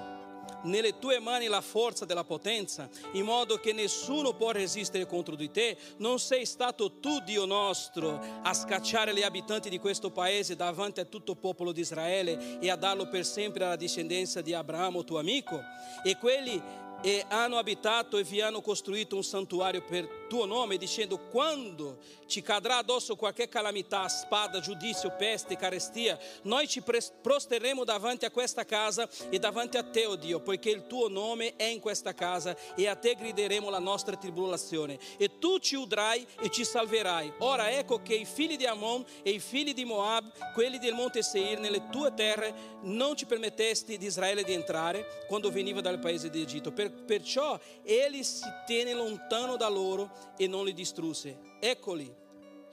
nelle 0.64 1.00
tue 1.00 1.20
mani 1.20 1.48
la 1.48 1.62
forza 1.62 2.06
della 2.06 2.24
potenza, 2.24 2.90
in 3.14 3.26
modo 3.26 3.58
che 3.58 3.74
nessuno 3.74 4.34
può 4.34 4.52
resistere 4.52 5.06
contro 5.06 5.36
di 5.36 5.52
te. 5.52 5.78
Non 5.98 6.20
sei 6.20 6.46
stato 6.46 7.00
tu, 7.00 7.20
Dio 7.22 7.46
nostro, 7.46 8.20
a 8.42 8.54
scacciare 8.54 9.14
gli 9.14 9.24
abitanti 9.24 9.70
di 9.70 9.80
questo 9.80 10.12
paese 10.12 10.56
davanti 10.56 11.00
a 11.00 11.06
tutto 11.06 11.32
il 11.32 11.38
popolo 11.38 11.72
di 11.72 11.82
Israele 11.82 12.60
e 12.60 12.70
a 12.70 12.76
darlo 12.76 13.08
per 13.08 13.26
sempre 13.26 13.64
alla 13.64 13.76
discendenza 13.76 14.42
di 14.42 14.54
Abramo, 14.54 15.04
tuo 15.04 15.20
amico? 15.20 15.62
E 16.04 16.18
quelli 16.18 16.62
e 17.02 17.26
hanno 17.30 17.58
abitato 17.58 18.18
e 18.18 18.24
vi 18.24 18.42
hanno 18.42 18.62
costruito 18.62 19.16
un 19.16 19.24
santuario 19.24 19.84
per 19.84 20.19
tuo 20.30 20.46
nome, 20.46 20.78
dicendo: 20.78 21.18
Quando 21.18 21.98
ci 22.28 22.42
cadrà 22.42 22.78
addosso 22.78 23.18
qualche 23.18 23.50
calamità, 23.50 24.08
spada, 24.08 24.62
giudizio, 24.62 25.14
peste, 25.18 25.58
carestia, 25.58 26.18
noi 26.44 26.68
ci 26.70 26.82
prosteremo 26.82 27.84
davanti 27.84 28.24
a 28.24 28.32
questa 28.32 28.64
casa 28.64 29.10
e 29.30 29.40
davanti 29.40 29.76
a 29.76 29.84
te, 29.84 30.06
o 30.06 30.12
oh 30.12 30.16
Dio, 30.16 30.40
poiché 30.40 30.70
il 30.70 30.88
tuo 30.88 31.10
nome 31.10 31.56
è 31.58 31.66
in 31.66 31.82
questa 31.82 32.14
casa 32.14 32.56
e 32.76 32.88
a 32.88 32.96
te 32.96 33.16
grideremo 33.16 33.70
la 33.70 33.80
nostra 33.80 34.16
tribolazione. 34.16 34.98
E 35.18 35.40
tu 35.40 35.60
ci 35.60 35.76
udrai 35.76 36.26
e 36.40 36.50
ci 36.50 36.64
salverai. 36.64 37.34
Ora 37.40 37.72
ecco 37.72 38.02
che 38.02 38.14
i 38.14 38.26
figli 38.26 38.56
di 38.56 38.66
Amon 38.66 39.04
e 39.24 39.32
i 39.32 39.40
figli 39.40 39.74
di 39.74 39.84
Moab, 39.84 40.32
quelli 40.54 40.78
del 40.78 40.94
monte 40.94 41.24
Seir, 41.24 41.60
nelle 41.60 41.90
tue 41.90 42.14
terre, 42.14 42.78
non 42.84 43.18
ci 43.18 43.26
permettesti 43.26 43.98
di 43.98 44.06
Israele 44.06 44.44
di 44.44 44.54
entrare 44.54 45.26
quando 45.28 45.50
veniva 45.50 45.82
dal 45.82 46.00
paese 46.00 46.30
di 46.30 46.42
Egitto. 46.42 46.72
Per 46.72 46.92
perciò 46.92 47.60
ele 47.84 48.24
si 48.24 48.46
tenne 48.68 48.94
lontano 48.94 49.58
da 49.58 49.68
loro 49.68 50.19
e 50.38 50.48
non 50.48 50.66
li 50.66 50.74
distrusse. 50.74 51.58
Eccoli 51.60 52.14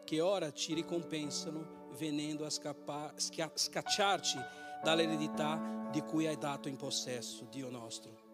che 0.05 0.21
ora 0.21 0.53
ci 0.53 0.75
ricompensano 0.75 1.89
venendo 1.99 2.45
a 2.45 2.51
scappar, 2.51 3.15
scacciarci 3.17 4.39
dall'eredità 4.83 5.89
di 5.91 6.01
cui 6.03 6.27
hai 6.27 6.39
dato 6.39 6.69
in 6.69 6.77
possesso, 6.77 7.47
Dio 7.51 7.71
nostro. 7.71 8.25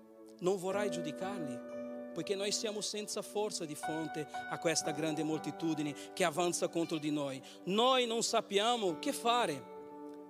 Non 0.40 0.56
vorrai 0.58 0.90
giudicarli, 0.90 2.12
poiché 2.12 2.34
noi 2.34 2.52
siamo 2.52 2.80
senza 2.80 3.22
forza 3.22 3.64
di 3.64 3.74
fronte 3.74 4.26
a 4.50 4.58
questa 4.58 4.90
grande 4.90 5.22
moltitudine 5.22 5.94
che 6.12 6.24
avanza 6.24 6.68
contro 6.68 6.98
di 6.98 7.10
noi. 7.10 7.40
Noi 7.64 8.06
non 8.06 8.22
sappiamo 8.22 8.98
che 8.98 9.12
fare, 9.12 9.70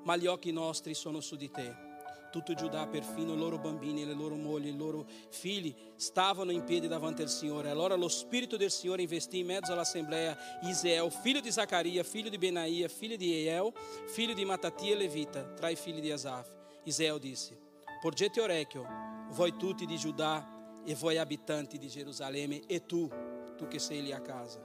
ma 0.04 0.16
gli 0.16 0.26
occhi 0.26 0.52
nostri 0.52 0.94
sono 0.94 1.20
su 1.20 1.36
di 1.36 1.50
te 1.50 1.90
tutto 2.32 2.54
Giudà, 2.54 2.86
perfino 2.86 3.34
i 3.34 3.36
loro 3.36 3.58
bambini, 3.58 4.06
le 4.06 4.14
loro 4.14 4.34
mogli, 4.34 4.68
i 4.68 4.76
loro 4.76 5.06
figli, 5.28 5.72
stavano 5.94 6.50
in 6.50 6.64
piedi 6.64 6.88
davanti 6.88 7.20
al 7.20 7.28
Signore. 7.28 7.68
Allora 7.68 7.94
lo 7.94 8.08
Spirito 8.08 8.56
del 8.56 8.70
Signore 8.70 9.02
investì 9.02 9.40
in 9.40 9.46
mezzo 9.46 9.72
all'assemblea 9.72 10.36
Iseel, 10.62 11.10
figlio 11.10 11.40
di 11.40 11.52
Zaccaria, 11.52 12.02
figlio 12.02 12.30
di 12.30 12.38
Benaia, 12.38 12.88
figlio 12.88 13.16
di 13.16 13.32
Eiel, 13.32 13.70
figlio 14.06 14.32
di 14.32 14.44
Matatia 14.46 14.96
Levita, 14.96 15.44
tra 15.52 15.68
i 15.68 15.76
figli 15.76 16.00
di 16.00 16.10
Asaf. 16.10 16.48
Iseel 16.84 17.18
disse, 17.18 17.56
porgete 18.00 18.40
orecchio, 18.40 18.86
voi 19.32 19.54
tutti 19.56 19.84
di 19.84 19.98
Giudà 19.98 20.80
e 20.84 20.94
voi 20.94 21.18
abitanti 21.18 21.76
di 21.76 21.88
Gerusalemme 21.88 22.62
e 22.66 22.86
tu, 22.86 23.08
tu 23.56 23.68
che 23.68 23.78
sei 23.78 24.02
lì 24.02 24.12
a 24.12 24.20
casa. 24.20 24.60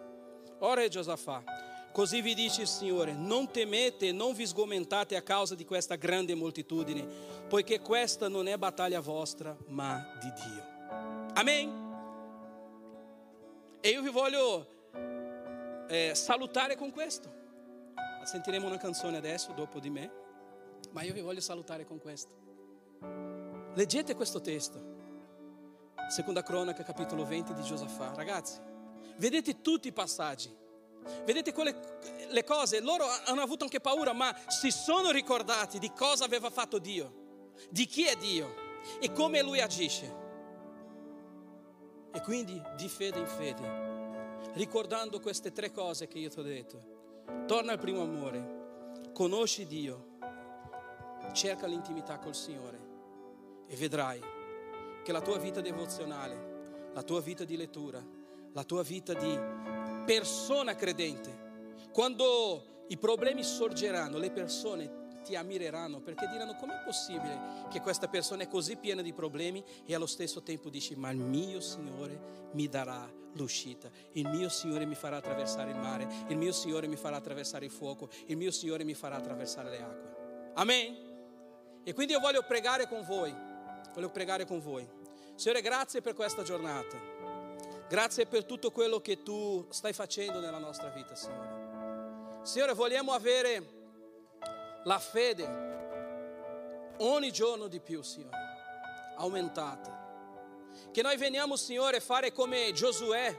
Ora 0.59 0.87
Giosafà, 0.87 1.43
Così 1.97 2.21
vi 2.21 2.35
dice 2.35 2.61
il 2.61 2.67
Signore, 2.67 3.11
non 3.13 3.49
temete, 3.49 4.11
non 4.11 4.33
vi 4.33 4.45
sgomentate 4.45 5.15
a 5.15 5.23
causa 5.23 5.55
di 5.55 5.65
questa 5.65 5.95
grande 5.95 6.35
moltitudine, 6.35 7.03
poiché 7.49 7.79
questa 7.79 8.27
non 8.27 8.47
è 8.47 8.55
battaglia 8.55 8.99
vostra, 8.99 9.57
ma 9.69 10.07
di 10.21 10.31
Dio. 10.31 10.63
Amen? 11.33 11.69
E 13.81 13.89
io 13.89 14.03
vi 14.03 14.11
voglio 14.11 14.67
eh, 15.87 16.11
salutare 16.13 16.75
con 16.75 16.91
questo. 16.91 17.33
Sentiremo 18.25 18.67
una 18.67 18.77
canzone 18.77 19.17
adesso, 19.17 19.53
dopo 19.53 19.79
di 19.79 19.89
me, 19.89 20.11
ma 20.91 21.01
io 21.01 21.13
vi 21.13 21.21
voglio 21.21 21.41
salutare 21.41 21.83
con 21.83 21.97
questo. 21.97 22.31
Leggete 23.73 24.13
questo 24.13 24.39
testo, 24.39 24.79
seconda 26.09 26.43
cronaca, 26.43 26.83
capitolo 26.83 27.25
20 27.25 27.55
di 27.55 27.63
Giosafà. 27.63 28.13
Ragazzi, 28.13 28.59
vedete 29.15 29.61
tutti 29.61 29.87
i 29.87 29.93
passaggi 29.93 30.65
Vedete 31.25 31.53
quelle 31.53 31.75
le 32.29 32.43
cose, 32.43 32.81
loro 32.81 33.05
hanno 33.25 33.41
avuto 33.41 33.63
anche 33.63 33.79
paura, 33.79 34.13
ma 34.13 34.35
si 34.47 34.71
sono 34.71 35.11
ricordati 35.11 35.79
di 35.79 35.91
cosa 35.91 36.25
aveva 36.25 36.49
fatto 36.49 36.77
Dio, 36.79 37.53
di 37.69 37.85
chi 37.85 38.05
è 38.05 38.15
Dio 38.15 38.53
e 38.99 39.11
come 39.11 39.41
lui 39.41 39.61
agisce. 39.61 40.25
E 42.11 42.21
quindi 42.21 42.61
di 42.75 42.87
fede 42.87 43.19
in 43.19 43.27
fede, 43.27 44.51
ricordando 44.53 45.19
queste 45.19 45.51
tre 45.51 45.71
cose 45.71 46.07
che 46.07 46.17
io 46.17 46.29
ti 46.29 46.39
ho 46.39 46.43
detto, 46.43 46.95
torna 47.45 47.73
al 47.73 47.79
primo 47.79 48.01
amore, 48.01 49.11
conosci 49.13 49.65
Dio, 49.67 50.15
cerca 51.33 51.67
l'intimità 51.67 52.17
col 52.17 52.35
Signore 52.35 52.85
e 53.67 53.75
vedrai 53.75 54.21
che 55.03 55.11
la 55.11 55.21
tua 55.21 55.37
vita 55.37 55.61
devozionale, 55.61 56.89
la 56.93 57.03
tua 57.03 57.21
vita 57.21 57.43
di 57.43 57.55
lettura, 57.55 58.03
la 58.53 58.63
tua 58.63 58.81
vita 58.81 59.13
di 59.13 59.76
persona 60.07 60.73
credente, 60.73 61.89
quando 61.91 62.85
i 62.87 62.97
problemi 62.97 63.43
sorgeranno, 63.43 64.17
le 64.17 64.31
persone 64.31 65.05
ti 65.25 65.35
ammireranno 65.35 65.99
perché 65.99 66.25
diranno 66.29 66.55
com'è 66.55 66.81
possibile 66.85 67.65
che 67.69 67.81
questa 67.81 68.07
persona 68.07 68.43
è 68.43 68.47
così 68.47 68.77
piena 68.77 69.01
di 69.01 69.11
problemi 69.11 69.61
e 69.85 69.93
allo 69.93 70.05
stesso 70.05 70.41
tempo 70.41 70.69
dici 70.69 70.95
ma 70.95 71.09
il 71.09 71.17
mio 71.17 71.59
Signore 71.59 72.49
mi 72.53 72.69
darà 72.69 73.11
l'uscita, 73.33 73.89
il 74.13 74.29
mio 74.29 74.47
Signore 74.47 74.85
mi 74.85 74.95
farà 74.95 75.17
attraversare 75.17 75.71
il 75.71 75.77
mare, 75.77 76.07
il 76.29 76.37
mio 76.37 76.53
Signore 76.53 76.87
mi 76.87 76.95
farà 76.95 77.17
attraversare 77.17 77.65
il 77.65 77.71
fuoco, 77.71 78.07
il 78.27 78.37
mio 78.37 78.51
Signore 78.51 78.85
mi 78.85 78.93
farà 78.93 79.17
attraversare 79.17 79.69
le 79.69 79.81
acque. 79.81 80.51
Amen? 80.53 80.95
E 81.83 81.93
quindi 81.93 82.13
io 82.13 82.19
voglio 82.19 82.43
pregare 82.43 82.87
con 82.87 83.03
voi, 83.03 83.35
voglio 83.93 84.09
pregare 84.09 84.45
con 84.45 84.61
voi. 84.61 84.87
Signore 85.35 85.61
grazie 85.61 86.01
per 86.01 86.13
questa 86.13 86.43
giornata. 86.43 87.16
Grazie 87.87 88.25
per 88.25 88.43
tutto 88.43 88.69
quello 88.71 88.99
che 88.99 89.23
tu 89.23 89.65
stai 89.69 89.93
facendo 89.93 90.41
nella 90.41 90.57
nostra 90.57 90.89
vita, 90.89 91.15
Signore. 91.15 92.41
Signore, 92.43 92.73
vogliamo 92.73 93.13
avere 93.13 93.75
la 94.83 94.99
fede 94.99 96.95
ogni 96.97 97.31
giorno 97.31 97.67
di 97.67 97.79
più, 97.79 98.01
Signore, 98.01 98.35
aumentata. 99.15 100.05
Che 100.91 101.01
noi 101.01 101.15
veniamo, 101.15 101.55
Signore, 101.55 101.97
a 101.97 102.01
fare 102.01 102.33
come 102.33 102.73
Giosuè, 102.73 103.35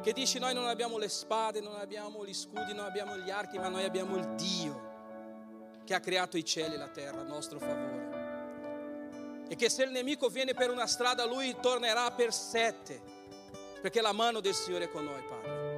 che 0.00 0.12
dice 0.12 0.38
noi 0.38 0.54
non 0.54 0.68
abbiamo 0.68 0.96
le 0.96 1.08
spade, 1.08 1.60
non 1.60 1.74
abbiamo 1.74 2.24
gli 2.24 2.32
scudi, 2.32 2.72
non 2.72 2.84
abbiamo 2.84 3.16
gli 3.16 3.30
archi, 3.30 3.58
ma 3.58 3.68
noi 3.68 3.82
abbiamo 3.82 4.16
il 4.16 4.34
Dio 4.36 4.88
che 5.84 5.94
ha 5.94 6.00
creato 6.00 6.36
i 6.36 6.44
cieli 6.44 6.74
e 6.74 6.78
la 6.78 6.88
terra 6.88 7.22
a 7.22 7.24
nostro 7.24 7.58
favore. 7.58 8.18
E 9.48 9.56
che 9.56 9.68
se 9.68 9.82
il 9.82 9.90
nemico 9.90 10.28
viene 10.28 10.54
per 10.54 10.70
una 10.70 10.86
strada, 10.86 11.24
lui 11.24 11.56
tornerà 11.60 12.08
per 12.12 12.32
sette 12.32 13.19
perché 13.80 14.00
la 14.00 14.12
mano 14.12 14.40
del 14.40 14.54
Signore 14.54 14.84
è 14.84 14.90
con 14.90 15.04
noi, 15.04 15.22
Padre. 15.22 15.70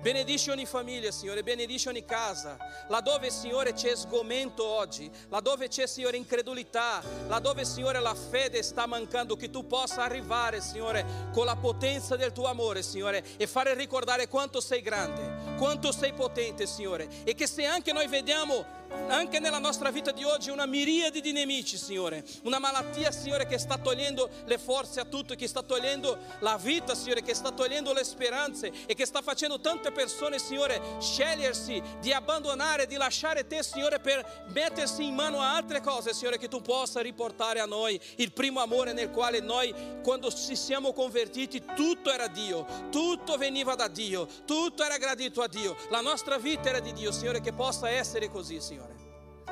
Benedici 0.00 0.48
ogni 0.48 0.64
famiglia, 0.64 1.10
Signore, 1.10 1.42
benedici 1.42 1.88
ogni 1.88 2.06
casa, 2.06 2.56
laddove, 2.88 3.28
Signore, 3.28 3.74
c'è 3.74 3.94
sgomento 3.94 4.64
oggi, 4.64 5.10
laddove 5.28 5.68
c'è, 5.68 5.86
Signore, 5.86 6.16
incredulità, 6.16 7.02
laddove, 7.28 7.66
Signore, 7.66 8.00
la 8.00 8.14
fede 8.14 8.62
sta 8.62 8.86
mancando, 8.86 9.36
che 9.36 9.50
tu 9.50 9.66
possa 9.66 10.02
arrivare, 10.02 10.62
Signore, 10.62 11.28
con 11.34 11.44
la 11.44 11.54
potenza 11.56 12.16
del 12.16 12.32
tuo 12.32 12.46
amore, 12.46 12.82
Signore, 12.82 13.22
e 13.36 13.46
fare 13.46 13.74
ricordare 13.74 14.26
quanto 14.26 14.62
sei 14.62 14.80
grande, 14.80 15.56
quanto 15.58 15.92
sei 15.92 16.14
potente, 16.14 16.66
Signore, 16.66 17.06
e 17.24 17.34
che 17.34 17.46
se 17.46 17.66
anche 17.66 17.92
noi 17.92 18.06
vediamo 18.06 18.78
anche 19.10 19.40
nella 19.40 19.58
nostra 19.58 19.90
vita 19.90 20.12
di 20.12 20.24
oggi 20.24 20.50
una 20.50 20.66
miriade 20.66 21.20
di 21.20 21.32
nemici, 21.32 21.76
Signore. 21.76 22.24
Una 22.44 22.58
malattia, 22.58 23.10
Signore, 23.10 23.46
che 23.46 23.58
sta 23.58 23.76
togliendo 23.76 24.28
le 24.44 24.58
forze 24.58 25.00
a 25.00 25.04
tutti, 25.04 25.36
che 25.36 25.48
sta 25.48 25.62
togliendo 25.62 26.18
la 26.40 26.56
vita, 26.56 26.94
Signore, 26.94 27.22
che 27.22 27.34
sta 27.34 27.50
togliendo 27.50 27.92
le 27.92 28.04
speranze 28.04 28.72
e 28.86 28.94
che 28.94 29.06
sta 29.06 29.20
facendo 29.20 29.60
tante 29.60 29.90
persone, 29.90 30.38
Signore, 30.38 30.80
scegliersi 31.00 31.82
di 32.00 32.12
abbandonare, 32.12 32.86
di 32.86 32.96
lasciare 32.96 33.46
te, 33.46 33.62
Signore, 33.62 34.00
per 34.00 34.44
mettersi 34.48 35.04
in 35.04 35.14
mano 35.14 35.40
a 35.40 35.54
altre 35.54 35.80
cose, 35.80 36.14
Signore, 36.14 36.38
che 36.38 36.48
tu 36.48 36.60
possa 36.60 37.00
riportare 37.00 37.60
a 37.60 37.66
noi 37.66 38.00
il 38.16 38.32
primo 38.32 38.60
amore 38.60 38.92
nel 38.92 39.10
quale 39.10 39.40
noi, 39.40 39.74
quando 40.02 40.32
ci 40.32 40.56
siamo 40.56 40.92
convertiti, 40.92 41.62
tutto 41.74 42.12
era 42.12 42.28
Dio, 42.28 42.66
tutto 42.90 43.36
veniva 43.36 43.74
da 43.74 43.88
Dio, 43.88 44.26
tutto 44.44 44.84
era 44.84 44.96
gradito 44.98 45.42
a 45.42 45.48
Dio, 45.48 45.76
la 45.90 46.00
nostra 46.00 46.38
vita 46.38 46.68
era 46.68 46.80
di 46.80 46.92
Dio, 46.92 47.12
Signore, 47.12 47.40
che 47.40 47.52
possa 47.52 47.90
essere 47.90 48.28
così, 48.28 48.60
Signore 48.60 48.79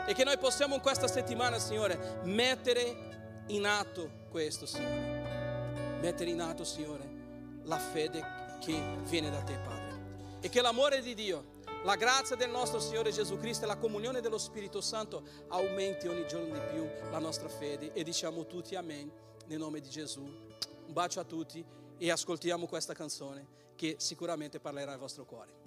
e 0.09 0.15
che 0.15 0.25
noi 0.25 0.39
possiamo 0.39 0.75
in 0.75 0.81
questa 0.81 1.07
settimana, 1.07 1.59
Signore, 1.59 2.23
mettere 2.25 3.45
in 3.49 3.67
atto 3.67 4.11
questo, 4.31 4.65
Signore. 4.65 5.99
Mettere 6.01 6.31
in 6.31 6.41
atto, 6.41 6.65
Signore, 6.65 7.61
la 7.65 7.77
fede 7.77 8.25
che 8.59 8.81
viene 9.03 9.31
da 9.31 9.43
te, 9.43 9.59
Padre. 9.59 10.39
E 10.41 10.49
che 10.49 10.63
l'amore 10.63 11.03
di 11.03 11.13
Dio, 11.13 11.57
la 11.85 11.95
grazia 11.97 12.37
del 12.37 12.49
nostro 12.49 12.81
Signore 12.81 13.13
Gesù 13.13 13.37
Cristo 13.37 13.65
e 13.65 13.67
la 13.67 13.77
comunione 13.77 14.23
dello 14.23 14.39
Spirito 14.39 14.81
Santo 14.81 15.25
aumenti 15.49 16.09
ogni 16.09 16.27
giorno 16.27 16.55
di 16.55 16.61
più 16.73 16.89
la 17.11 17.19
nostra 17.19 17.51
fede 17.51 17.93
e 17.93 18.03
diciamo 18.03 18.47
tutti 18.47 18.77
amen 18.77 19.13
nel 19.45 19.59
nome 19.59 19.81
di 19.81 19.91
Gesù. 19.91 20.23
Un 20.23 20.93
bacio 20.95 21.21
a 21.21 21.25
tutti 21.25 21.63
e 21.99 22.11
ascoltiamo 22.11 22.67
questa 22.67 22.95
canzone 22.95 23.47
che 23.77 23.97
sicuramente 23.99 24.59
parlerà 24.59 24.93
al 24.93 24.99
vostro 24.99 25.27
cuore. 25.27 25.67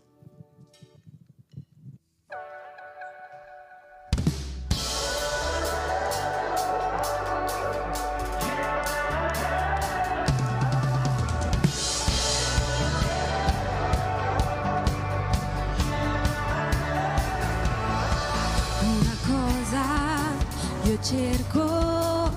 cerco, 21.02 22.32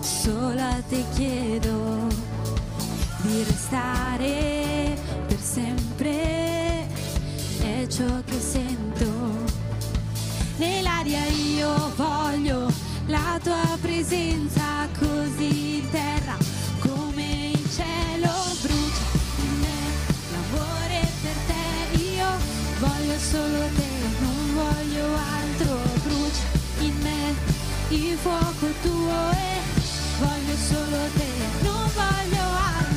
sola 0.00 0.82
te 0.88 1.04
chiedo 1.14 2.06
di 3.22 3.42
restare 3.44 4.96
per 5.26 5.38
sempre, 5.38 6.88
è 7.60 7.86
ciò 7.86 8.22
che 8.24 8.40
sento. 8.40 9.06
Nell'aria 10.56 11.24
io 11.26 11.92
voglio 11.96 12.72
la 13.06 13.38
tua 13.42 13.76
presenza 13.80 14.88
così 14.98 15.76
in 15.78 15.90
terra 15.90 16.36
come 16.80 17.52
in 17.52 17.70
cielo 17.70 18.32
brucia 18.62 19.06
in 19.36 19.60
me 19.60 19.78
l'amore 20.32 21.08
per 21.22 21.36
te, 21.46 21.98
io 21.98 22.26
voglio 22.80 23.18
solo 23.18 23.68
te, 23.76 23.90
non 24.20 24.54
voglio 24.54 25.04
altro 25.14 25.97
il 27.90 28.16
fuoco 28.18 28.66
tuo 28.82 29.30
e 29.30 29.60
voglio 30.18 30.56
solo 30.56 31.08
te, 31.16 31.62
non 31.62 31.90
voglio 31.94 32.42
altro. 32.42 32.87